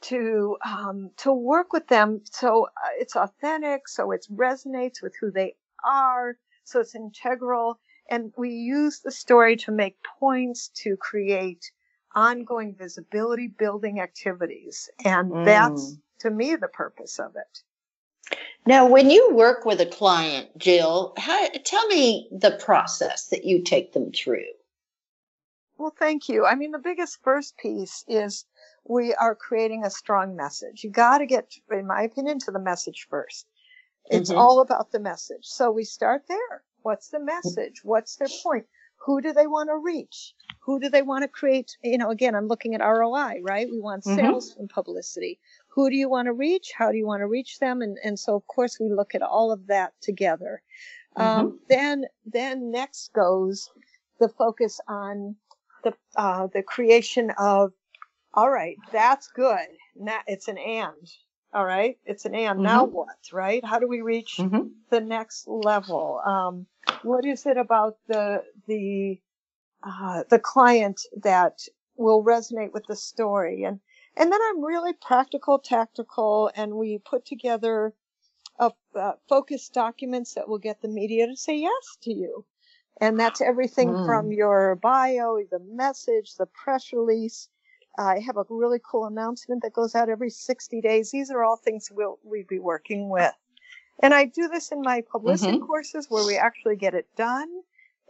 to 0.02 0.56
um, 0.64 1.10
to 1.18 1.32
work 1.32 1.72
with 1.72 1.86
them 1.88 2.20
so 2.30 2.64
uh, 2.64 2.90
it's 2.98 3.16
authentic 3.16 3.86
so 3.86 4.12
it 4.12 4.26
resonates 4.32 5.02
with 5.02 5.14
who 5.20 5.30
they 5.30 5.54
are 5.84 6.36
so 6.64 6.80
it's 6.80 6.94
integral 6.94 7.78
and 8.10 8.32
we 8.36 8.50
use 8.50 9.00
the 9.00 9.12
story 9.12 9.56
to 9.56 9.70
make 9.70 9.96
points 10.18 10.68
to 10.82 10.96
create 10.96 11.70
ongoing 12.14 12.74
visibility 12.74 13.46
building 13.46 14.00
activities. 14.00 14.90
And 15.04 15.30
mm. 15.30 15.44
that's 15.44 15.96
to 16.20 16.30
me 16.30 16.56
the 16.56 16.68
purpose 16.68 17.18
of 17.18 17.36
it. 17.36 18.36
Now, 18.66 18.86
when 18.86 19.10
you 19.10 19.30
work 19.32 19.64
with 19.64 19.80
a 19.80 19.86
client, 19.86 20.56
Jill, 20.58 21.14
how, 21.16 21.48
tell 21.64 21.86
me 21.86 22.28
the 22.30 22.52
process 22.52 23.28
that 23.28 23.44
you 23.44 23.62
take 23.62 23.92
them 23.92 24.12
through. 24.12 24.44
Well, 25.80 25.94
thank 25.98 26.28
you. 26.28 26.44
I 26.44 26.56
mean, 26.56 26.72
the 26.72 26.78
biggest 26.78 27.22
first 27.22 27.56
piece 27.56 28.04
is 28.06 28.44
we 28.86 29.14
are 29.14 29.34
creating 29.34 29.82
a 29.82 29.90
strong 29.90 30.36
message. 30.36 30.84
You 30.84 30.90
got 30.90 31.18
to 31.18 31.26
get, 31.26 31.54
in 31.70 31.86
my 31.86 32.02
opinion, 32.02 32.38
to 32.40 32.50
the 32.50 32.58
message 32.58 33.06
first. 33.08 33.46
It's 34.10 34.28
mm-hmm. 34.28 34.38
all 34.38 34.60
about 34.60 34.92
the 34.92 35.00
message. 35.00 35.46
So 35.46 35.70
we 35.70 35.84
start 35.84 36.24
there. 36.28 36.62
What's 36.82 37.08
the 37.08 37.18
message? 37.18 37.80
What's 37.82 38.16
their 38.16 38.28
point? 38.42 38.66
Who 39.06 39.22
do 39.22 39.32
they 39.32 39.46
want 39.46 39.70
to 39.70 39.78
reach? 39.78 40.34
Who 40.66 40.80
do 40.80 40.90
they 40.90 41.00
want 41.00 41.22
to 41.22 41.28
create? 41.28 41.74
You 41.82 41.96
know, 41.96 42.10
again, 42.10 42.34
I'm 42.34 42.48
looking 42.48 42.74
at 42.74 42.82
ROI, 42.82 43.40
right? 43.42 43.66
We 43.70 43.80
want 43.80 44.04
mm-hmm. 44.04 44.16
sales 44.16 44.50
mm-hmm. 44.50 44.60
from 44.60 44.68
publicity. 44.68 45.40
Who 45.68 45.88
do 45.88 45.96
you 45.96 46.10
want 46.10 46.26
to 46.26 46.34
reach? 46.34 46.72
How 46.76 46.92
do 46.92 46.98
you 46.98 47.06
want 47.06 47.22
to 47.22 47.26
reach 47.26 47.58
them? 47.58 47.80
And, 47.80 47.96
and 48.04 48.18
so, 48.18 48.36
of 48.36 48.46
course, 48.48 48.78
we 48.78 48.90
look 48.90 49.14
at 49.14 49.22
all 49.22 49.50
of 49.50 49.66
that 49.68 49.94
together. 50.02 50.60
Mm-hmm. 51.16 51.40
Um, 51.40 51.60
then, 51.70 52.04
then 52.26 52.70
next 52.70 53.14
goes 53.14 53.70
the 54.18 54.28
focus 54.28 54.78
on 54.86 55.36
the, 55.82 55.94
uh, 56.16 56.48
the 56.52 56.62
creation 56.62 57.30
of, 57.38 57.72
all 58.34 58.50
right, 58.50 58.76
that's 58.92 59.28
good. 59.28 59.66
Now 59.96 60.20
it's 60.26 60.48
an 60.48 60.58
and. 60.58 61.10
All 61.52 61.64
right. 61.64 61.98
It's 62.04 62.26
an 62.26 62.34
and. 62.34 62.58
Mm-hmm. 62.58 62.62
Now 62.62 62.84
what? 62.84 63.16
Right? 63.32 63.64
How 63.64 63.80
do 63.80 63.88
we 63.88 64.02
reach 64.02 64.36
mm-hmm. 64.38 64.68
the 64.88 65.00
next 65.00 65.48
level? 65.48 66.20
Um, 66.24 66.66
what 67.02 67.24
is 67.24 67.44
it 67.46 67.56
about 67.56 67.96
the 68.06 68.44
the 68.68 69.20
uh, 69.82 70.22
the 70.28 70.38
client 70.38 71.00
that 71.22 71.58
will 71.96 72.22
resonate 72.22 72.72
with 72.72 72.86
the 72.86 72.94
story? 72.94 73.64
And 73.64 73.80
and 74.16 74.30
then 74.30 74.40
I'm 74.48 74.64
really 74.64 74.92
practical, 74.92 75.58
tactical, 75.58 76.50
and 76.54 76.74
we 76.74 76.98
put 76.98 77.26
together 77.26 77.94
a, 78.58 78.70
uh, 78.94 79.12
focused 79.28 79.72
documents 79.72 80.34
that 80.34 80.48
will 80.48 80.58
get 80.58 80.80
the 80.82 80.88
media 80.88 81.26
to 81.26 81.36
say 81.36 81.56
yes 81.56 81.96
to 82.02 82.12
you. 82.12 82.44
And 83.00 83.18
that's 83.18 83.40
everything 83.40 83.88
mm. 83.88 84.06
from 84.06 84.30
your 84.30 84.76
bio, 84.76 85.38
the 85.50 85.60
message, 85.60 86.36
the 86.36 86.46
press 86.46 86.92
release, 86.92 87.48
I 87.98 88.20
have 88.20 88.36
a 88.36 88.44
really 88.48 88.80
cool 88.88 89.06
announcement 89.06 89.62
that 89.62 89.72
goes 89.72 89.94
out 89.94 90.08
every 90.08 90.30
60 90.30 90.80
days. 90.80 91.10
These 91.10 91.30
are 91.30 91.42
all 91.42 91.56
things 91.56 91.90
we'll 91.90 92.18
we 92.24 92.44
be 92.48 92.58
working 92.58 93.10
with. 93.10 93.32
And 94.02 94.14
I 94.14 94.24
do 94.24 94.48
this 94.48 94.72
in 94.72 94.80
my 94.80 95.02
publicity 95.10 95.58
mm-hmm. 95.58 95.66
courses 95.66 96.06
where 96.08 96.26
we 96.26 96.36
actually 96.36 96.76
get 96.76 96.94
it 96.94 97.06
done. 97.16 97.48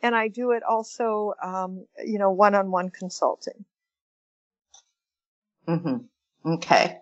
And 0.02 0.14
I 0.14 0.28
do 0.28 0.52
it 0.52 0.62
also, 0.62 1.34
um, 1.42 1.86
you 2.04 2.18
know, 2.18 2.30
one-on-one 2.30 2.90
consulting. 2.90 3.64
Mm-hmm. 5.66 6.52
Okay. 6.52 6.98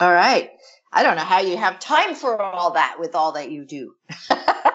All 0.00 0.12
right. 0.12 0.50
I 0.92 1.02
don't 1.02 1.16
know 1.16 1.24
how 1.24 1.40
you 1.40 1.56
have 1.56 1.78
time 1.78 2.14
for 2.14 2.40
all 2.40 2.72
that 2.72 2.96
with 2.98 3.14
all 3.14 3.32
that 3.32 3.50
you 3.50 3.64
do. 3.64 3.94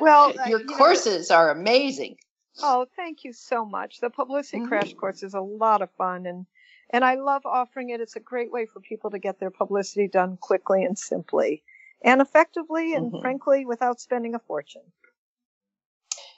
well, 0.00 0.32
your 0.46 0.60
uh, 0.60 0.76
courses 0.76 1.30
know, 1.30 1.36
are 1.36 1.50
amazing. 1.50 2.16
Oh, 2.62 2.86
thank 2.96 3.24
you 3.24 3.32
so 3.32 3.64
much. 3.64 4.00
The 4.00 4.10
publicity 4.10 4.58
mm-hmm. 4.58 4.68
crash 4.68 4.94
course 4.94 5.22
is 5.22 5.34
a 5.34 5.40
lot 5.40 5.82
of 5.82 5.90
fun 5.92 6.26
and 6.26 6.46
and 6.90 7.04
I 7.04 7.14
love 7.14 7.46
offering 7.46 7.90
it. 7.90 8.00
It's 8.00 8.14
a 8.14 8.20
great 8.20 8.52
way 8.52 8.66
for 8.66 8.78
people 8.78 9.10
to 9.10 9.18
get 9.18 9.40
their 9.40 9.50
publicity 9.50 10.06
done 10.06 10.36
quickly 10.36 10.84
and 10.84 10.98
simply 10.98 11.64
and 12.02 12.20
effectively 12.20 12.94
and 12.94 13.10
mm-hmm. 13.10 13.20
frankly 13.20 13.64
without 13.64 14.00
spending 14.00 14.34
a 14.34 14.38
fortune. 14.38 14.82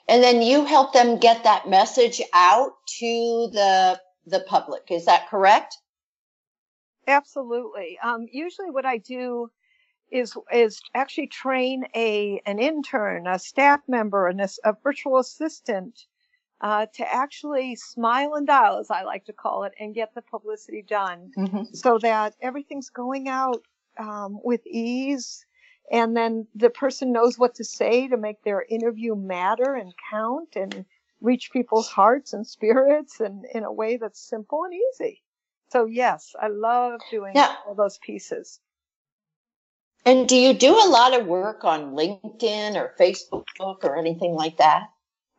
And 0.07 0.23
then 0.23 0.41
you 0.41 0.63
help 0.65 0.93
them 0.93 1.19
get 1.19 1.43
that 1.43 1.67
message 1.67 2.21
out 2.33 2.71
to 2.99 3.49
the 3.51 4.01
the 4.25 4.39
public. 4.41 4.83
Is 4.89 5.05
that 5.05 5.29
correct? 5.29 5.77
Absolutely. 7.07 7.97
Um, 8.03 8.25
usually 8.31 8.69
what 8.69 8.85
I 8.85 8.97
do 8.97 9.49
is 10.11 10.35
is 10.53 10.79
actually 10.95 11.27
train 11.27 11.85
a 11.95 12.41
an 12.45 12.59
intern, 12.59 13.27
a 13.27 13.39
staff 13.39 13.81
member, 13.87 14.27
and 14.27 14.41
a, 14.41 14.49
a 14.63 14.73
virtual 14.83 15.17
assistant 15.17 16.05
uh, 16.61 16.87
to 16.93 17.13
actually 17.13 17.75
smile 17.75 18.33
and 18.33 18.47
dial, 18.47 18.79
as 18.79 18.89
I 18.89 19.03
like 19.03 19.25
to 19.25 19.33
call 19.33 19.63
it, 19.63 19.73
and 19.79 19.93
get 19.93 20.15
the 20.15 20.21
publicity 20.21 20.81
done 20.81 21.31
mm-hmm. 21.37 21.63
so 21.73 21.99
that 21.99 22.35
everything's 22.41 22.89
going 22.89 23.27
out 23.27 23.61
um, 23.97 24.39
with 24.43 24.65
ease. 24.65 25.45
And 25.91 26.17
then 26.17 26.47
the 26.53 26.69
person 26.69 27.13
knows 27.13 27.39
what 27.39 27.55
to 27.55 27.63
say 27.63 28.07
to 28.09 28.17
make 28.17 28.43
their 28.43 28.65
interview 28.67 29.15
matter 29.15 29.75
and 29.75 29.93
count 30.09 30.55
and 30.55 30.85
reach 31.21 31.51
people's 31.51 31.87
hearts 31.87 32.33
and 32.33 32.45
spirits 32.45 33.19
and 33.19 33.45
in 33.53 33.63
a 33.63 33.71
way 33.71 33.97
that's 33.97 34.19
simple 34.19 34.63
and 34.63 34.73
easy. 34.73 35.21
So 35.71 35.85
yes, 35.85 36.35
I 36.39 36.47
love 36.47 36.99
doing 37.09 37.33
yeah. 37.35 37.55
all 37.65 37.75
those 37.75 37.97
pieces. 37.99 38.59
And 40.07 40.25
do 40.25 40.37
you 40.37 40.53
do 40.53 40.71
a 40.71 40.87
lot 40.87 41.13
of 41.19 41.27
work 41.27 41.65
on 41.65 41.93
LinkedIn 41.93 42.77
or 42.77 42.95
Facebook 42.97 43.83
or 43.83 43.97
anything 43.97 44.31
like 44.31 44.55
that? 44.55 44.87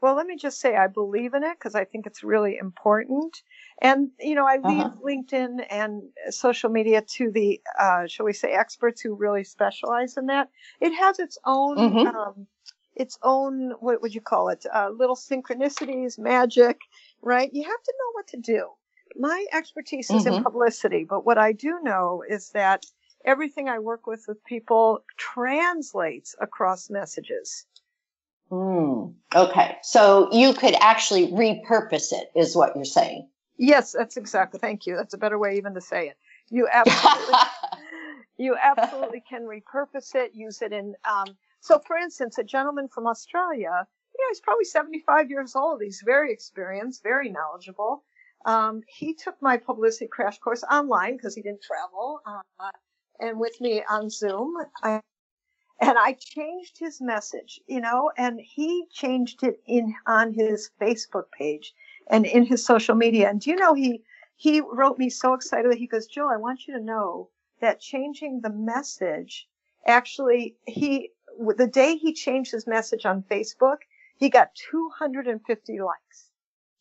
Well, 0.02 0.14
let 0.14 0.26
me 0.26 0.36
just 0.36 0.60
say 0.60 0.76
I 0.76 0.88
believe 0.88 1.32
in 1.32 1.42
it 1.42 1.58
because 1.58 1.74
I 1.74 1.86
think 1.86 2.06
it's 2.06 2.22
really 2.22 2.58
important. 2.58 3.42
And, 3.80 4.10
you 4.20 4.34
know, 4.34 4.46
I 4.46 4.56
leave 4.56 4.84
uh-huh. 4.84 4.96
LinkedIn 5.02 5.64
and 5.70 6.02
social 6.28 6.68
media 6.68 7.00
to 7.00 7.30
the, 7.30 7.62
uh, 7.80 8.08
shall 8.08 8.26
we 8.26 8.34
say, 8.34 8.52
experts 8.52 9.00
who 9.00 9.14
really 9.14 9.42
specialize 9.42 10.18
in 10.18 10.26
that. 10.26 10.50
It 10.82 10.92
has 10.92 11.18
its 11.18 11.38
own, 11.46 11.78
mm-hmm. 11.78 12.06
um, 12.14 12.46
its 12.94 13.18
own, 13.22 13.70
what 13.80 14.02
would 14.02 14.14
you 14.14 14.20
call 14.20 14.50
it? 14.50 14.66
Uh, 14.70 14.90
little 14.90 15.16
synchronicities, 15.16 16.18
magic, 16.18 16.78
right? 17.22 17.48
You 17.54 17.62
have 17.62 17.82
to 17.82 17.94
know 17.98 18.12
what 18.12 18.26
to 18.28 18.36
do. 18.36 18.68
My 19.16 19.46
expertise 19.54 20.10
is 20.10 20.26
mm-hmm. 20.26 20.34
in 20.34 20.44
publicity, 20.44 21.06
but 21.08 21.24
what 21.24 21.38
I 21.38 21.52
do 21.52 21.80
know 21.82 22.22
is 22.28 22.50
that 22.50 22.84
everything 23.24 23.68
I 23.68 23.78
work 23.78 24.06
with 24.06 24.24
with 24.28 24.44
people 24.44 25.04
translates 25.16 26.34
across 26.40 26.90
messages. 26.90 27.66
Mm, 28.50 29.14
okay. 29.34 29.76
So 29.82 30.28
you 30.32 30.54
could 30.54 30.74
actually 30.80 31.28
repurpose 31.28 32.12
it, 32.12 32.30
is 32.34 32.56
what 32.56 32.74
you're 32.74 32.84
saying. 32.84 33.28
Yes, 33.58 33.92
that's 33.92 34.16
exactly. 34.16 34.58
Thank 34.60 34.86
you. 34.86 34.96
That's 34.96 35.14
a 35.14 35.18
better 35.18 35.38
way 35.38 35.56
even 35.56 35.74
to 35.74 35.80
say 35.80 36.08
it. 36.08 36.16
You 36.48 36.68
absolutely, 36.72 37.34
you 38.38 38.56
absolutely 38.62 39.22
can 39.28 39.42
repurpose 39.42 40.14
it, 40.14 40.32
use 40.34 40.62
it 40.62 40.72
in. 40.72 40.94
Um, 41.08 41.36
so, 41.60 41.80
for 41.86 41.96
instance, 41.96 42.38
a 42.38 42.44
gentleman 42.44 42.88
from 42.88 43.06
Australia, 43.06 43.86
you 44.14 44.24
know, 44.24 44.28
he's 44.30 44.40
probably 44.40 44.64
75 44.64 45.30
years 45.30 45.54
old. 45.56 45.82
He's 45.82 46.02
very 46.04 46.32
experienced, 46.32 47.02
very 47.02 47.28
knowledgeable. 47.28 48.04
Um, 48.46 48.82
he 48.86 49.14
took 49.14 49.34
my 49.42 49.56
publicity 49.56 50.06
crash 50.06 50.38
course 50.38 50.62
online 50.70 51.16
because 51.16 51.34
he 51.34 51.42
didn't 51.42 51.62
travel, 51.62 52.20
uh, 52.24 52.70
and 53.20 53.38
with 53.38 53.60
me 53.60 53.82
on 53.88 54.10
Zoom. 54.10 54.54
I, 54.82 55.00
and 55.80 55.96
I 55.96 56.16
changed 56.18 56.78
his 56.78 57.00
message, 57.00 57.60
you 57.66 57.80
know, 57.80 58.10
and 58.16 58.40
he 58.40 58.86
changed 58.92 59.42
it 59.44 59.60
in 59.66 59.94
on 60.06 60.32
his 60.32 60.70
Facebook 60.80 61.30
page 61.30 61.72
and 62.10 62.26
in 62.26 62.44
his 62.44 62.64
social 62.64 62.96
media. 62.96 63.28
And 63.28 63.40
do 63.40 63.50
you 63.50 63.56
know 63.56 63.74
he 63.74 64.02
he 64.36 64.60
wrote 64.60 64.98
me 64.98 65.10
so 65.10 65.34
excited. 65.34 65.70
that 65.70 65.78
He 65.78 65.86
goes, 65.88 66.06
Jill, 66.06 66.28
I 66.28 66.36
want 66.36 66.66
you 66.66 66.74
to 66.74 66.82
know 66.82 67.28
that 67.60 67.80
changing 67.80 68.40
the 68.40 68.50
message 68.50 69.48
actually 69.86 70.56
he 70.66 71.10
the 71.56 71.66
day 71.66 71.96
he 71.96 72.12
changed 72.12 72.52
his 72.52 72.66
message 72.66 73.06
on 73.06 73.22
Facebook, 73.30 73.78
he 74.16 74.28
got 74.28 74.54
250 74.70 75.80
likes. 75.80 76.30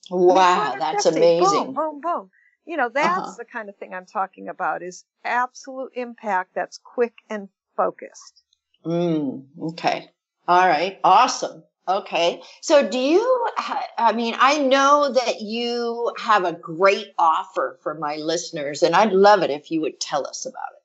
Wow, 0.10 0.76
that's 0.80 1.06
amazing. 1.06 1.44
Boom, 1.46 1.74
boom, 1.74 2.02
boom. 2.02 2.30
You 2.68 2.76
know, 2.76 2.90
that's 2.94 3.18
uh-huh. 3.18 3.36
the 3.38 3.46
kind 3.46 3.70
of 3.70 3.78
thing 3.78 3.94
I'm 3.94 4.06
talking 4.06 4.50
about 4.50 4.84
is 4.84 5.06
absolute 5.24 5.94
impact 5.96 6.54
that's 6.54 6.78
quick 6.78 7.14
and 7.30 7.48
focused. 7.78 8.44
Mm, 8.86 9.46
okay. 9.70 10.12
All 10.50 10.68
right. 10.68 11.00
Awesome. 11.02 11.64
Okay. 11.88 12.42
So 12.62 12.86
do 12.86 13.00
you, 13.00 13.48
I 13.98 14.12
mean, 14.12 14.36
I 14.38 14.58
know 14.58 15.14
that 15.14 15.40
you 15.40 16.14
have 16.18 16.44
a 16.44 16.52
great 16.52 17.14
offer 17.18 17.80
for 17.82 17.94
my 17.94 18.18
listeners, 18.18 18.84
and 18.84 18.94
I'd 18.94 19.14
love 19.14 19.44
it 19.44 19.50
if 19.50 19.72
you 19.72 19.80
would 19.82 20.02
tell 20.02 20.28
us 20.28 20.46
about 20.46 20.74
it. 20.74 20.78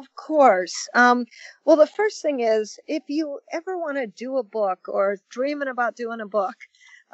Of 0.00 0.14
course. 0.16 0.86
Um, 0.94 1.24
well, 1.64 1.76
the 1.76 1.86
first 1.86 2.20
thing 2.20 2.40
is 2.40 2.78
if 2.86 3.04
you 3.08 3.40
ever 3.50 3.78
want 3.78 3.96
to 3.96 4.06
do 4.06 4.36
a 4.36 4.42
book 4.42 4.80
or 4.86 5.16
dreaming 5.30 5.68
about 5.68 5.96
doing 5.96 6.20
a 6.20 6.26
book, 6.26 6.56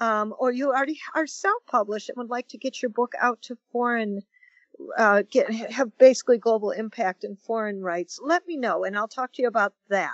um, 0.00 0.34
or 0.38 0.50
you 0.50 0.70
already 0.70 0.98
are 1.14 1.26
self 1.26 1.62
published 1.66 2.08
and 2.08 2.18
would 2.18 2.30
like 2.30 2.48
to 2.48 2.58
get 2.58 2.82
your 2.82 2.90
book 2.90 3.12
out 3.20 3.40
to 3.42 3.56
foreign 3.70 4.22
uh, 4.96 5.22
get 5.30 5.52
have 5.52 5.96
basically 5.98 6.38
global 6.38 6.70
impact 6.70 7.24
in 7.24 7.36
foreign 7.36 7.82
rights, 7.82 8.18
let 8.22 8.46
me 8.46 8.56
know 8.56 8.84
and 8.84 8.96
I'll 8.96 9.08
talk 9.08 9.32
to 9.34 9.42
you 9.42 9.48
about 9.48 9.74
that. 9.88 10.10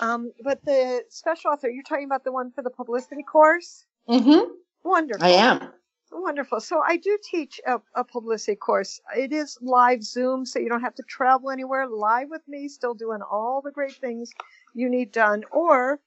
Um, 0.00 0.32
but 0.42 0.64
the 0.64 1.02
special 1.08 1.50
author, 1.50 1.68
you're 1.68 1.82
talking 1.82 2.04
about 2.04 2.24
the 2.24 2.32
one 2.32 2.50
for 2.52 2.62
the 2.62 2.70
publicity 2.70 3.22
course? 3.22 3.84
Mm-hmm. 4.08 4.52
Wonderful. 4.84 5.26
I 5.26 5.30
am. 5.30 5.68
Wonderful. 6.12 6.60
So 6.60 6.80
I 6.80 6.96
do 6.96 7.16
teach 7.22 7.60
a, 7.66 7.80
a, 7.94 8.02
publicity 8.02 8.56
course. 8.56 9.00
It 9.16 9.32
is 9.32 9.58
live 9.60 10.02
Zoom, 10.02 10.44
so 10.44 10.58
you 10.58 10.68
don't 10.68 10.80
have 10.80 10.94
to 10.96 11.04
travel 11.04 11.50
anywhere. 11.50 11.86
Live 11.86 12.30
with 12.30 12.42
me, 12.48 12.68
still 12.68 12.94
doing 12.94 13.20
all 13.22 13.62
the 13.62 13.70
great 13.70 13.94
things 13.94 14.30
you 14.74 14.88
need 14.88 15.12
done, 15.12 15.44
or 15.52 16.00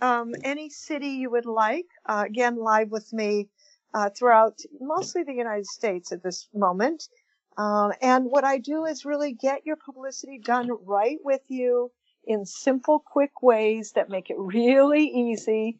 um, 0.00 0.34
any 0.44 0.70
city 0.70 1.08
you 1.08 1.30
would 1.30 1.46
like. 1.46 1.86
Uh, 2.06 2.24
again, 2.26 2.56
live 2.56 2.90
with 2.90 3.12
me 3.12 3.48
uh, 3.94 4.10
throughout 4.10 4.58
mostly 4.80 5.22
the 5.22 5.34
United 5.34 5.66
States 5.66 6.12
at 6.12 6.22
this 6.22 6.48
moment. 6.54 7.08
Um, 7.56 7.92
and 8.00 8.26
what 8.26 8.44
I 8.44 8.58
do 8.58 8.84
is 8.84 9.04
really 9.04 9.32
get 9.32 9.66
your 9.66 9.76
publicity 9.76 10.38
done 10.38 10.70
right 10.84 11.18
with 11.22 11.42
you 11.48 11.90
in 12.24 12.46
simple, 12.46 13.02
quick 13.04 13.42
ways 13.42 13.92
that 13.92 14.08
make 14.08 14.30
it 14.30 14.36
really 14.38 15.04
easy. 15.04 15.78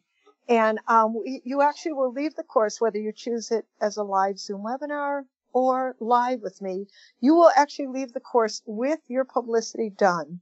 And 0.49 0.79
um, 0.87 1.15
you 1.23 1.61
actually 1.61 1.93
will 1.93 2.11
leave 2.11 2.35
the 2.35 2.43
course, 2.43 2.81
whether 2.81 2.99
you 2.99 3.13
choose 3.13 3.51
it 3.51 3.65
as 3.79 3.97
a 3.97 4.03
live 4.03 4.37
Zoom 4.37 4.63
webinar 4.63 5.23
or 5.53 5.95
live 5.99 6.41
with 6.41 6.61
me, 6.61 6.87
you 7.19 7.35
will 7.35 7.51
actually 7.55 7.87
leave 7.87 8.13
the 8.13 8.19
course 8.19 8.61
with 8.65 8.99
your 9.07 9.25
publicity 9.25 9.89
done, 9.89 10.39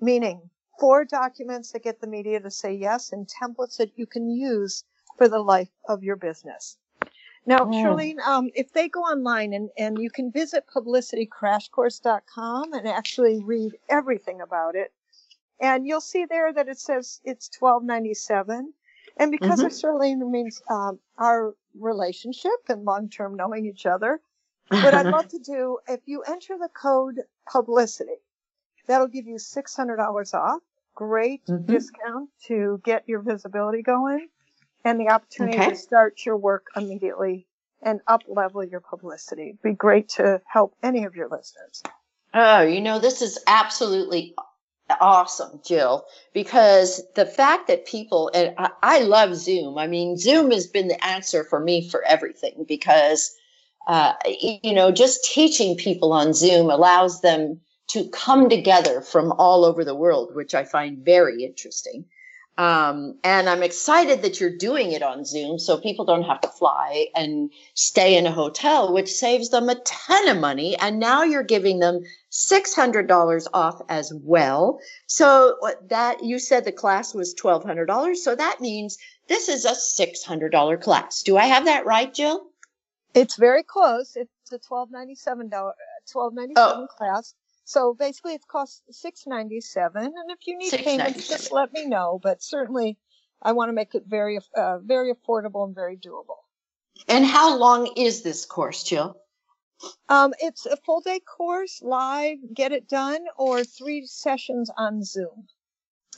meaning 0.00 0.50
four 0.78 1.04
documents 1.04 1.72
that 1.72 1.82
get 1.84 2.00
the 2.00 2.06
media 2.06 2.40
to 2.40 2.50
say 2.50 2.72
yes 2.74 3.12
and 3.12 3.28
templates 3.28 3.76
that 3.76 3.92
you 3.96 4.06
can 4.06 4.30
use 4.30 4.84
for 5.18 5.28
the 5.28 5.38
life 5.38 5.70
of 5.88 6.02
your 6.02 6.16
business. 6.16 6.76
Now, 7.44 7.60
mm. 7.60 7.74
Shirlene, 7.74 8.20
um, 8.20 8.50
if 8.54 8.72
they 8.72 8.88
go 8.88 9.00
online 9.00 9.52
and, 9.52 9.70
and 9.76 9.98
you 9.98 10.10
can 10.10 10.30
visit 10.30 10.64
publicitycrashcourse.com 10.74 12.72
and 12.72 12.88
actually 12.88 13.42
read 13.42 13.72
everything 13.88 14.40
about 14.40 14.76
it, 14.76 14.92
and 15.60 15.86
you'll 15.86 16.00
see 16.00 16.24
there 16.24 16.52
that 16.52 16.68
it 16.68 16.78
says 16.78 17.20
it's 17.24 17.48
twelve 17.48 17.82
ninety 17.84 18.14
seven. 18.14 18.72
And 19.18 19.30
because 19.30 19.58
mm-hmm. 19.58 19.66
of 19.66 19.72
Shirlene 19.72 20.22
it 20.22 20.28
means 20.28 20.62
um, 20.70 20.98
our 21.18 21.54
relationship 21.78 22.52
and 22.68 22.84
long 22.84 23.08
term 23.10 23.36
knowing 23.36 23.66
each 23.66 23.86
other, 23.86 24.20
what 24.68 24.94
I'd 24.94 25.06
love 25.18 25.28
to 25.28 25.38
do, 25.38 25.78
if 25.88 26.00
you 26.06 26.22
enter 26.22 26.56
the 26.58 26.68
code 26.68 27.20
publicity, 27.50 28.16
that'll 28.86 29.08
give 29.08 29.26
you 29.26 29.36
$600 29.36 30.34
off. 30.34 30.60
Great 30.94 31.44
mm-hmm. 31.46 31.72
discount 31.72 32.28
to 32.46 32.80
get 32.84 33.08
your 33.08 33.20
visibility 33.20 33.82
going 33.82 34.28
and 34.84 35.00
the 35.00 35.08
opportunity 35.08 35.58
okay. 35.58 35.70
to 35.70 35.76
start 35.76 36.24
your 36.26 36.36
work 36.36 36.66
immediately 36.76 37.46
and 37.82 38.00
up 38.06 38.22
level 38.28 38.62
your 38.62 38.80
publicity. 38.80 39.48
It'd 39.48 39.62
be 39.62 39.72
great 39.72 40.10
to 40.10 40.40
help 40.46 40.74
any 40.82 41.04
of 41.04 41.16
your 41.16 41.28
listeners. 41.28 41.82
Oh, 42.34 42.62
you 42.62 42.80
know, 42.80 42.98
this 42.98 43.22
is 43.22 43.38
absolutely 43.46 44.34
awesome, 45.00 45.60
Jill, 45.64 46.04
because 46.34 47.02
the 47.14 47.26
fact 47.26 47.68
that 47.68 47.86
people, 47.86 48.30
and 48.34 48.54
I, 48.58 48.70
I 48.82 48.98
love 49.00 49.34
Zoom. 49.34 49.78
I 49.78 49.86
mean, 49.86 50.18
Zoom 50.18 50.50
has 50.50 50.66
been 50.66 50.88
the 50.88 51.04
answer 51.04 51.44
for 51.44 51.60
me 51.60 51.88
for 51.88 52.02
everything 52.04 52.64
because 52.68 53.34
uh, 53.86 54.12
you 54.24 54.72
know, 54.72 54.92
just 54.92 55.24
teaching 55.24 55.76
people 55.76 56.12
on 56.12 56.34
Zoom 56.34 56.70
allows 56.70 57.20
them 57.20 57.60
to 57.92 58.08
come 58.08 58.48
together 58.48 59.00
from 59.00 59.32
all 59.32 59.64
over 59.64 59.84
the 59.84 59.94
world, 59.94 60.34
which 60.34 60.54
I 60.54 60.64
find 60.64 61.04
very 61.04 61.44
interesting. 61.44 62.06
Um, 62.58 63.18
and 63.24 63.48
I'm 63.48 63.62
excited 63.62 64.22
that 64.22 64.38
you're 64.38 64.56
doing 64.56 64.92
it 64.92 65.02
on 65.02 65.24
Zoom 65.24 65.58
so 65.58 65.80
people 65.80 66.04
don't 66.04 66.24
have 66.24 66.40
to 66.42 66.48
fly 66.48 67.06
and 67.16 67.50
stay 67.74 68.16
in 68.16 68.26
a 68.26 68.30
hotel, 68.30 68.92
which 68.92 69.10
saves 69.10 69.48
them 69.48 69.70
a 69.70 69.74
ton 69.76 70.28
of 70.28 70.36
money. 70.38 70.76
And 70.78 71.00
now 71.00 71.22
you're 71.22 71.42
giving 71.42 71.78
them 71.78 72.00
$600 72.30 73.46
off 73.54 73.80
as 73.88 74.12
well. 74.22 74.80
So 75.06 75.56
that 75.88 76.22
you 76.22 76.38
said 76.38 76.64
the 76.64 76.72
class 76.72 77.14
was 77.14 77.34
$1,200. 77.34 78.16
So 78.16 78.34
that 78.34 78.60
means 78.60 78.98
this 79.28 79.48
is 79.48 79.64
a 79.64 79.72
$600 79.72 80.82
class. 80.82 81.22
Do 81.22 81.38
I 81.38 81.46
have 81.46 81.64
that 81.64 81.86
right, 81.86 82.12
Jill? 82.12 82.46
It's 83.14 83.36
very 83.36 83.62
close. 83.62 84.16
It's 84.16 84.52
a 84.52 84.58
twelve 84.58 84.90
ninety 84.90 85.14
seven 85.14 85.48
dollar 85.48 85.74
twelve 86.10 86.32
ninety 86.32 86.54
seven 86.54 86.86
oh. 86.90 86.96
class. 86.96 87.34
So 87.64 87.94
basically, 87.94 88.34
it 88.34 88.46
costs 88.46 88.82
six 88.90 89.24
ninety 89.26 89.60
seven. 89.60 90.04
And 90.04 90.30
if 90.30 90.46
you 90.46 90.58
need 90.58 90.72
payments, 90.72 91.28
just 91.28 91.52
let 91.52 91.72
me 91.72 91.86
know. 91.86 92.18
But 92.22 92.42
certainly, 92.42 92.98
I 93.40 93.52
want 93.52 93.68
to 93.68 93.72
make 93.72 93.94
it 93.94 94.04
very 94.06 94.38
uh, 94.56 94.78
very 94.78 95.12
affordable 95.12 95.64
and 95.64 95.74
very 95.74 95.96
doable. 95.96 96.42
And 97.08 97.24
how 97.24 97.56
long 97.56 97.92
is 97.96 98.22
this 98.22 98.44
course, 98.44 98.82
Jill? 98.82 99.16
Um, 100.08 100.32
it's 100.38 100.66
a 100.66 100.76
full 100.76 101.00
day 101.00 101.20
course, 101.20 101.80
live, 101.82 102.38
get 102.54 102.72
it 102.72 102.88
done, 102.88 103.20
or 103.36 103.64
three 103.64 104.06
sessions 104.06 104.70
on 104.76 105.02
Zoom. 105.02 105.48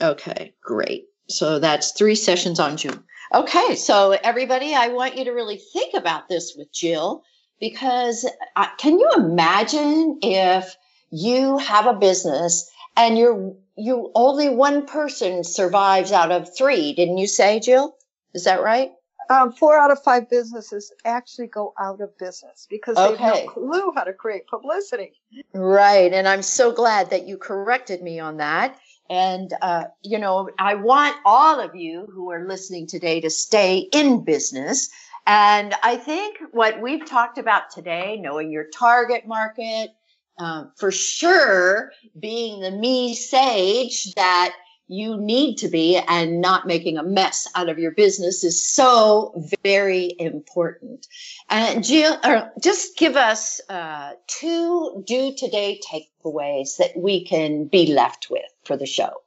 Okay, 0.00 0.54
great. 0.62 1.06
So 1.28 1.58
that's 1.58 1.92
three 1.92 2.14
sessions 2.14 2.60
on 2.60 2.76
Zoom. 2.76 3.04
Okay, 3.34 3.74
so 3.76 4.12
everybody, 4.22 4.74
I 4.74 4.88
want 4.88 5.16
you 5.16 5.24
to 5.24 5.30
really 5.30 5.56
think 5.56 5.94
about 5.94 6.28
this 6.28 6.54
with 6.56 6.72
Jill 6.72 7.22
because 7.58 8.28
uh, 8.56 8.66
can 8.76 8.98
you 8.98 9.10
imagine 9.16 10.18
if 10.22 10.76
you 11.14 11.58
have 11.58 11.86
a 11.86 11.94
business 11.94 12.68
and 12.96 13.16
you're 13.16 13.54
you 13.76 14.10
only 14.14 14.48
one 14.48 14.86
person 14.86 15.44
survives 15.44 16.12
out 16.12 16.30
of 16.30 16.56
three? 16.56 16.92
Didn't 16.92 17.18
you 17.18 17.26
say, 17.26 17.60
Jill? 17.60 17.96
Is 18.34 18.44
that 18.44 18.62
right? 18.62 18.90
Um, 19.30 19.52
four 19.52 19.78
out 19.78 19.90
of 19.90 20.02
five 20.02 20.28
businesses 20.28 20.92
actually 21.04 21.46
go 21.46 21.72
out 21.80 22.00
of 22.00 22.16
business 22.18 22.66
because 22.68 22.96
they 22.96 23.16
have 23.16 23.34
no 23.36 23.46
clue 23.46 23.92
how 23.94 24.04
to 24.04 24.12
create 24.12 24.46
publicity. 24.46 25.12
Right, 25.54 26.12
and 26.12 26.28
I'm 26.28 26.42
so 26.42 26.72
glad 26.72 27.10
that 27.10 27.26
you 27.26 27.38
corrected 27.38 28.02
me 28.02 28.20
on 28.20 28.36
that. 28.36 28.78
And, 29.08 29.52
uh, 29.62 29.84
you 30.02 30.18
know, 30.18 30.50
I 30.58 30.74
want 30.74 31.16
all 31.24 31.58
of 31.58 31.74
you 31.74 32.06
who 32.12 32.30
are 32.32 32.46
listening 32.46 32.86
today 32.86 33.20
to 33.22 33.30
stay 33.30 33.88
in 33.92 34.24
business. 34.24 34.90
And 35.26 35.74
I 35.82 35.96
think 35.96 36.36
what 36.52 36.82
we've 36.82 37.06
talked 37.06 37.38
about 37.38 37.70
today, 37.70 38.18
knowing 38.20 38.50
your 38.50 38.66
target 38.74 39.26
market, 39.26 39.90
uh, 40.38 40.64
for 40.76 40.90
sure 40.90 41.92
being 42.18 42.60
the 42.60 42.70
me 42.70 43.14
sage 43.14 44.12
that 44.14 44.54
you 44.86 45.16
need 45.16 45.56
to 45.56 45.68
be 45.68 45.96
and 45.96 46.40
not 46.40 46.66
making 46.66 46.98
a 46.98 47.02
mess 47.02 47.48
out 47.54 47.68
of 47.68 47.78
your 47.78 47.92
business 47.92 48.44
is 48.44 48.66
so 48.66 49.34
very 49.62 50.14
important. 50.18 51.06
And 51.48 51.82
Jill, 51.82 52.18
just 52.60 52.98
give 52.98 53.16
us 53.16 53.60
uh, 53.68 54.12
two 54.26 55.02
do 55.06 55.34
today 55.34 55.80
takeaways 55.90 56.76
that 56.76 56.92
we 56.96 57.24
can 57.24 57.66
be 57.66 57.94
left 57.94 58.28
with 58.30 58.42
for 58.64 58.76
the 58.76 58.86
show. 58.86 59.22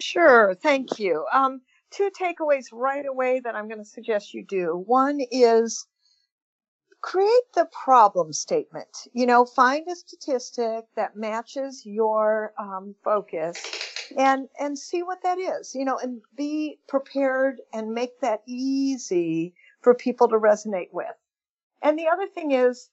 Sure, 0.00 0.54
thank 0.54 0.98
you. 0.98 1.24
Um, 1.32 1.60
two 1.90 2.10
takeaways 2.18 2.66
right 2.72 3.06
away 3.06 3.40
that 3.40 3.54
I'm 3.54 3.68
going 3.68 3.78
to 3.78 3.84
suggest 3.84 4.34
you 4.34 4.44
do. 4.44 4.84
One 4.86 5.20
is 5.30 5.86
create 7.06 7.52
the 7.54 7.68
problem 7.84 8.32
statement. 8.32 9.06
You 9.12 9.26
know, 9.26 9.44
find 9.44 9.86
a 9.86 9.94
statistic 9.94 10.86
that 10.96 11.14
matches 11.14 11.86
your 11.86 12.52
um, 12.58 12.96
focus 13.04 13.64
and 14.18 14.48
and 14.58 14.76
see 14.76 15.02
what 15.02 15.22
that 15.22 15.38
is 15.38 15.74
you 15.74 15.84
know 15.84 15.98
and 15.98 16.20
be 16.36 16.78
prepared 16.88 17.60
and 17.72 17.92
make 17.92 18.20
that 18.20 18.42
easy 18.46 19.54
for 19.82 19.94
people 19.94 20.28
to 20.28 20.36
resonate 20.36 20.92
with. 20.92 21.14
And 21.80 21.96
the 21.96 22.08
other 22.08 22.26
thing 22.26 22.50
is 22.50 22.90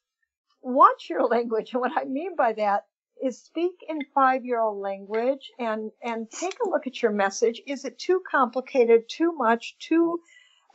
watch 0.61 1.09
your 1.09 1.25
language. 1.35 1.73
And 1.73 1.81
what 1.81 1.91
i 1.97 2.03
mean 2.03 2.35
by 2.35 2.53
that 2.53 2.85
is 3.21 3.41
speak 3.41 3.73
in 3.89 3.99
five 4.13 4.45
year 4.45 4.59
old 4.59 4.79
language 4.79 5.51
and 5.57 5.89
and 6.03 6.29
take 6.29 6.57
a 6.63 6.69
look 6.69 6.85
at 6.85 7.01
your 7.01 7.11
message. 7.11 7.61
Is 7.65 7.83
it 7.83 7.97
too 7.97 8.21
complicated 8.29 9.09
too 9.09 9.31
much 9.31 9.75
too 9.79 10.19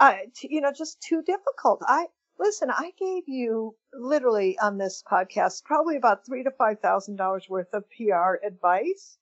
uh, 0.01 0.17
you 0.43 0.61
know 0.61 0.73
just 0.73 1.01
too 1.01 1.23
difficult? 1.23 1.83
I 1.87 2.07
listen 2.39 2.71
i 2.71 2.93
gave 2.99 3.25
you 3.27 3.75
literally 3.93 4.59
on 4.59 4.79
this 4.79 5.03
podcast 5.11 5.65
probably 5.65 5.97
about 5.97 6.25
three 6.25 6.43
to 6.43 6.51
five 6.53 6.79
thousand 6.81 7.17
dollars 7.17 7.47
worth 7.49 7.73
of 7.73 7.85
pr 7.91 8.45
advice 8.47 9.19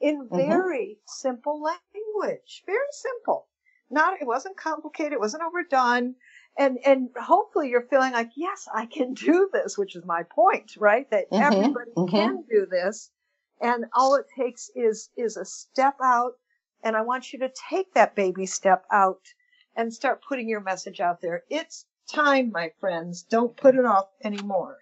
in 0.00 0.22
mm-hmm. 0.22 0.36
very 0.36 0.98
mm-hmm. 0.98 1.02
simple 1.06 1.62
language, 1.62 2.62
very 2.66 2.78
simple. 2.90 3.48
Not, 3.90 4.20
it 4.20 4.26
wasn't 4.26 4.56
complicated. 4.56 5.14
It 5.14 5.20
wasn't 5.20 5.44
overdone. 5.44 6.16
And, 6.58 6.78
and 6.84 7.08
hopefully 7.20 7.68
you're 7.68 7.86
feeling 7.88 8.12
like, 8.12 8.30
yes, 8.36 8.66
I 8.74 8.86
can 8.86 9.14
do 9.14 9.48
this, 9.52 9.78
which 9.78 9.94
is 9.94 10.04
my 10.04 10.22
point, 10.24 10.72
right? 10.78 11.08
That 11.10 11.30
mm-hmm. 11.30 11.42
everybody 11.42 11.90
mm-hmm. 11.96 12.16
can 12.16 12.44
do 12.50 12.66
this. 12.66 13.10
And 13.60 13.86
all 13.94 14.16
it 14.16 14.26
takes 14.36 14.70
is, 14.74 15.10
is 15.16 15.36
a 15.36 15.44
step 15.44 15.96
out. 16.02 16.32
And 16.82 16.96
I 16.96 17.02
want 17.02 17.32
you 17.32 17.38
to 17.40 17.52
take 17.70 17.94
that 17.94 18.14
baby 18.14 18.46
step 18.46 18.84
out 18.92 19.22
and 19.76 19.92
start 19.92 20.24
putting 20.26 20.48
your 20.48 20.60
message 20.60 21.00
out 21.00 21.20
there. 21.20 21.44
It's 21.48 21.86
time, 22.06 22.50
my 22.52 22.70
friends. 22.80 23.22
Don't 23.22 23.56
put 23.56 23.74
it 23.74 23.84
off 23.84 24.08
anymore. 24.22 24.78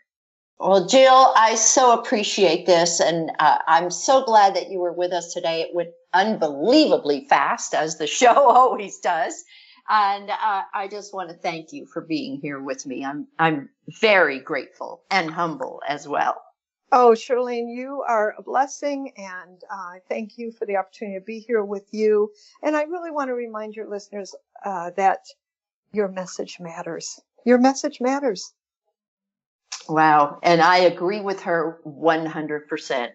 Well, 0.59 0.87
Jill, 0.87 1.33
I 1.37 1.57
so 1.57 1.99
appreciate 1.99 2.65
this, 2.65 3.01
and 3.01 3.33
uh, 3.41 3.59
I'm 3.67 3.91
so 3.91 4.25
glad 4.25 4.55
that 4.55 4.71
you 4.71 4.79
were 4.79 4.93
with 4.93 5.13
us 5.13 5.35
today. 5.35 5.63
It 5.63 5.75
went 5.75 5.91
unbelievably 6.13 7.27
fast, 7.29 7.75
as 7.75 7.99
the 7.99 8.07
show 8.21 8.49
always 8.49 8.99
does, 9.01 9.45
and 9.89 10.31
uh, 10.31 10.63
I 10.73 10.89
just 10.89 11.13
want 11.13 11.31
to 11.31 11.35
thank 11.35 11.73
you 11.73 11.87
for 11.87 12.03
being 12.03 12.41
here 12.41 12.61
with 12.61 12.87
me. 12.87 13.05
I'm 13.05 13.27
I'm 13.39 13.69
very 14.01 14.39
grateful 14.39 15.03
and 15.11 15.31
humble 15.31 15.83
as 15.89 16.07
well. 16.07 16.41
Oh, 16.93 17.11
Shirlene, 17.11 17.75
you 17.75 18.05
are 18.07 18.37
a 18.39 18.43
blessing, 18.43 19.13
and 19.17 19.61
uh, 19.69 19.95
thank 20.09 20.39
you 20.39 20.53
for 20.53 20.65
the 20.65 20.77
opportunity 20.77 21.19
to 21.19 21.25
be 21.25 21.41
here 21.41 21.65
with 21.65 21.93
you. 21.93 22.31
And 22.63 22.77
I 22.77 22.85
really 22.85 23.11
want 23.11 23.29
to 23.29 23.35
remind 23.35 23.75
your 23.75 23.91
listeners 23.91 24.33
uh, 24.65 24.91
that 24.97 25.27
your 25.95 26.09
message 26.09 26.59
matters. 26.61 27.21
Your 27.45 27.59
message 27.59 28.01
matters. 28.01 28.53
Wow. 29.89 30.39
And 30.43 30.61
I 30.61 30.79
agree 30.79 31.21
with 31.21 31.43
her 31.43 31.81
100%. 31.87 33.09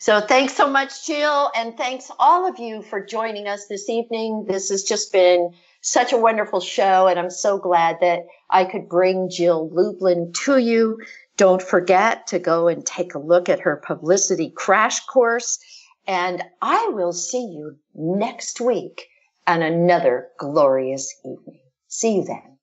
So 0.00 0.20
thanks 0.20 0.54
so 0.54 0.68
much, 0.68 1.06
Jill. 1.06 1.50
And 1.54 1.76
thanks 1.76 2.10
all 2.18 2.48
of 2.48 2.58
you 2.58 2.82
for 2.82 3.04
joining 3.04 3.46
us 3.48 3.66
this 3.66 3.88
evening. 3.88 4.46
This 4.48 4.70
has 4.70 4.84
just 4.84 5.12
been 5.12 5.52
such 5.80 6.12
a 6.12 6.18
wonderful 6.18 6.60
show, 6.60 7.06
and 7.06 7.18
I'm 7.18 7.30
so 7.30 7.58
glad 7.58 7.98
that 8.00 8.26
I 8.50 8.64
could 8.64 8.88
bring 8.88 9.30
Jill 9.30 9.70
Lublin 9.70 10.32
to 10.44 10.58
you. 10.58 10.98
Don't 11.36 11.62
forget 11.62 12.26
to 12.28 12.38
go 12.38 12.68
and 12.68 12.84
take 12.84 13.14
a 13.14 13.18
look 13.18 13.48
at 13.48 13.60
her 13.60 13.76
publicity 13.76 14.50
crash 14.50 15.00
course. 15.06 15.58
And 16.06 16.42
I 16.62 16.88
will 16.88 17.12
see 17.12 17.44
you 17.44 17.76
next 17.94 18.60
week 18.60 19.06
on 19.46 19.62
another 19.62 20.28
glorious 20.38 21.14
evening. 21.24 21.60
See 21.88 22.16
you 22.16 22.24
then. 22.24 22.58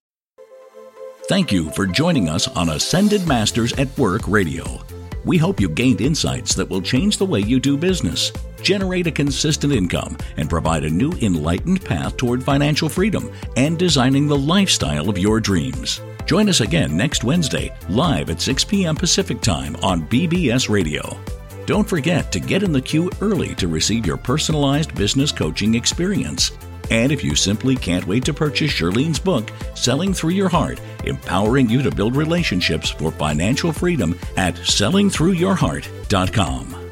Thank 1.28 1.52
you 1.52 1.72
for 1.72 1.88
joining 1.88 2.30
us 2.30 2.48
on 2.50 2.70
Ascended 2.70 3.28
Masters 3.28 3.74
at 3.74 3.98
Work 3.98 4.28
Radio. 4.28 4.64
We 5.26 5.40
hope 5.40 5.60
you 5.60 5.68
gained 5.68 6.02
insights 6.02 6.54
that 6.54 6.70
will 6.70 6.84
change 6.84 7.18
the 7.18 7.26
way 7.26 7.40
you 7.40 7.60
do 7.60 7.76
business, 7.76 8.32
generate 8.62 9.08
a 9.08 9.12
consistent 9.12 9.74
income, 9.74 10.18
and 10.38 10.48
provide 10.48 10.84
a 10.84 10.90
new 10.90 11.12
enlightened 11.14 11.84
path 11.84 12.16
toward 12.16 12.44
financial 12.44 12.88
freedom 12.88 13.32
and 13.58 13.80
designing 13.80 14.28
the 14.28 14.38
lifestyle 14.38 15.10
of 15.10 15.18
your 15.18 15.40
dreams. 15.40 16.00
Join 16.28 16.48
us 16.48 16.62
again 16.62 16.96
next 16.96 17.24
Wednesday, 17.24 17.76
live 17.90 18.30
at 18.30 18.40
6 18.40 18.64
p.m. 18.66 18.96
Pacific 18.96 19.42
Time 19.42 19.76
on 19.78 20.08
BBS 20.08 20.70
Radio. 20.70 21.18
Don't 21.66 21.90
forget 21.90 22.32
to 22.32 22.40
get 22.40 22.62
in 22.62 22.72
the 22.72 22.82
queue 22.82 23.10
early 23.20 23.56
to 23.56 23.68
receive 23.68 24.06
your 24.06 24.18
personalized 24.18 24.94
business 24.94 25.32
coaching 25.32 25.74
experience. 25.74 26.52
And 26.90 27.12
if 27.12 27.24
you 27.24 27.36
simply 27.36 27.76
can't 27.76 28.08
wait 28.08 28.26
to 28.26 28.34
purchase 28.34 28.72
Shirlene's 28.72 29.20
book, 29.20 29.52
Selling 29.76 30.14
Through 30.14 30.32
Your 30.32 30.50
Heart, 30.50 30.80
empowering 31.04 31.70
you 31.70 31.82
to 31.82 31.92
build 31.92 32.16
relationships 32.16 32.90
for 32.90 33.12
financial 33.12 33.74
freedom 33.74 34.18
at 34.38 34.56
sellingthroughyourheart.com. 34.56 36.85